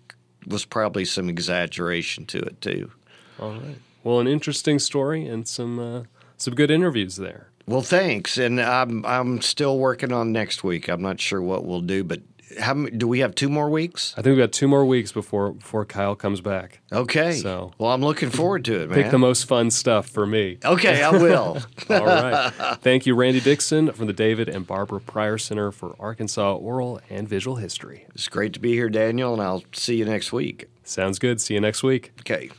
was 0.46 0.66
probably 0.66 1.06
some 1.06 1.30
exaggeration 1.30 2.26
to 2.28 2.40
it 2.40 2.60
too. 2.62 2.92
All 3.40 3.54
right. 3.54 3.78
Well, 4.04 4.20
an 4.20 4.28
interesting 4.28 4.80
story 4.80 5.26
and 5.26 5.48
some 5.48 5.80
uh, 5.80 6.04
some 6.36 6.54
good 6.54 6.70
interviews 6.70 7.16
there. 7.16 7.48
Well, 7.66 7.82
thanks, 7.82 8.38
and 8.38 8.60
I'm 8.60 9.06
I'm 9.06 9.42
still 9.42 9.80
working 9.80 10.12
on 10.12 10.34
next 10.34 10.66
week. 10.66 10.90
I'm 10.90 11.02
not 11.02 11.22
sure 11.22 11.42
what 11.42 11.64
we'll 11.64 11.82
do, 11.82 12.04
but 12.04 12.22
how 12.60 12.72
m- 12.72 12.90
do 12.98 13.08
we 13.08 13.20
have 13.20 13.36
two 13.36 13.50
more 13.50 13.70
weeks? 13.70 14.14
I 14.18 14.22
think 14.22 14.36
we've 14.38 14.44
got 14.44 14.52
two 14.52 14.68
more 14.68 14.86
weeks 14.86 15.12
before 15.12 15.52
before 15.54 15.86
Kyle 15.86 16.16
comes 16.16 16.42
back. 16.42 16.80
Okay. 16.92 17.34
So 17.34 17.74
well, 17.78 17.92
I'm 17.92 18.02
looking 18.02 18.30
forward 18.30 18.64
to 18.66 18.82
it, 18.84 18.90
man. 18.90 19.02
pick 19.04 19.12
the 19.12 19.18
most 19.20 19.48
fun 19.48 19.70
stuff 19.72 20.08
for 20.10 20.26
me. 20.26 20.58
Okay, 20.64 21.04
I 21.04 21.12
will. 21.24 21.58
All 21.90 22.06
right. 22.06 22.52
Thank 22.82 23.06
you, 23.06 23.16
Randy 23.16 23.40
Dixon 23.42 23.92
from 23.92 24.08
the 24.08 24.14
David 24.14 24.50
and 24.50 24.66
Barbara 24.66 25.00
Pryor 25.02 25.38
Center 25.38 25.72
for 25.72 25.96
Arkansas 26.00 26.56
Oral 26.56 27.00
and 27.10 27.28
Visual 27.28 27.58
History. 27.58 28.06
It's 28.16 28.28
great 28.28 28.54
to 28.54 28.60
be 28.60 28.74
here, 28.74 28.90
Daniel, 28.90 29.34
and 29.34 29.42
I'll 29.42 29.64
see 29.74 29.96
you 29.98 30.06
next 30.06 30.32
week. 30.32 30.68
Sounds 30.84 31.20
good. 31.20 31.42
See 31.42 31.54
you 31.54 31.60
next 31.62 31.84
week. 31.84 32.12
Okay. 32.22 32.50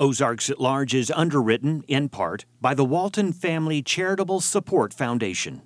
Ozarks 0.00 0.48
at 0.48 0.60
Large 0.60 0.94
is 0.94 1.10
underwritten, 1.10 1.82
in 1.88 2.08
part, 2.08 2.44
by 2.60 2.72
the 2.72 2.84
Walton 2.84 3.32
Family 3.32 3.82
Charitable 3.82 4.40
Support 4.40 4.94
Foundation. 4.94 5.62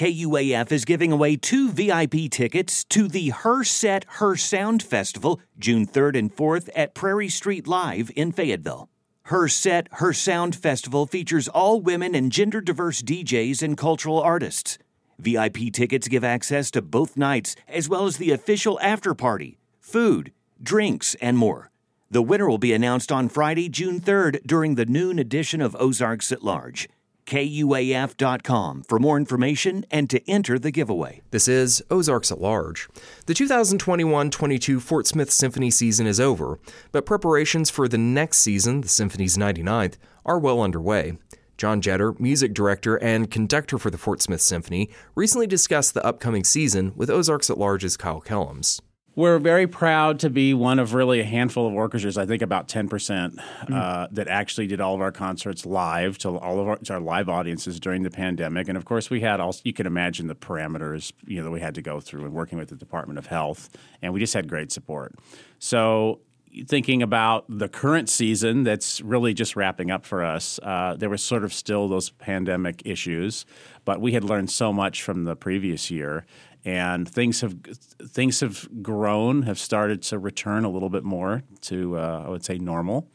KUAF 0.00 0.72
is 0.72 0.86
giving 0.86 1.12
away 1.12 1.36
two 1.36 1.70
VIP 1.70 2.30
tickets 2.30 2.84
to 2.84 3.06
the 3.06 3.28
Her 3.28 3.62
Set, 3.62 4.06
Her 4.12 4.34
Sound 4.34 4.82
Festival, 4.82 5.42
June 5.58 5.86
3rd 5.86 6.18
and 6.18 6.34
4th 6.34 6.70
at 6.74 6.94
Prairie 6.94 7.28
Street 7.28 7.68
Live 7.68 8.10
in 8.16 8.32
Fayetteville. 8.32 8.88
Her 9.24 9.46
Set, 9.46 9.88
Her 9.92 10.14
Sound 10.14 10.56
Festival 10.56 11.04
features 11.04 11.48
all 11.48 11.82
women 11.82 12.14
and 12.14 12.32
gender 12.32 12.62
diverse 12.62 13.02
DJs 13.02 13.62
and 13.62 13.76
cultural 13.76 14.18
artists. 14.18 14.78
VIP 15.18 15.70
tickets 15.70 16.08
give 16.08 16.24
access 16.24 16.70
to 16.70 16.80
both 16.80 17.18
nights, 17.18 17.54
as 17.68 17.86
well 17.86 18.06
as 18.06 18.16
the 18.16 18.30
official 18.30 18.80
after 18.80 19.12
party, 19.14 19.58
food, 19.80 20.32
drinks, 20.62 21.14
and 21.16 21.36
more. 21.36 21.70
The 22.10 22.22
winner 22.22 22.48
will 22.48 22.56
be 22.56 22.72
announced 22.72 23.12
on 23.12 23.28
Friday, 23.28 23.68
June 23.68 24.00
3rd 24.00 24.46
during 24.46 24.76
the 24.76 24.86
noon 24.86 25.18
edition 25.18 25.60
of 25.60 25.76
Ozarks 25.78 26.32
at 26.32 26.42
Large. 26.42 26.88
KUAF.com 27.30 28.82
for 28.88 28.98
more 28.98 29.16
information 29.16 29.86
and 29.88 30.10
to 30.10 30.28
enter 30.28 30.58
the 30.58 30.72
giveaway. 30.72 31.22
This 31.30 31.46
is 31.46 31.80
Ozarks 31.88 32.32
at 32.32 32.40
Large. 32.40 32.88
The 33.26 33.34
2021 33.34 34.30
22 34.30 34.80
Fort 34.80 35.06
Smith 35.06 35.30
Symphony 35.30 35.70
season 35.70 36.08
is 36.08 36.18
over, 36.18 36.58
but 36.90 37.06
preparations 37.06 37.70
for 37.70 37.86
the 37.86 37.98
next 37.98 38.38
season, 38.38 38.80
the 38.80 38.88
Symphony's 38.88 39.36
99th, 39.36 39.94
are 40.26 40.40
well 40.40 40.60
underway. 40.60 41.18
John 41.56 41.80
Jeter, 41.80 42.14
music 42.18 42.52
director 42.52 42.96
and 42.96 43.30
conductor 43.30 43.78
for 43.78 43.90
the 43.90 43.98
Fort 43.98 44.20
Smith 44.20 44.40
Symphony, 44.40 44.90
recently 45.14 45.46
discussed 45.46 45.94
the 45.94 46.04
upcoming 46.04 46.42
season 46.42 46.92
with 46.96 47.10
Ozarks 47.10 47.48
at 47.48 47.58
Large's 47.58 47.96
Kyle 47.96 48.20
Kellums. 48.20 48.80
We're 49.20 49.38
very 49.38 49.66
proud 49.66 50.20
to 50.20 50.30
be 50.30 50.54
one 50.54 50.78
of 50.78 50.94
really 50.94 51.20
a 51.20 51.24
handful 51.24 51.66
of 51.66 51.74
orchestras, 51.74 52.16
I 52.16 52.24
think 52.24 52.40
about 52.40 52.68
10%, 52.68 52.88
mm. 52.88 53.70
uh, 53.70 54.08
that 54.12 54.28
actually 54.28 54.66
did 54.66 54.80
all 54.80 54.94
of 54.94 55.02
our 55.02 55.12
concerts 55.12 55.66
live 55.66 56.16
to 56.18 56.38
all 56.38 56.58
of 56.58 56.66
our, 56.66 56.78
our, 56.88 57.00
live 57.00 57.28
audiences 57.28 57.78
during 57.78 58.02
the 58.02 58.10
pandemic. 58.10 58.66
And 58.66 58.78
of 58.78 58.86
course, 58.86 59.10
we 59.10 59.20
had 59.20 59.38
also, 59.38 59.60
you 59.62 59.74
can 59.74 59.86
imagine 59.86 60.26
the 60.26 60.34
parameters, 60.34 61.12
you 61.26 61.36
know, 61.36 61.44
that 61.44 61.50
we 61.50 61.60
had 61.60 61.74
to 61.74 61.82
go 61.82 62.00
through 62.00 62.24
in 62.24 62.32
working 62.32 62.56
with 62.56 62.70
the 62.70 62.76
Department 62.76 63.18
of 63.18 63.26
Health. 63.26 63.68
And 64.00 64.14
we 64.14 64.20
just 64.20 64.32
had 64.32 64.48
great 64.48 64.72
support. 64.72 65.14
So 65.58 66.20
thinking 66.66 67.02
about 67.02 67.44
the 67.48 67.68
current 67.68 68.08
season 68.08 68.64
that's 68.64 69.00
really 69.02 69.34
just 69.34 69.54
wrapping 69.54 69.90
up 69.90 70.04
for 70.04 70.24
us, 70.24 70.58
uh, 70.62 70.96
there 70.98 71.10
was 71.10 71.22
sort 71.22 71.44
of 71.44 71.52
still 71.52 71.88
those 71.88 72.08
pandemic 72.08 72.82
issues, 72.86 73.44
but 73.84 74.00
we 74.00 74.12
had 74.12 74.24
learned 74.24 74.50
so 74.50 74.72
much 74.72 75.02
from 75.02 75.24
the 75.24 75.36
previous 75.36 75.90
year 75.90 76.24
and 76.64 77.08
things 77.08 77.40
have 77.40 77.56
things 77.62 78.40
have 78.40 78.68
grown, 78.82 79.42
have 79.42 79.58
started 79.58 80.02
to 80.02 80.18
return 80.18 80.64
a 80.64 80.70
little 80.70 80.90
bit 80.90 81.04
more 81.04 81.42
to 81.62 81.96
uh, 81.96 82.24
I 82.26 82.30
would 82.30 82.44
say 82.44 82.58
normal, 82.58 83.08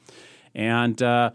and. 0.53 1.01
Uh, 1.01 1.31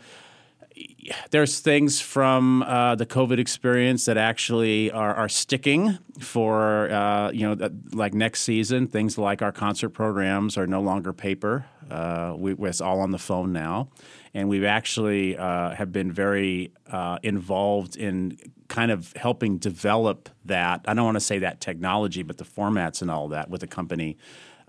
there's 1.30 1.60
things 1.60 2.00
from 2.00 2.62
uh, 2.62 2.94
the 2.94 3.06
COVID 3.06 3.38
experience 3.38 4.04
that 4.06 4.16
actually 4.16 4.90
are, 4.90 5.14
are 5.14 5.28
sticking 5.28 5.98
for 6.18 6.90
uh, 6.90 7.30
you 7.32 7.54
know 7.54 7.70
like 7.92 8.14
next 8.14 8.42
season. 8.42 8.86
Things 8.86 9.18
like 9.18 9.42
our 9.42 9.52
concert 9.52 9.90
programs 9.90 10.56
are 10.56 10.66
no 10.66 10.80
longer 10.80 11.12
paper; 11.12 11.66
uh, 11.90 12.34
we, 12.36 12.54
it's 12.66 12.80
all 12.80 13.00
on 13.00 13.10
the 13.10 13.18
phone 13.18 13.52
now, 13.52 13.88
and 14.34 14.48
we've 14.48 14.64
actually 14.64 15.36
uh, 15.36 15.70
have 15.70 15.92
been 15.92 16.12
very 16.12 16.72
uh, 16.90 17.18
involved 17.22 17.96
in 17.96 18.38
kind 18.68 18.90
of 18.90 19.12
helping 19.16 19.58
develop 19.58 20.28
that. 20.44 20.82
I 20.86 20.94
don't 20.94 21.04
want 21.04 21.16
to 21.16 21.20
say 21.20 21.40
that 21.40 21.60
technology, 21.60 22.22
but 22.22 22.38
the 22.38 22.44
formats 22.44 23.02
and 23.02 23.10
all 23.10 23.28
that 23.28 23.50
with 23.50 23.62
a 23.62 23.66
company 23.66 24.16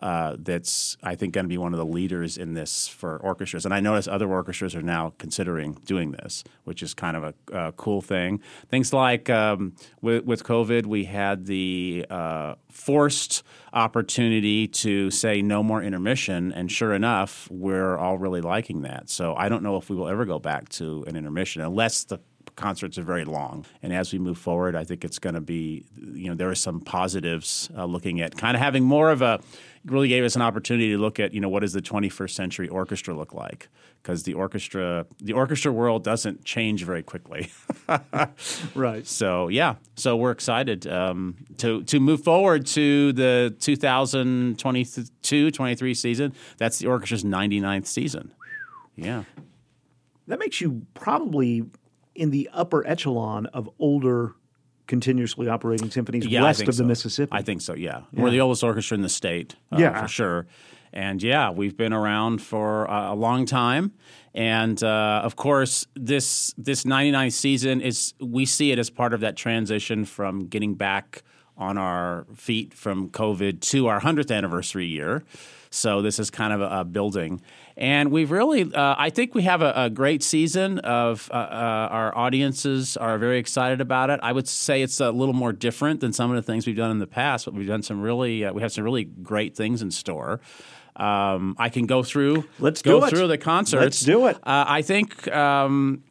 uh, 0.02 0.36
that's 0.40 0.98
I 1.04 1.16
think 1.16 1.34
going 1.34 1.46
to 1.46 1.50
be 1.50 1.58
one 1.58 1.74
of 1.74 1.80
the 1.80 1.86
leaders 1.86 2.38
in 2.38 2.54
this 2.54 2.88
for 2.88 3.18
orchestras. 3.18 3.66
And 3.66 3.74
I 3.74 3.80
notice 3.80 4.08
other 4.08 4.30
orchestras 4.30 4.76
are 4.76 4.82
now 4.82 5.14
considering 5.20 5.74
doing 5.86 6.12
this, 6.12 6.44
which 6.64 6.82
is 6.82 6.94
kind 6.94 7.18
of 7.18 7.34
a, 7.52 7.74
cool 7.78 8.02
thing. 8.02 8.42
Things 8.70 8.92
like 8.92 9.30
um, 9.30 9.76
with, 10.02 10.26
with, 10.26 10.44
COVID, 10.44 10.86
we 10.86 11.06
had 11.06 11.46
the 11.46 12.06
uh, 12.10 12.56
forced 12.70 13.44
opportunity 13.74 14.68
to 14.68 15.12
say 15.12 15.42
no 15.42 15.64
more 15.64 15.82
intermission, 15.82 16.52
and 16.52 16.72
sure 16.72 16.94
enough, 16.94 17.48
we're 17.52 17.98
all 17.98 18.18
really 18.18 18.42
liking 18.42 18.82
that. 18.82 19.10
So 19.10 19.36
I 19.36 19.48
don't 19.48 19.64
know 19.64 19.78
if 19.78 19.90
we 19.90 19.96
will 19.96 20.08
ever 20.08 20.26
go 20.26 20.40
back 20.40 20.70
to 20.70 21.04
an 21.08 21.16
intermission 21.16 21.62
unless 21.62 22.04
the 22.04 22.20
concerts 22.56 22.98
are 22.98 23.04
very 23.04 23.26
long. 23.26 23.66
And 23.82 23.94
as 23.94 24.14
we 24.14 24.20
move 24.20 24.38
forward, 24.38 24.76
I 24.76 24.84
think 24.84 25.04
it's 25.04 25.20
going 25.20 25.36
to 25.36 25.42
be, 25.42 25.86
you 25.96 26.30
know, 26.30 26.36
there 26.36 26.50
are 26.50 26.56
some 26.56 26.82
positives 26.82 27.70
uh, 27.78 27.86
looking 27.86 28.22
at 28.22 28.38
kind 28.38 28.56
of 28.56 28.62
having 28.62 28.84
more 28.84 29.12
of 29.12 29.22
a, 29.22 29.40
really 29.86 30.08
gave 30.08 30.24
us 30.24 30.36
an 30.36 30.42
opportunity 30.42 30.90
to 30.92 30.98
look 30.98 31.20
at, 31.20 31.32
you 31.34 31.42
know, 31.42 31.50
what 31.50 31.60
does 31.62 31.74
the 31.74 31.82
21st 31.82 32.32
century 32.32 32.68
orchestra 32.68 33.14
look 33.14 33.32
like? 33.34 33.70
Because 34.02 34.24
the 34.24 34.34
orchestra, 34.34 35.06
the 35.20 35.34
orchestra 35.34 35.72
world 35.72 36.04
doesn't 36.04 36.44
change 36.44 36.84
very 36.84 37.04
quickly. 37.04 37.52
right. 38.76 39.08
So 39.08 39.48
yeah, 39.48 39.76
so 39.96 40.18
we're 40.18 40.32
excited 40.32 40.88
um, 40.88 41.36
to 41.58 41.84
to 41.84 42.00
move 42.00 42.24
forward 42.24 42.66
to 42.68 43.12
the 43.14 43.56
2022-23 43.60 45.98
season. 45.98 46.34
That's 46.58 46.80
the 46.80 46.88
orchestra's 46.88 47.24
99th 47.24 47.86
season. 47.86 48.34
Yeah. 48.96 49.26
That 50.28 50.40
makes 50.40 50.62
you 50.62 50.86
probably 50.94 51.66
in 52.16 52.32
the 52.32 52.50
upper 52.54 52.88
echelon 52.88 53.48
of 53.48 53.70
older 53.80 54.36
continuously 54.92 55.48
operating 55.48 55.90
symphonies 55.90 56.28
yeah, 56.28 56.44
west 56.44 56.68
of 56.68 56.76
so. 56.76 56.84
the 56.84 56.88
Mississippi. 56.88 57.32
I 57.32 57.42
think 57.44 57.62
so. 57.62 57.74
Yeah. 57.74 58.02
yeah. 58.12 58.22
we're 58.22 58.30
the 58.30 58.42
oldest 58.42 58.62
orchestra 58.62 58.96
in 58.96 59.02
the 59.02 59.08
state. 59.08 59.56
Uh, 59.72 59.78
yeah, 59.80 60.02
for 60.02 60.10
sure. 60.10 60.48
And 60.92 61.24
yeah, 61.24 61.50
we've 61.50 61.78
been 61.78 61.94
around 61.94 62.42
for 62.42 62.92
uh, 62.92 63.14
a 63.14 63.16
long 63.16 63.46
time. 63.46 63.94
And 64.36 64.84
uh, 64.84 65.22
of 65.24 65.38
course, 65.38 65.88
this 65.96 66.54
this 66.58 66.84
99th 66.84 67.32
season 67.32 67.80
is 67.80 68.14
we 68.20 68.46
see 68.46 68.74
it 68.74 68.80
as 68.80 68.90
part 68.90 69.14
of 69.14 69.22
that 69.22 69.38
transition 69.38 70.04
from 70.04 70.48
getting 70.48 70.76
back 70.76 71.24
on 71.56 71.78
our 71.78 72.26
feet 72.36 72.74
from 72.74 73.08
COVID 73.12 73.62
to 73.62 73.88
our 73.88 74.02
100th 74.02 74.36
anniversary 74.36 74.88
year. 74.88 75.24
So 75.72 76.02
this 76.02 76.20
is 76.20 76.30
kind 76.30 76.52
of 76.52 76.62
a, 76.62 76.82
a 76.82 76.84
building. 76.84 77.42
And 77.78 78.12
we've 78.12 78.30
really, 78.30 78.72
uh, 78.74 78.96
I 78.98 79.10
think 79.10 79.34
we 79.34 79.44
have 79.44 79.62
a, 79.62 79.74
a 79.76 79.90
great 79.90 80.22
season 80.22 80.80
of 80.80 81.30
uh, 81.32 81.36
uh, 81.36 81.88
our 81.90 82.16
audiences 82.16 82.98
are 82.98 83.18
very 83.18 83.40
excited 83.40 83.80
about 83.80 84.10
it. 84.10 84.20
I 84.22 84.34
would 84.34 84.50
say 84.50 84.82
it's 84.82 85.00
a 85.00 85.12
little 85.12 85.34
more 85.34 85.54
different 85.54 86.02
than 86.02 86.12
some 86.12 86.30
of 86.30 86.36
the 86.36 86.42
things 86.42 86.68
we've 86.68 86.76
done 86.76 86.92
in 86.92 87.00
the 87.00 87.08
past, 87.08 87.46
but 87.46 87.54
we've 87.54 87.68
done 87.68 87.84
some 87.84 88.02
really, 88.02 88.44
uh, 88.44 88.52
we 88.52 88.62
have 88.62 88.74
some 88.74 88.84
really 88.84 89.06
great 89.06 89.56
things 89.56 89.82
in 89.82 89.92
store. 89.92 90.42
Um, 90.98 91.56
I 91.58 91.70
can 91.70 91.86
go 91.86 92.04
through. 92.04 92.44
Let's 92.60 92.82
go 92.82 93.08
through 93.08 93.28
the 93.28 93.38
concerts. 93.38 93.82
Let's 93.82 94.02
do 94.02 94.28
it. 94.28 94.36
Uh, 94.38 94.66
I 94.68 94.82
think. 94.82 95.28
Um, 95.32 96.04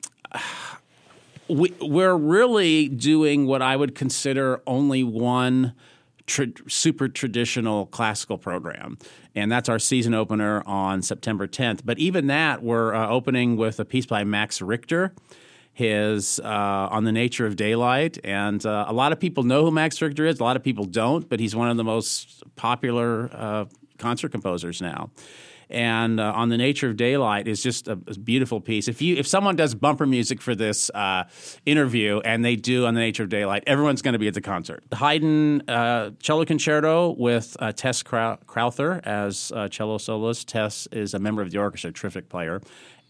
we, 1.48 1.74
we're 1.80 2.14
really 2.16 2.88
doing 2.88 3.44
what 3.46 3.60
I 3.60 3.74
would 3.74 3.94
consider 3.94 4.62
only 4.66 5.02
one 5.02 5.74
super 6.68 7.08
traditional 7.08 7.86
classical 7.86 8.38
program. 8.38 8.98
And 9.34 9.50
that's 9.50 9.68
our 9.68 9.78
season 9.78 10.14
opener 10.14 10.62
on 10.66 11.02
September 11.02 11.46
10th. 11.46 11.80
But 11.84 11.98
even 11.98 12.26
that, 12.28 12.62
we're 12.62 12.94
uh, 12.94 13.08
opening 13.08 13.56
with 13.56 13.80
a 13.80 13.84
piece 13.84 14.06
by 14.06 14.24
Max 14.24 14.60
Richter 14.60 15.14
his 15.72 16.40
uh, 16.40 16.88
on 16.90 17.04
the 17.04 17.12
nature 17.12 17.46
of 17.46 17.56
daylight 17.56 18.18
and 18.24 18.66
uh, 18.66 18.84
a 18.88 18.92
lot 18.92 19.12
of 19.12 19.20
people 19.20 19.44
know 19.44 19.64
who 19.64 19.70
max 19.70 20.02
richter 20.02 20.26
is 20.26 20.40
a 20.40 20.44
lot 20.44 20.56
of 20.56 20.62
people 20.62 20.84
don't 20.84 21.28
but 21.28 21.38
he's 21.38 21.54
one 21.54 21.70
of 21.70 21.76
the 21.76 21.84
most 21.84 22.42
popular 22.56 23.30
uh, 23.32 23.64
concert 23.96 24.30
composers 24.30 24.82
now 24.82 25.10
and 25.70 26.18
uh, 26.18 26.32
on 26.34 26.48
the 26.48 26.56
nature 26.56 26.90
of 26.90 26.96
daylight 26.96 27.46
is 27.46 27.62
just 27.62 27.88
a, 27.88 27.92
a, 27.92 28.18
beautiful 28.18 28.60
piece. 28.60 28.88
If 28.88 29.00
you 29.00 29.16
if 29.16 29.26
someone 29.26 29.56
does 29.56 29.74
bumper 29.74 30.06
music 30.06 30.42
for 30.42 30.54
this 30.54 30.90
uh, 30.90 31.24
interview 31.64 32.20
and 32.20 32.44
they 32.44 32.56
do 32.56 32.86
on 32.86 32.94
the 32.94 33.00
nature 33.00 33.22
of 33.22 33.28
daylight, 33.28 33.64
everyone's 33.66 34.02
going 34.02 34.14
to 34.14 34.18
be 34.18 34.28
at 34.28 34.34
the 34.34 34.40
concert. 34.40 34.82
The 34.90 34.96
Haydn 34.96 35.68
uh, 35.68 36.10
cello 36.20 36.44
concerto 36.44 37.10
with 37.10 37.56
uh, 37.60 37.72
Tess 37.72 38.02
Crowther 38.02 39.00
as 39.04 39.52
uh, 39.54 39.68
cello 39.68 39.98
soloist. 39.98 40.48
Tess 40.48 40.88
is 40.92 41.14
a 41.14 41.18
member 41.18 41.42
of 41.42 41.50
the 41.50 41.58
orchestra, 41.58 41.92
terrific 41.92 42.28
player. 42.28 42.60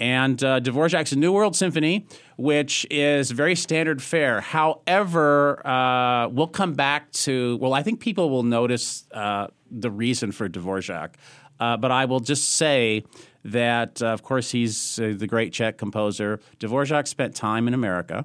And 0.01 0.43
uh, 0.43 0.61
Dvorak's 0.61 1.15
New 1.15 1.31
World 1.31 1.55
Symphony, 1.55 2.07
which 2.39 2.87
is 2.91 3.31
very 3.31 3.55
standard 3.55 4.03
fare. 4.03 4.41
However, 4.41 5.65
uh, 5.67 6.29
we'll 6.29 6.47
come 6.47 6.73
back 6.73 7.13
to, 7.13 7.59
well, 7.59 7.75
I 7.75 7.83
think 7.83 8.01
people 8.01 8.31
will 8.31 8.43
notice 8.43 9.05
uh, 9.13 9.49
the 9.71 9.91
reason 9.91 10.33
for 10.33 10.49
Dvorak. 10.49 11.17
Uh, 11.61 11.77
but 11.77 11.91
I 11.93 12.07
will 12.07 12.21
just 12.21 12.53
say 12.53 13.05
that, 13.45 14.03
uh, 14.03 14.07
of 14.07 14.23
course, 14.23 14.51
he's 14.51 14.99
uh, 14.99 15.15
the 15.17 15.27
great 15.27 15.53
Czech 15.53 15.79
composer. 15.79 16.41
Dvorak 16.59 17.07
spent 17.07 17.37
time 17.37 17.69
in 17.69 17.75
America. 17.75 18.25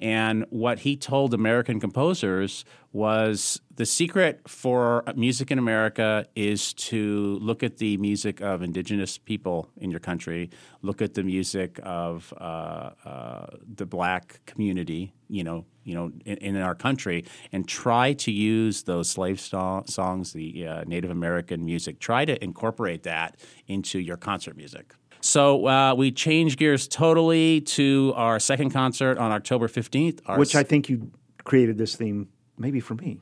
And 0.00 0.46
what 0.50 0.80
he 0.80 0.96
told 0.96 1.34
American 1.34 1.80
composers 1.80 2.64
was 2.92 3.60
the 3.74 3.86
secret 3.86 4.40
for 4.46 5.02
music 5.16 5.50
in 5.50 5.58
America 5.58 6.26
is 6.36 6.74
to 6.74 7.38
look 7.40 7.62
at 7.62 7.78
the 7.78 7.96
music 7.96 8.40
of 8.40 8.62
indigenous 8.62 9.16
people 9.16 9.70
in 9.78 9.90
your 9.90 10.00
country, 10.00 10.50
look 10.82 11.00
at 11.00 11.14
the 11.14 11.22
music 11.22 11.80
of 11.82 12.34
uh, 12.38 12.90
uh, 13.04 13.46
the 13.74 13.86
black 13.86 14.40
community, 14.44 15.14
you 15.28 15.42
know, 15.42 15.64
you 15.84 15.94
know, 15.94 16.12
in, 16.24 16.36
in, 16.38 16.56
our 16.56 16.74
country, 16.74 17.24
and 17.50 17.66
try 17.66 18.12
to 18.12 18.30
use 18.30 18.82
those 18.82 19.08
slave 19.08 19.40
so- 19.40 19.84
songs, 19.86 20.32
the 20.32 20.66
uh, 20.66 20.84
Native 20.84 21.10
American 21.10 21.64
music, 21.64 21.98
try 21.98 22.24
to 22.24 22.42
incorporate 22.44 23.02
that 23.04 23.36
into 23.66 23.98
your 23.98 24.16
concert 24.16 24.56
music. 24.56 24.94
So 25.22 25.66
uh, 25.68 25.94
we 25.94 26.10
changed 26.10 26.58
gears 26.58 26.88
totally 26.88 27.60
to 27.62 28.12
our 28.16 28.40
second 28.40 28.70
concert 28.70 29.18
on 29.18 29.30
October 29.30 29.68
15th. 29.68 30.36
Which 30.36 30.56
I 30.56 30.64
think 30.64 30.88
you 30.88 31.12
created 31.44 31.78
this 31.78 31.94
theme 31.94 32.28
maybe 32.58 32.80
for 32.80 32.94
me. 32.94 33.20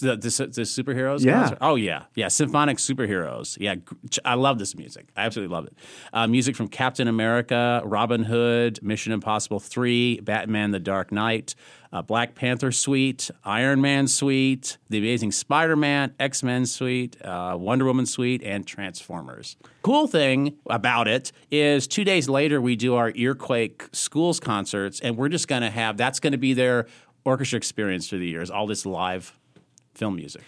The, 0.00 0.16
the, 0.16 0.20
the 0.20 0.62
superheroes? 0.62 1.22
Yeah. 1.22 1.40
concert? 1.40 1.58
Oh, 1.60 1.74
yeah. 1.74 2.04
Yeah. 2.14 2.28
Symphonic 2.28 2.78
superheroes. 2.78 3.58
Yeah. 3.60 3.74
i 4.24 4.34
love 4.34 4.58
this 4.58 4.74
music. 4.74 5.08
I 5.16 5.24
absolutely 5.26 5.54
love 5.54 5.66
it. 5.66 5.74
Uh, 6.12 6.26
music 6.26 6.56
from 6.56 6.68
Captain 6.68 7.08
America, 7.08 7.82
Robin 7.84 8.22
Hood, 8.22 8.82
Mission 8.82 9.12
Impossible 9.12 9.60
3, 9.60 10.20
Batman 10.20 10.70
the 10.70 10.80
Dark 10.80 11.12
Knight, 11.12 11.54
uh, 11.92 12.02
Black 12.02 12.34
Panther 12.34 12.72
Suite, 12.72 13.30
Iron 13.44 13.80
Man 13.80 14.08
Suite, 14.08 14.78
The 14.88 14.98
Amazing 14.98 15.32
Spider 15.32 15.76
Man, 15.76 16.14
X 16.18 16.42
Men 16.42 16.64
Suite, 16.66 17.20
uh, 17.22 17.56
Wonder 17.58 17.84
Woman 17.84 18.06
Suite, 18.06 18.42
and 18.42 18.66
Transformers. 18.66 19.56
Cool 19.82 20.06
thing 20.06 20.56
about 20.66 21.08
it 21.08 21.32
is 21.50 21.86
two 21.86 22.04
days 22.04 22.28
later, 22.28 22.60
we 22.60 22.76
do 22.76 22.94
our 22.94 23.12
Earquake 23.14 23.88
Schools 23.92 24.40
concerts, 24.40 25.00
and 25.00 25.16
we're 25.16 25.28
just 25.28 25.48
going 25.48 25.62
to 25.62 25.70
have 25.70 25.96
that's 25.96 26.20
going 26.20 26.32
to 26.32 26.38
be 26.38 26.54
their 26.54 26.86
orchestra 27.24 27.56
experience 27.56 28.08
for 28.08 28.16
the 28.16 28.26
years, 28.26 28.50
all 28.50 28.66
this 28.66 28.86
live 28.86 29.38
film 29.94 30.16
music. 30.16 30.42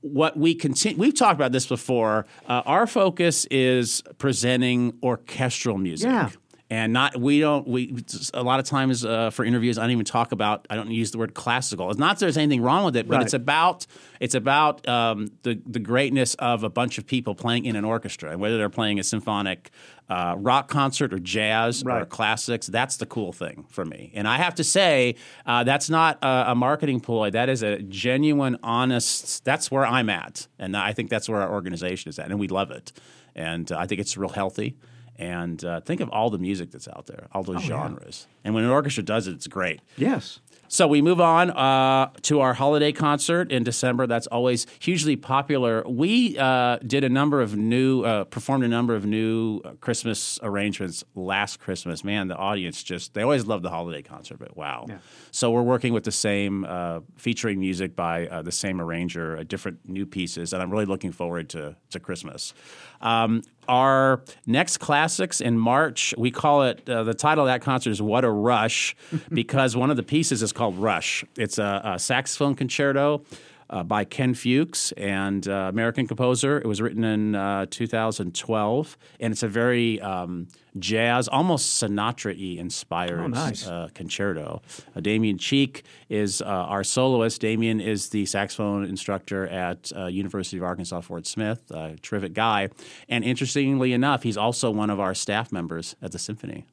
What 0.00 0.36
we 0.36 0.54
continue, 0.54 0.96
we've 0.96 1.14
talked 1.14 1.34
about 1.34 1.52
this 1.52 1.66
before. 1.66 2.24
Uh, 2.46 2.62
our 2.64 2.86
focus 2.86 3.46
is 3.50 4.02
presenting 4.18 4.96
orchestral 5.02 5.76
music. 5.76 6.08
Yeah. 6.08 6.30
And 6.70 6.92
not 6.92 7.18
we 7.18 7.40
don't 7.40 7.66
we 7.66 7.96
a 8.34 8.42
lot 8.42 8.60
of 8.60 8.66
times 8.66 9.02
uh, 9.02 9.30
for 9.30 9.42
interviews 9.42 9.78
I 9.78 9.82
don't 9.84 9.92
even 9.92 10.04
talk 10.04 10.32
about 10.32 10.66
I 10.68 10.76
don't 10.76 10.90
use 10.90 11.10
the 11.12 11.16
word 11.18 11.32
classical. 11.32 11.88
It's 11.90 11.98
not 11.98 12.16
that 12.16 12.20
there's 12.20 12.36
anything 12.36 12.60
wrong 12.60 12.84
with 12.84 12.94
it, 12.94 13.08
but 13.08 13.16
Right. 13.16 13.24
it's 13.24 13.32
about 13.32 13.86
it's 14.20 14.34
about 14.34 14.86
um, 14.86 15.28
the 15.44 15.58
the 15.66 15.78
greatness 15.78 16.34
of 16.34 16.64
a 16.64 16.68
bunch 16.68 16.98
of 16.98 17.06
people 17.06 17.34
playing 17.34 17.64
in 17.64 17.74
an 17.74 17.86
orchestra, 17.86 18.32
and 18.32 18.40
whether 18.40 18.58
they're 18.58 18.68
playing 18.68 18.98
a 18.98 19.02
symphonic 19.02 19.70
uh, 20.10 20.34
rock 20.36 20.68
concert 20.68 21.14
or 21.14 21.18
jazz 21.18 21.82
or 21.86 22.04
classics. 22.04 22.66
That's 22.66 22.98
the 22.98 23.06
cool 23.06 23.32
thing 23.32 23.64
for 23.70 23.86
me. 23.86 24.12
And 24.14 24.28
I 24.28 24.36
have 24.36 24.54
to 24.56 24.64
say 24.64 25.14
uh, 25.46 25.64
that's 25.64 25.88
not 25.88 26.18
a, 26.22 26.52
a 26.52 26.54
marketing 26.54 27.00
ploy. 27.00 27.30
That 27.30 27.48
is 27.48 27.62
a 27.62 27.78
genuine, 27.80 28.58
honest. 28.62 29.42
That's 29.44 29.70
where 29.70 29.86
I'm 29.86 30.10
at, 30.10 30.48
and 30.58 30.76
I 30.76 30.92
think 30.92 31.08
that's 31.08 31.30
where 31.30 31.40
our 31.40 31.50
organization 31.50 32.10
is 32.10 32.18
at, 32.18 32.30
and 32.30 32.38
we 32.38 32.48
love 32.48 32.70
it. 32.70 32.92
And 33.34 33.72
uh, 33.72 33.78
I 33.78 33.86
think 33.86 34.02
it's 34.02 34.18
real 34.18 34.28
healthy. 34.30 34.76
And 35.18 35.64
uh, 35.64 35.80
think 35.80 36.00
of 36.00 36.08
all 36.10 36.30
the 36.30 36.38
music 36.38 36.70
that's 36.70 36.86
out 36.88 37.06
there, 37.06 37.26
all 37.32 37.42
those 37.42 37.56
Oh, 37.56 37.60
yeah. 37.60 37.66
genres. 37.88 38.26
And 38.44 38.54
when 38.54 38.62
an 38.64 38.70
orchestra 38.70 39.02
does 39.02 39.26
it, 39.26 39.32
it's 39.34 39.48
great. 39.48 39.80
Yes. 39.96 40.40
So 40.70 40.86
we 40.86 41.00
move 41.00 41.18
on 41.18 41.50
uh, 41.50 42.10
to 42.22 42.40
our 42.40 42.52
holiday 42.52 42.92
concert 42.92 43.50
in 43.50 43.64
December. 43.64 44.06
That's 44.06 44.26
always 44.26 44.66
hugely 44.80 45.16
popular. 45.16 45.82
We 45.88 46.36
uh, 46.38 46.76
did 46.86 47.04
a 47.04 47.08
number 47.08 47.40
of 47.40 47.56
new, 47.56 48.02
uh, 48.02 48.24
performed 48.24 48.64
a 48.64 48.68
number 48.68 48.94
of 48.94 49.06
new 49.06 49.62
uh, 49.64 49.72
Christmas 49.80 50.38
arrangements 50.42 51.04
last 51.14 51.58
Christmas. 51.58 52.04
Man, 52.04 52.28
the 52.28 52.36
audience 52.36 52.82
just, 52.82 53.14
they 53.14 53.22
always 53.22 53.46
love 53.46 53.62
the 53.62 53.70
holiday 53.70 54.02
concert, 54.02 54.38
but 54.38 54.56
wow. 54.58 54.86
So 55.30 55.50
we're 55.50 55.62
working 55.62 55.94
with 55.94 56.04
the 56.04 56.12
same, 56.12 56.66
uh, 56.68 57.00
featuring 57.16 57.58
music 57.60 57.96
by 57.96 58.28
uh, 58.28 58.42
the 58.42 58.52
same 58.52 58.78
arranger, 58.78 59.38
uh, 59.38 59.44
different 59.44 59.88
new 59.88 60.04
pieces, 60.04 60.52
and 60.52 60.62
I'm 60.62 60.70
really 60.70 60.84
looking 60.86 61.12
forward 61.12 61.48
to, 61.50 61.76
to 61.90 61.98
Christmas. 61.98 62.52
Um, 63.00 63.42
our 63.68 64.22
next 64.46 64.78
classics 64.78 65.40
in 65.40 65.58
March, 65.58 66.14
we 66.16 66.30
call 66.30 66.62
it, 66.64 66.88
uh, 66.88 67.04
the 67.04 67.14
title 67.14 67.44
of 67.44 67.48
that 67.48 67.62
concert 67.62 67.90
is 67.90 68.02
What 68.02 68.24
a 68.24 68.30
Rush, 68.30 68.96
because 69.28 69.76
one 69.76 69.90
of 69.90 69.96
the 69.96 70.02
pieces 70.02 70.42
is 70.42 70.52
called 70.52 70.76
Rush. 70.76 71.24
It's 71.36 71.58
a, 71.58 71.82
a 71.84 71.98
saxophone 71.98 72.54
concerto. 72.54 73.22
Uh, 73.70 73.82
by 73.82 74.02
Ken 74.02 74.32
Fuchs 74.32 74.92
and 74.92 75.46
uh, 75.46 75.68
American 75.68 76.06
composer. 76.06 76.56
It 76.56 76.64
was 76.66 76.80
written 76.80 77.04
in 77.04 77.34
uh, 77.34 77.66
2012, 77.68 78.96
and 79.20 79.32
it's 79.32 79.42
a 79.42 79.48
very 79.48 80.00
um, 80.00 80.48
jazz, 80.78 81.28
almost 81.28 81.82
Sinatra-y 81.82 82.58
inspired 82.58 83.20
Oh, 83.20 83.26
nice. 83.26 83.66
uh, 83.66 83.88
concerto. 83.94 84.62
Uh, 84.96 85.00
Damien 85.00 85.36
Cheek 85.36 85.84
is 86.08 86.40
uh, 86.40 86.46
our 86.46 86.82
soloist. 86.82 87.40
Damien 87.42 87.78
is 87.80 88.08
the 88.08 88.24
saxophone 88.26 88.84
instructor 88.84 89.46
at 89.48 89.92
uh, 89.94 90.06
University 90.06 90.56
of 90.56 90.62
Arkansas 90.64 91.02
Fort 91.02 91.26
Smith. 91.26 91.70
A 91.70 91.96
terrific 92.00 92.32
guy, 92.32 92.70
and 93.08 93.22
interestingly 93.22 93.92
enough, 93.92 94.22
he's 94.22 94.38
also 94.38 94.70
one 94.70 94.88
of 94.90 94.98
our 94.98 95.14
staff 95.14 95.52
members 95.52 95.94
at 96.00 96.12
the 96.12 96.18
symphony. 96.18 96.64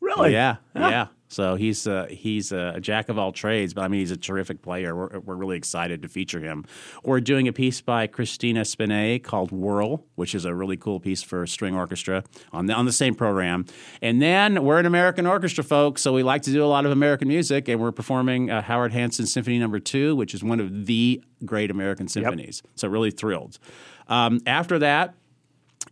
Really? 0.00 0.32
Yeah, 0.32 0.56
Huh. 0.76 0.88
yeah. 0.90 1.06
So 1.28 1.54
he's 1.54 1.86
uh, 1.86 2.06
he's 2.10 2.50
a 2.50 2.80
jack 2.80 3.08
of 3.08 3.16
all 3.16 3.30
trades, 3.30 3.72
but 3.72 3.82
I 3.82 3.88
mean 3.88 4.00
he's 4.00 4.10
a 4.10 4.16
terrific 4.16 4.62
player. 4.62 4.96
We're, 4.96 5.20
we're 5.20 5.36
really 5.36 5.56
excited 5.56 6.02
to 6.02 6.08
feature 6.08 6.40
him. 6.40 6.64
We're 7.04 7.20
doing 7.20 7.46
a 7.46 7.52
piece 7.52 7.80
by 7.80 8.08
Christina 8.08 8.62
Spinei 8.62 9.22
called 9.22 9.52
Whirl, 9.52 10.04
which 10.16 10.34
is 10.34 10.44
a 10.44 10.52
really 10.52 10.76
cool 10.76 10.98
piece 10.98 11.22
for 11.22 11.46
string 11.46 11.76
orchestra 11.76 12.24
on 12.52 12.66
the 12.66 12.74
on 12.74 12.84
the 12.84 12.92
same 12.92 13.14
program. 13.14 13.64
And 14.02 14.20
then 14.20 14.64
we're 14.64 14.80
an 14.80 14.86
American 14.86 15.24
orchestra, 15.24 15.62
folks, 15.62 16.02
so 16.02 16.12
we 16.12 16.24
like 16.24 16.42
to 16.42 16.50
do 16.50 16.64
a 16.64 16.66
lot 16.66 16.84
of 16.84 16.90
American 16.90 17.28
music, 17.28 17.68
and 17.68 17.80
we're 17.80 17.92
performing 17.92 18.50
uh, 18.50 18.60
Howard 18.62 18.92
Hanson 18.92 19.24
Symphony 19.26 19.60
Number 19.60 19.78
Two, 19.78 20.16
which 20.16 20.34
is 20.34 20.42
one 20.42 20.58
of 20.58 20.86
the 20.86 21.22
great 21.44 21.70
American 21.70 22.08
symphonies. 22.08 22.60
So 22.74 22.88
really 22.88 23.12
thrilled. 23.12 23.60
Um, 24.08 24.40
after 24.46 24.80
that 24.80 25.14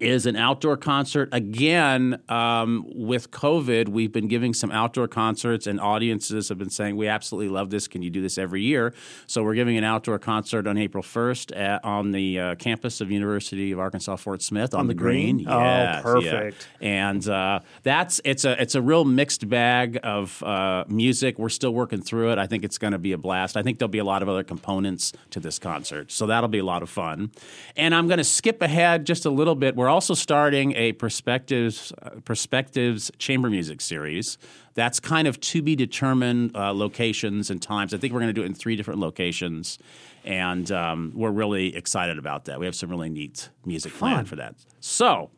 is 0.01 0.27
an 0.27 0.37
outdoor 0.37 0.77
concert. 0.77 1.29
Again, 1.33 2.21
um, 2.29 2.85
with 2.95 3.31
COVID, 3.31 3.89
we've 3.89 4.13
been 4.13 4.29
giving 4.29 4.55
some 4.55 4.71
outdoor 4.71 5.09
concerts, 5.09 5.67
and 5.67 5.81
audiences 5.81 6.49
have 6.49 6.59
been 6.59 6.71
saying, 6.71 6.97
We 6.97 7.09
absolutely 7.09 7.49
love 7.49 7.71
this. 7.71 7.89
Can 7.89 8.03
you 8.03 8.11
do 8.11 8.23
this 8.23 8.39
every 8.39 8.63
year? 8.63 8.95
So, 9.27 9.43
we're 9.43 9.55
giving 9.55 9.77
an 9.77 9.85
outdoor 9.85 10.19
concert 10.19 10.67
on 10.67 10.79
April 10.79 11.03
1st 11.03 11.57
at, 11.57 11.85
on 11.85 12.13
the 12.13 12.39
uh, 12.39 12.55
campus 12.57 13.01
of 13.01 13.11
University 13.11 13.73
of 13.73 13.79
Arkansas 13.81 14.17
Fort 14.17 14.43
Smith 14.43 14.75
on, 14.75 14.81
On 14.81 14.87
the 14.87 14.95
green? 14.95 15.45
Oh, 15.49 15.59
Yes, 15.59 15.97
yeah. 15.97 16.03
perfect. 16.03 16.69
And 16.81 17.29
uh, 17.29 17.61
that's 17.83 18.21
it's 18.25 18.45
a 18.45 18.61
it's 18.61 18.75
a 18.75 18.83
real 18.83 19.05
mixed 19.05 19.49
bag 19.49 19.99
of 20.03 20.43
uh, 20.43 20.85
music. 20.89 21.39
We're 21.39 21.49
still 21.49 21.73
working 21.75 22.03
through 22.03 22.33
it. 22.33 22.39
I 22.39 22.47
think 22.47 22.65
it's 22.65 22.79
going 22.79 22.93
to 22.93 22.99
be 22.99 23.13
a 23.13 23.19
blast. 23.19 23.57
I 23.57 23.63
think 23.63 23.79
there'll 23.79 23.89
be 23.91 23.99
a 23.99 24.05
lot 24.05 24.23
of 24.23 24.29
other 24.29 24.45
components 24.45 25.13
to 25.31 25.41
this 25.41 25.59
concert, 25.59 26.13
so 26.13 26.27
that'll 26.27 26.49
be 26.49 26.59
a 26.59 26.65
lot 26.65 26.83
of 26.83 26.91
fun. 26.91 27.31
And 27.77 27.95
I'm 27.95 28.07
going 28.07 28.19
to 28.19 28.25
skip 28.25 28.63
ahead 28.63 29.05
just 29.05 29.25
a 29.27 29.31
little 29.31 29.55
bit. 29.55 29.75
We're 29.77 29.88
also 29.89 30.15
starting 30.15 30.75
a 30.75 30.93
perspectives 30.93 31.93
uh, 32.03 32.11
perspectives 32.25 33.11
chamber 33.19 33.51
music 33.51 33.81
series. 33.81 34.39
That's 34.75 35.01
kind 35.01 35.27
of 35.27 35.41
to 35.41 35.63
be 35.63 35.75
determined 35.77 36.57
uh, 36.57 36.73
locations 36.73 37.51
and 37.51 37.61
times. 37.61 37.93
I 37.93 37.99
think 37.99 38.13
we're 38.13 38.21
going 38.21 38.35
to 38.35 38.41
do 38.41 38.43
it 38.43 38.47
in 38.47 38.55
three 38.55 38.77
different 38.77 39.01
locations, 39.01 39.79
and 40.25 40.71
um, 40.71 41.13
we're 41.15 41.31
really 41.31 41.75
excited 41.75 42.19
about 42.19 42.47
that. 42.47 42.61
We 42.61 42.67
have 42.67 42.75
some 42.75 42.91
really 42.91 43.11
neat 43.11 43.49
music 43.65 43.93
planned 43.95 44.29
for 44.29 44.37
that. 44.37 44.55
So. 44.81 45.31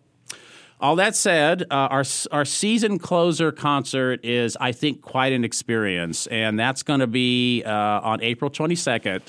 All 0.82 0.96
that 0.96 1.14
said, 1.14 1.64
uh, 1.64 1.74
our 1.74 2.04
our 2.32 2.46
season 2.46 2.98
closer 2.98 3.52
concert 3.52 4.24
is, 4.24 4.56
I 4.58 4.72
think, 4.72 5.02
quite 5.02 5.34
an 5.34 5.44
experience, 5.44 6.26
and 6.28 6.58
that's 6.58 6.82
going 6.82 7.00
to 7.00 7.06
be 7.06 7.62
uh, 7.64 7.70
on 7.70 8.22
April 8.22 8.50
22nd. 8.50 9.20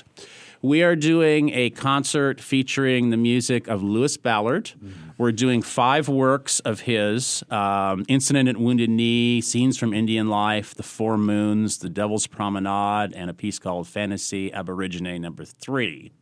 We 0.64 0.84
are 0.84 0.94
doing 0.94 1.50
a 1.50 1.70
concert 1.70 2.40
featuring 2.40 3.10
the 3.10 3.16
music 3.16 3.66
of 3.66 3.82
Louis 3.82 4.16
Ballard. 4.16 4.70
We're 5.18 5.32
doing 5.32 5.60
five 5.60 6.08
works 6.08 6.60
of 6.60 6.82
his 6.82 7.42
um, 7.50 8.04
Incident 8.06 8.48
at 8.48 8.56
Wounded 8.56 8.88
Knee, 8.88 9.40
Scenes 9.40 9.76
from 9.76 9.92
Indian 9.92 10.28
Life, 10.28 10.76
The 10.76 10.84
Four 10.84 11.18
Moons, 11.18 11.78
The 11.78 11.88
Devil's 11.88 12.28
Promenade, 12.28 13.12
and 13.12 13.28
a 13.28 13.34
piece 13.34 13.58
called 13.58 13.88
Fantasy 13.88 14.52
Aborigine 14.52 15.20
number 15.20 15.44
three. 15.44 16.12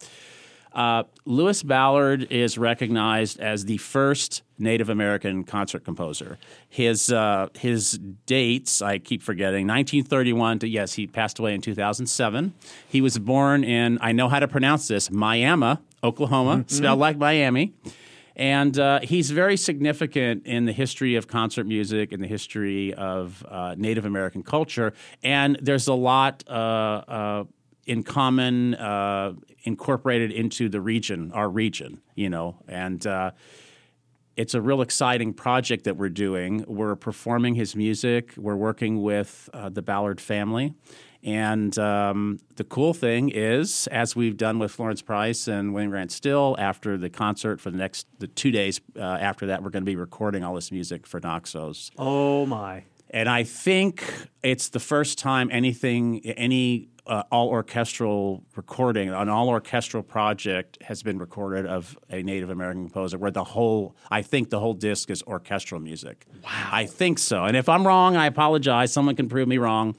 Uh, 0.72 1.02
Louis 1.26 1.62
Ballard 1.62 2.26
is 2.30 2.56
recognized 2.56 3.40
as 3.40 3.66
the 3.66 3.76
first 3.76 4.42
Native 4.60 4.88
American 4.88 5.44
concert 5.44 5.84
composer. 5.84 6.38
His 6.68 7.10
uh, 7.10 7.48
his 7.58 7.98
dates 8.26 8.82
I 8.82 8.98
keep 8.98 9.22
forgetting. 9.22 9.66
1931 9.66 10.60
to 10.60 10.68
yes, 10.68 10.94
he 10.94 11.06
passed 11.06 11.38
away 11.38 11.54
in 11.54 11.60
2007. 11.60 12.54
He 12.88 13.00
was 13.00 13.18
born 13.18 13.64
in 13.64 13.98
I 14.00 14.12
know 14.12 14.28
how 14.28 14.40
to 14.40 14.48
pronounce 14.48 14.88
this 14.88 15.10
Miami, 15.10 15.78
Oklahoma, 16.02 16.64
spelled 16.68 16.98
like 16.98 17.16
Miami. 17.16 17.74
And 18.36 18.78
uh, 18.78 19.00
he's 19.02 19.30
very 19.30 19.58
significant 19.58 20.46
in 20.46 20.64
the 20.64 20.72
history 20.72 21.16
of 21.16 21.28
concert 21.28 21.66
music, 21.66 22.10
in 22.10 22.20
the 22.20 22.26
history 22.26 22.94
of 22.94 23.44
uh, 23.46 23.74
Native 23.76 24.06
American 24.06 24.42
culture. 24.42 24.94
And 25.22 25.58
there's 25.60 25.88
a 25.88 25.94
lot 25.94 26.42
uh, 26.48 26.52
uh, 26.52 27.44
in 27.86 28.02
common, 28.02 28.76
uh, 28.76 29.34
incorporated 29.64 30.32
into 30.32 30.70
the 30.70 30.80
region, 30.80 31.32
our 31.32 31.50
region, 31.50 32.00
you 32.14 32.30
know. 32.30 32.56
And 32.66 33.06
uh, 33.06 33.32
it's 34.36 34.54
a 34.54 34.60
real 34.60 34.80
exciting 34.80 35.32
project 35.32 35.84
that 35.84 35.96
we're 35.96 36.08
doing. 36.08 36.64
We're 36.66 36.96
performing 36.96 37.54
his 37.54 37.76
music, 37.76 38.34
we're 38.36 38.56
working 38.56 39.02
with 39.02 39.48
uh, 39.52 39.68
the 39.68 39.82
Ballard 39.82 40.20
family. 40.20 40.74
And 41.22 41.78
um, 41.78 42.38
the 42.56 42.64
cool 42.64 42.94
thing 42.94 43.28
is, 43.28 43.86
as 43.88 44.16
we've 44.16 44.38
done 44.38 44.58
with 44.58 44.72
Florence 44.72 45.02
Price 45.02 45.48
and 45.48 45.74
William 45.74 45.90
Grant 45.90 46.10
Still, 46.10 46.56
after 46.58 46.96
the 46.96 47.10
concert 47.10 47.60
for 47.60 47.70
the 47.70 47.76
next 47.76 48.06
the 48.18 48.26
two 48.26 48.50
days 48.50 48.80
uh, 48.96 49.00
after 49.00 49.46
that, 49.46 49.62
we're 49.62 49.68
going 49.70 49.82
to 49.82 49.90
be 49.90 49.96
recording 49.96 50.42
all 50.44 50.54
this 50.54 50.72
music 50.72 51.06
for 51.06 51.20
Naxos. 51.20 51.90
Oh 51.98 52.46
my! 52.46 52.84
And 53.10 53.28
I 53.28 53.42
think 53.42 54.28
it's 54.42 54.70
the 54.70 54.80
first 54.80 55.18
time 55.18 55.50
anything, 55.52 56.24
any 56.24 56.88
uh, 57.10 57.24
all 57.32 57.48
orchestral 57.48 58.44
recording, 58.54 59.08
an 59.08 59.28
all 59.28 59.48
orchestral 59.48 60.02
project 60.02 60.78
has 60.80 61.02
been 61.02 61.18
recorded 61.18 61.66
of 61.66 61.98
a 62.08 62.22
Native 62.22 62.50
American 62.50 62.84
composer, 62.84 63.18
where 63.18 63.32
the 63.32 63.42
whole, 63.42 63.96
I 64.10 64.22
think 64.22 64.50
the 64.50 64.60
whole 64.60 64.74
disc 64.74 65.10
is 65.10 65.22
orchestral 65.24 65.80
music. 65.80 66.24
Wow. 66.44 66.68
I 66.70 66.86
think 66.86 67.18
so. 67.18 67.44
And 67.44 67.56
if 67.56 67.68
I'm 67.68 67.84
wrong, 67.84 68.16
I 68.16 68.26
apologize. 68.26 68.92
Someone 68.92 69.16
can 69.16 69.28
prove 69.28 69.48
me 69.48 69.58
wrong. 69.58 69.96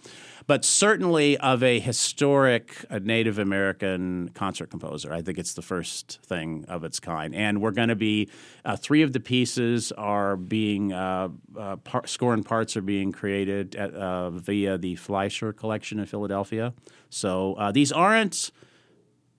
But 0.48 0.66
certainly 0.66 1.38
of 1.38 1.64
a 1.64 1.80
historic 1.80 2.86
Native 2.90 3.40
American 3.40 4.30
concert 4.34 4.70
composer. 4.70 5.14
I 5.14 5.22
think 5.22 5.38
it's 5.38 5.54
the 5.54 5.62
first 5.62 6.20
thing 6.26 6.66
of 6.68 6.84
its 6.84 7.00
kind. 7.00 7.34
And 7.36 7.62
we're 7.62 7.72
going 7.72 7.90
to 7.90 7.96
be, 7.96 8.30
uh, 8.66 8.76
three 8.76 9.02
of 9.02 9.14
the 9.14 9.20
pieces 9.20 9.92
are 9.94 10.36
being, 10.36 10.94
uh, 10.94 11.30
uh, 11.58 11.76
par- 11.78 12.08
score 12.08 12.34
and 12.34 12.46
parts 12.46 12.76
are 12.76 12.82
being 12.82 13.12
created 13.12 13.76
at, 13.76 13.94
uh, 13.94 14.32
via 14.32 14.78
the 14.78 14.96
Fleisher 14.96 15.54
Collection 15.54 16.00
in 16.00 16.06
Philadelphia. 16.06 16.74
So 17.10 17.54
uh, 17.56 17.72
these 17.72 17.92
aren't 17.92 18.52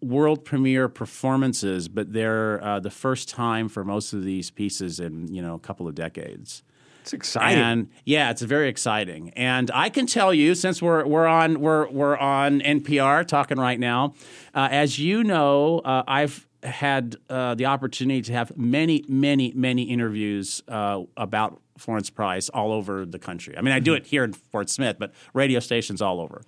world 0.02 0.44
premiere 0.44 0.88
performances, 0.88 1.88
but 1.88 2.12
they're 2.12 2.62
uh, 2.62 2.80
the 2.80 2.90
first 2.90 3.28
time 3.28 3.68
for 3.68 3.84
most 3.84 4.12
of 4.12 4.24
these 4.24 4.50
pieces 4.50 5.00
in 5.00 5.32
you 5.32 5.40
know 5.40 5.54
a 5.54 5.58
couple 5.58 5.88
of 5.88 5.94
decades. 5.94 6.62
It's 7.02 7.12
exciting. 7.12 7.58
And 7.58 7.90
yeah, 8.04 8.30
it's 8.30 8.42
very 8.42 8.68
exciting. 8.68 9.30
And 9.30 9.70
I 9.74 9.88
can 9.88 10.06
tell 10.06 10.32
you, 10.32 10.54
since 10.54 10.80
we're 10.80 11.04
we're 11.04 11.26
on 11.26 11.60
we're 11.60 11.88
we're 11.88 12.16
on 12.16 12.60
NPR 12.60 13.26
talking 13.26 13.58
right 13.58 13.78
now, 13.78 14.14
uh, 14.54 14.68
as 14.70 14.98
you 14.98 15.24
know, 15.24 15.80
uh, 15.80 16.04
I've 16.06 16.46
had 16.62 17.16
uh, 17.28 17.56
the 17.56 17.66
opportunity 17.66 18.22
to 18.22 18.32
have 18.32 18.56
many, 18.56 19.04
many, 19.08 19.52
many 19.54 19.82
interviews 19.82 20.62
uh, 20.68 21.02
about 21.16 21.60
Florence 21.76 22.08
Price 22.08 22.48
all 22.50 22.72
over 22.72 23.04
the 23.04 23.18
country. 23.18 23.58
I 23.58 23.62
mean, 23.62 23.72
I 23.72 23.80
do 23.80 23.94
it 23.94 24.06
here 24.06 24.22
in 24.22 24.32
Fort 24.32 24.70
Smith, 24.70 24.96
but 24.98 25.12
radio 25.34 25.58
stations 25.58 26.00
all 26.00 26.20
over. 26.20 26.42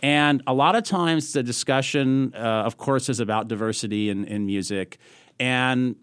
And 0.00 0.44
a 0.46 0.54
lot 0.54 0.76
of 0.76 0.84
times 0.84 1.32
the 1.32 1.42
discussion, 1.42 2.32
uh, 2.36 2.38
of 2.38 2.76
course, 2.76 3.08
is 3.08 3.18
about 3.18 3.48
diversity 3.48 4.10
in, 4.10 4.24
in 4.26 4.46
music. 4.46 4.98
And 5.40 5.96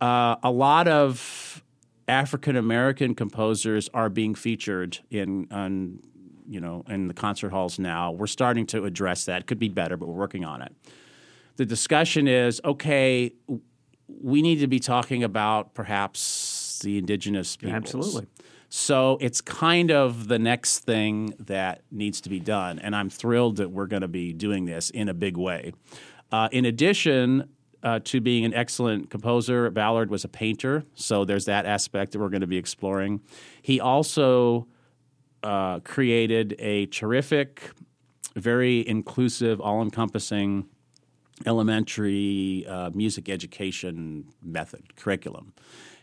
uh, 0.00 0.36
a 0.42 0.52
lot 0.52 0.86
of 0.86 1.63
African 2.08 2.56
American 2.56 3.14
composers 3.14 3.88
are 3.94 4.08
being 4.08 4.34
featured 4.34 4.98
in 5.10 5.48
on, 5.50 6.00
you 6.46 6.60
know 6.60 6.84
in 6.88 7.08
the 7.08 7.14
concert 7.14 7.50
halls 7.50 7.78
now. 7.78 8.12
We're 8.12 8.26
starting 8.26 8.66
to 8.66 8.84
address 8.84 9.24
that. 9.26 9.46
Could 9.46 9.58
be 9.58 9.68
better, 9.68 9.96
but 9.96 10.08
we're 10.08 10.14
working 10.14 10.44
on 10.44 10.62
it. 10.62 10.72
The 11.56 11.64
discussion 11.64 12.28
is 12.28 12.60
okay. 12.64 13.32
We 14.08 14.42
need 14.42 14.60
to 14.60 14.66
be 14.66 14.80
talking 14.80 15.24
about 15.24 15.74
perhaps 15.74 16.80
the 16.82 16.98
indigenous 16.98 17.56
peoples. 17.56 17.76
Absolutely. 17.76 18.26
So 18.68 19.18
it's 19.20 19.40
kind 19.40 19.92
of 19.92 20.26
the 20.26 20.38
next 20.38 20.80
thing 20.80 21.32
that 21.38 21.82
needs 21.92 22.20
to 22.22 22.28
be 22.28 22.40
done, 22.40 22.80
and 22.80 22.94
I'm 22.96 23.08
thrilled 23.08 23.56
that 23.58 23.70
we're 23.70 23.86
going 23.86 24.02
to 24.02 24.08
be 24.08 24.32
doing 24.32 24.64
this 24.64 24.90
in 24.90 25.08
a 25.08 25.14
big 25.14 25.36
way. 25.36 25.72
Uh, 26.32 26.48
in 26.50 26.64
addition, 26.64 27.48
uh, 27.84 28.00
to 28.04 28.20
being 28.20 28.44
an 28.44 28.54
excellent 28.54 29.10
composer. 29.10 29.70
Ballard 29.70 30.10
was 30.10 30.24
a 30.24 30.28
painter, 30.28 30.84
so 30.94 31.24
there's 31.24 31.44
that 31.44 31.66
aspect 31.66 32.12
that 32.12 32.18
we're 32.18 32.30
going 32.30 32.40
to 32.40 32.46
be 32.46 32.56
exploring. 32.56 33.20
He 33.62 33.78
also 33.78 34.66
uh, 35.42 35.80
created 35.80 36.56
a 36.58 36.86
terrific, 36.86 37.70
very 38.34 38.86
inclusive, 38.88 39.60
all 39.60 39.82
encompassing 39.82 40.66
elementary 41.44 42.64
uh, 42.66 42.90
music 42.94 43.28
education 43.28 44.32
method, 44.42 44.96
curriculum. 44.96 45.52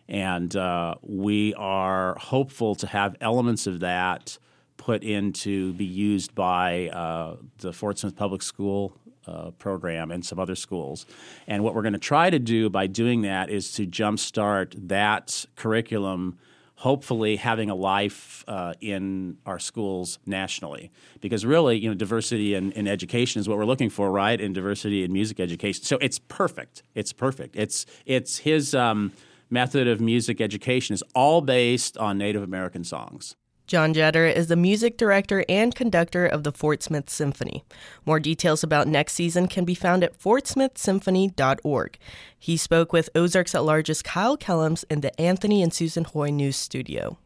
And 0.07 0.55
uh, 0.55 0.95
we 1.01 1.53
are 1.55 2.15
hopeful 2.19 2.75
to 2.75 2.87
have 2.87 3.15
elements 3.21 3.65
of 3.65 3.79
that 3.79 4.37
put 4.77 5.03
in 5.03 5.31
to 5.31 5.73
be 5.73 5.85
used 5.85 6.35
by 6.35 6.89
uh, 6.89 7.37
the 7.59 7.71
Fort 7.71 7.97
Smith 7.97 8.15
Public 8.15 8.41
School 8.41 8.97
uh, 9.27 9.51
program 9.51 10.11
and 10.11 10.25
some 10.25 10.39
other 10.39 10.55
schools. 10.55 11.05
And 11.47 11.63
what 11.63 11.75
we're 11.75 11.81
going 11.81 11.93
to 11.93 11.99
try 11.99 12.29
to 12.29 12.39
do 12.39 12.69
by 12.69 12.87
doing 12.87 13.21
that 13.21 13.49
is 13.49 13.71
to 13.73 13.85
jumpstart 13.85 14.73
that 14.87 15.45
curriculum, 15.55 16.37
hopefully 16.75 17.35
having 17.35 17.69
a 17.69 17.75
life 17.75 18.43
uh, 18.47 18.73
in 18.81 19.37
our 19.45 19.59
schools 19.59 20.19
nationally. 20.25 20.91
Because 21.19 21.45
really, 21.45 21.77
you 21.77 21.89
know, 21.89 21.95
diversity 21.95 22.55
in, 22.55 22.71
in 22.71 22.87
education 22.87 23.39
is 23.39 23.47
what 23.47 23.57
we're 23.57 23.65
looking 23.65 23.89
for, 23.89 24.11
right? 24.11 24.39
And 24.39 24.55
diversity 24.55 25.03
in 25.03 25.13
music 25.13 25.39
education. 25.39 25.83
So 25.83 25.97
it's 26.01 26.19
perfect. 26.19 26.83
It's 26.95 27.13
perfect. 27.13 27.55
It's 27.55 27.85
it's 28.05 28.39
his 28.39 28.73
um, 28.73 29.11
method 29.49 29.87
of 29.87 30.01
music 30.01 30.41
education 30.41 30.93
is 30.93 31.03
all 31.13 31.41
based 31.41 31.97
on 31.97 32.17
Native 32.17 32.41
American 32.41 32.83
songs. 32.83 33.35
John 33.71 33.93
Jeter 33.93 34.25
is 34.25 34.47
the 34.47 34.57
music 34.57 34.97
director 34.97 35.45
and 35.47 35.73
conductor 35.73 36.25
of 36.25 36.43
the 36.43 36.51
Fort 36.51 36.83
Smith 36.83 37.09
Symphony. 37.09 37.63
More 38.05 38.19
details 38.19 38.65
about 38.65 38.85
next 38.85 39.13
season 39.13 39.47
can 39.47 39.63
be 39.63 39.75
found 39.75 40.03
at 40.03 40.19
fortsmithsymphony.org. 40.19 41.97
He 42.37 42.57
spoke 42.57 42.91
with 42.91 43.09
Ozarks 43.15 43.55
at 43.55 43.63
Large's 43.63 44.01
Kyle 44.01 44.37
Kellums 44.37 44.83
in 44.89 44.99
the 44.99 45.17
Anthony 45.17 45.63
and 45.63 45.73
Susan 45.73 46.03
Hoy 46.03 46.31
News 46.31 46.57
Studio. 46.57 47.17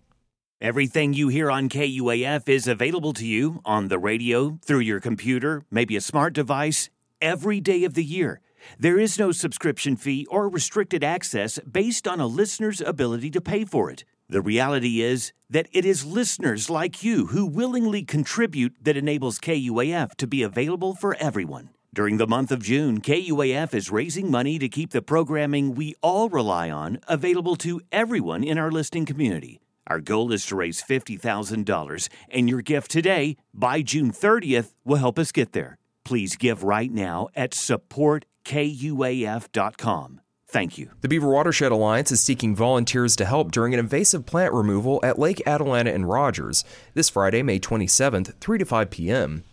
Everything 0.61 1.13
you 1.13 1.29
hear 1.29 1.49
on 1.49 1.67
KUAF 1.67 2.47
is 2.47 2.67
available 2.67 3.13
to 3.13 3.25
you 3.25 3.59
on 3.65 3.87
the 3.87 3.97
radio, 3.97 4.59
through 4.63 4.81
your 4.81 4.99
computer, 4.99 5.63
maybe 5.71 5.95
a 5.95 6.01
smart 6.01 6.33
device, 6.33 6.91
every 7.19 7.59
day 7.59 7.83
of 7.85 7.95
the 7.95 8.05
year. 8.05 8.39
There 8.77 8.99
is 8.99 9.17
no 9.17 9.31
subscription 9.31 9.95
fee 9.95 10.27
or 10.29 10.47
restricted 10.47 11.03
access 11.03 11.57
based 11.59 12.07
on 12.07 12.19
a 12.19 12.27
listener's 12.27 12.81
ability 12.81 13.31
to 13.31 13.41
pay 13.41 13.65
for 13.65 13.89
it. 13.89 14.03
The 14.28 14.41
reality 14.41 15.01
is 15.01 15.34
that 15.51 15.67
it 15.71 15.86
is 15.86 16.03
listeners 16.03 16.67
like 16.67 17.03
you 17.03 17.28
who 17.28 17.45
willingly 17.45 18.03
contribute 18.03 18.73
that 18.82 18.97
enables 18.97 19.38
KUAF 19.38 20.15
to 20.15 20.26
be 20.26 20.41
available 20.41 20.95
for 20.95 21.15
everyone. 21.19 21.69
During 21.93 22.17
the 22.17 22.26
month 22.26 22.51
of 22.51 22.63
June, 22.63 23.01
KUAF 23.01 23.76
is 23.76 23.91
raising 23.91 24.32
money 24.32 24.57
to 24.57 24.67
keep 24.67 24.89
the 24.91 25.03
programming 25.03 25.76
we 25.76 25.93
all 26.01 26.28
rely 26.28 26.71
on 26.71 26.97
available 27.07 27.55
to 27.57 27.82
everyone 27.91 28.43
in 28.43 28.57
our 28.57 28.71
listening 28.71 29.05
community. 29.05 29.59
Our 29.86 29.99
goal 29.99 30.32
is 30.32 30.47
to 30.47 30.55
raise 30.55 30.82
$50,000, 30.82 32.09
and 32.32 32.49
your 32.49 32.63
gift 32.63 32.89
today, 32.89 33.38
by 33.53 33.84
June 33.84 34.11
30th, 34.11 34.73
will 34.84 34.97
help 34.97 35.19
us 35.19 35.32
get 35.32 35.51
there. 35.51 35.78
Please 36.03 36.36
give 36.36 36.63
right 36.63 36.91
now 36.91 37.28
at 37.36 37.51
supportkuaf.com. 37.51 40.21
Thank 40.55 40.77
you. 40.77 40.89
The 41.01 41.09
Beaver 41.09 41.27
Watershed 41.27 41.73
Alliance 41.73 42.13
is 42.13 42.21
seeking 42.21 42.55
volunteers 42.55 43.17
to 43.17 43.25
help 43.25 43.51
during 43.51 43.73
an 43.73 43.79
invasive 43.81 44.25
plant 44.25 44.53
removal 44.53 45.01
at 45.03 45.19
Lake 45.19 45.45
Atalanta 45.45 45.93
and 45.93 46.07
Rogers 46.07 46.63
this 46.93 47.09
Friday, 47.09 47.43
May 47.43 47.59
27th, 47.59 48.35
3 48.39 48.59
to 48.59 48.63
5 48.63 48.89
p.m. 48.89 49.43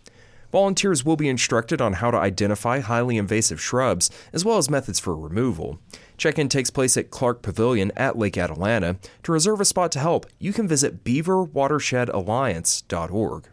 Volunteers 0.53 1.03
will 1.03 1.17
be 1.17 1.27
instructed 1.27 1.81
on 1.81 1.91
how 1.93 2.09
to 2.09 2.17
identify 2.17 2.79
highly 2.79 3.17
invasive 3.17 3.59
shrubs 3.59 4.09
as 4.31 4.45
well 4.45 4.57
as 4.57 4.69
methods 4.69 4.97
for 4.97 5.13
removal. 5.13 5.77
Check 6.15 6.39
in 6.39 6.47
takes 6.47 6.69
place 6.69 6.95
at 6.95 7.11
Clark 7.11 7.41
Pavilion 7.41 7.91
at 7.97 8.17
Lake 8.17 8.37
Atalanta. 8.37 8.95
To 9.23 9.33
reserve 9.33 9.59
a 9.59 9.65
spot 9.65 9.91
to 9.91 9.99
help, 9.99 10.25
you 10.39 10.53
can 10.53 10.69
visit 10.69 11.03
beaverwatershedalliance.org. 11.03 13.49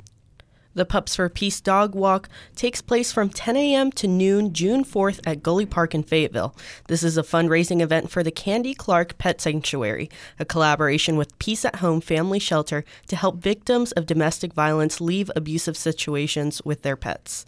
The 0.72 0.84
Pups 0.84 1.16
for 1.16 1.28
Peace 1.28 1.60
Dog 1.60 1.96
Walk 1.96 2.28
takes 2.54 2.80
place 2.80 3.10
from 3.10 3.28
10 3.28 3.56
a.m. 3.56 3.90
to 3.92 4.06
noon 4.06 4.52
June 4.52 4.84
4th 4.84 5.18
at 5.26 5.42
Gulley 5.42 5.66
Park 5.66 5.96
in 5.96 6.04
Fayetteville. 6.04 6.54
This 6.86 7.02
is 7.02 7.18
a 7.18 7.24
fundraising 7.24 7.80
event 7.80 8.08
for 8.08 8.22
the 8.22 8.30
Candy 8.30 8.72
Clark 8.72 9.18
Pet 9.18 9.40
Sanctuary, 9.40 10.08
a 10.38 10.44
collaboration 10.44 11.16
with 11.16 11.36
Peace 11.40 11.64
at 11.64 11.76
Home 11.76 12.00
Family 12.00 12.38
Shelter 12.38 12.84
to 13.08 13.16
help 13.16 13.42
victims 13.42 13.90
of 13.92 14.06
domestic 14.06 14.52
violence 14.52 15.00
leave 15.00 15.28
abusive 15.34 15.76
situations 15.76 16.62
with 16.64 16.82
their 16.82 16.96
pets. 16.96 17.44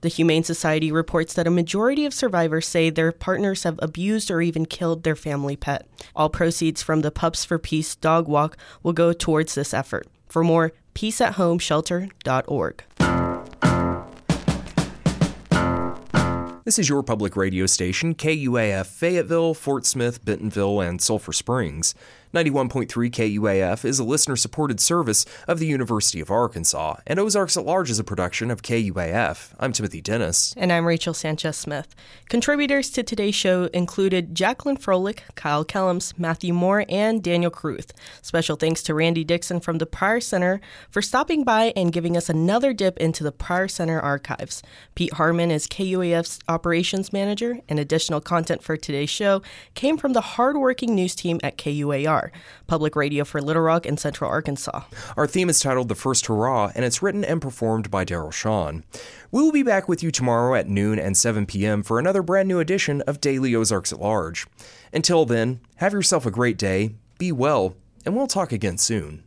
The 0.00 0.08
Humane 0.08 0.44
Society 0.44 0.90
reports 0.90 1.34
that 1.34 1.46
a 1.46 1.50
majority 1.50 2.06
of 2.06 2.14
survivors 2.14 2.66
say 2.66 2.88
their 2.88 3.12
partners 3.12 3.64
have 3.64 3.78
abused 3.82 4.30
or 4.30 4.40
even 4.40 4.64
killed 4.64 5.02
their 5.02 5.16
family 5.16 5.56
pet. 5.56 5.86
All 6.16 6.30
proceeds 6.30 6.82
from 6.82 7.02
the 7.02 7.10
Pups 7.10 7.44
for 7.44 7.58
Peace 7.58 7.94
Dog 7.94 8.26
Walk 8.26 8.56
will 8.82 8.94
go 8.94 9.12
towards 9.12 9.54
this 9.54 9.74
effort. 9.74 10.06
For 10.28 10.42
more, 10.42 10.72
peaceathomeshelter.org. 10.94 12.84
This 16.64 16.78
is 16.78 16.88
your 16.88 17.02
public 17.02 17.36
radio 17.36 17.66
station, 17.66 18.14
KUAF 18.14 18.86
Fayetteville, 18.86 19.52
Fort 19.52 19.84
Smith, 19.84 20.24
Bentonville, 20.24 20.80
and 20.80 20.98
Sulphur 20.98 21.34
Springs. 21.34 21.94
91.3 22.34 22.88
KUAF 22.88 23.84
is 23.84 24.00
a 24.00 24.04
listener 24.04 24.34
supported 24.34 24.80
service 24.80 25.24
of 25.46 25.60
the 25.60 25.68
University 25.68 26.18
of 26.18 26.32
Arkansas, 26.32 26.96
and 27.06 27.20
Ozarks 27.20 27.56
at 27.56 27.64
Large 27.64 27.90
is 27.90 28.00
a 28.00 28.04
production 28.04 28.50
of 28.50 28.60
KUAF. 28.60 29.52
I'm 29.60 29.72
Timothy 29.72 30.00
Dennis. 30.00 30.52
And 30.56 30.72
I'm 30.72 30.84
Rachel 30.84 31.14
Sanchez 31.14 31.56
Smith. 31.56 31.94
Contributors 32.28 32.90
to 32.90 33.04
today's 33.04 33.36
show 33.36 33.66
included 33.66 34.34
Jacqueline 34.34 34.76
Froelich, 34.76 35.20
Kyle 35.36 35.64
Kellums, 35.64 36.18
Matthew 36.18 36.52
Moore, 36.52 36.84
and 36.88 37.22
Daniel 37.22 37.52
Kruth. 37.52 37.92
Special 38.20 38.56
thanks 38.56 38.82
to 38.82 38.94
Randy 38.94 39.22
Dixon 39.22 39.60
from 39.60 39.78
the 39.78 39.86
Pryor 39.86 40.18
Center 40.18 40.60
for 40.90 41.02
stopping 41.02 41.44
by 41.44 41.72
and 41.76 41.92
giving 41.92 42.16
us 42.16 42.28
another 42.28 42.72
dip 42.72 42.98
into 42.98 43.22
the 43.22 43.30
Pryor 43.30 43.68
Center 43.68 44.00
archives. 44.00 44.60
Pete 44.96 45.12
Harmon 45.12 45.52
is 45.52 45.68
KUAF's 45.68 46.40
operations 46.48 47.12
manager, 47.12 47.60
and 47.68 47.78
additional 47.78 48.20
content 48.20 48.60
for 48.64 48.76
today's 48.76 49.08
show 49.08 49.40
came 49.74 49.96
from 49.96 50.14
the 50.14 50.20
hardworking 50.20 50.96
news 50.96 51.14
team 51.14 51.38
at 51.44 51.56
KUAR 51.56 52.23
public 52.66 52.96
radio 52.96 53.24
for 53.24 53.40
Little 53.40 53.62
Rock 53.62 53.86
and 53.86 53.98
Central 53.98 54.30
Arkansas. 54.30 54.82
Our 55.16 55.26
theme 55.26 55.48
is 55.48 55.60
titled 55.60 55.88
The 55.88 55.94
First 55.94 56.26
Hurrah, 56.26 56.72
and 56.74 56.84
it's 56.84 57.02
written 57.02 57.24
and 57.24 57.40
performed 57.40 57.90
by 57.90 58.04
Daryl 58.04 58.32
Sean. 58.32 58.84
We 59.30 59.42
will 59.42 59.52
be 59.52 59.62
back 59.62 59.88
with 59.88 60.02
you 60.02 60.10
tomorrow 60.10 60.54
at 60.54 60.68
noon 60.68 60.98
and 60.98 61.16
7 61.16 61.46
p.m. 61.46 61.82
for 61.82 61.98
another 61.98 62.22
brand 62.22 62.48
new 62.48 62.60
edition 62.60 63.00
of 63.02 63.20
Daily 63.20 63.54
Ozarks 63.54 63.92
at 63.92 64.00
Large. 64.00 64.46
Until 64.92 65.24
then, 65.24 65.60
have 65.76 65.92
yourself 65.92 66.24
a 66.26 66.30
great 66.30 66.56
day, 66.58 66.94
be 67.18 67.32
well, 67.32 67.74
and 68.04 68.14
we'll 68.14 68.26
talk 68.26 68.52
again 68.52 68.78
soon. 68.78 69.24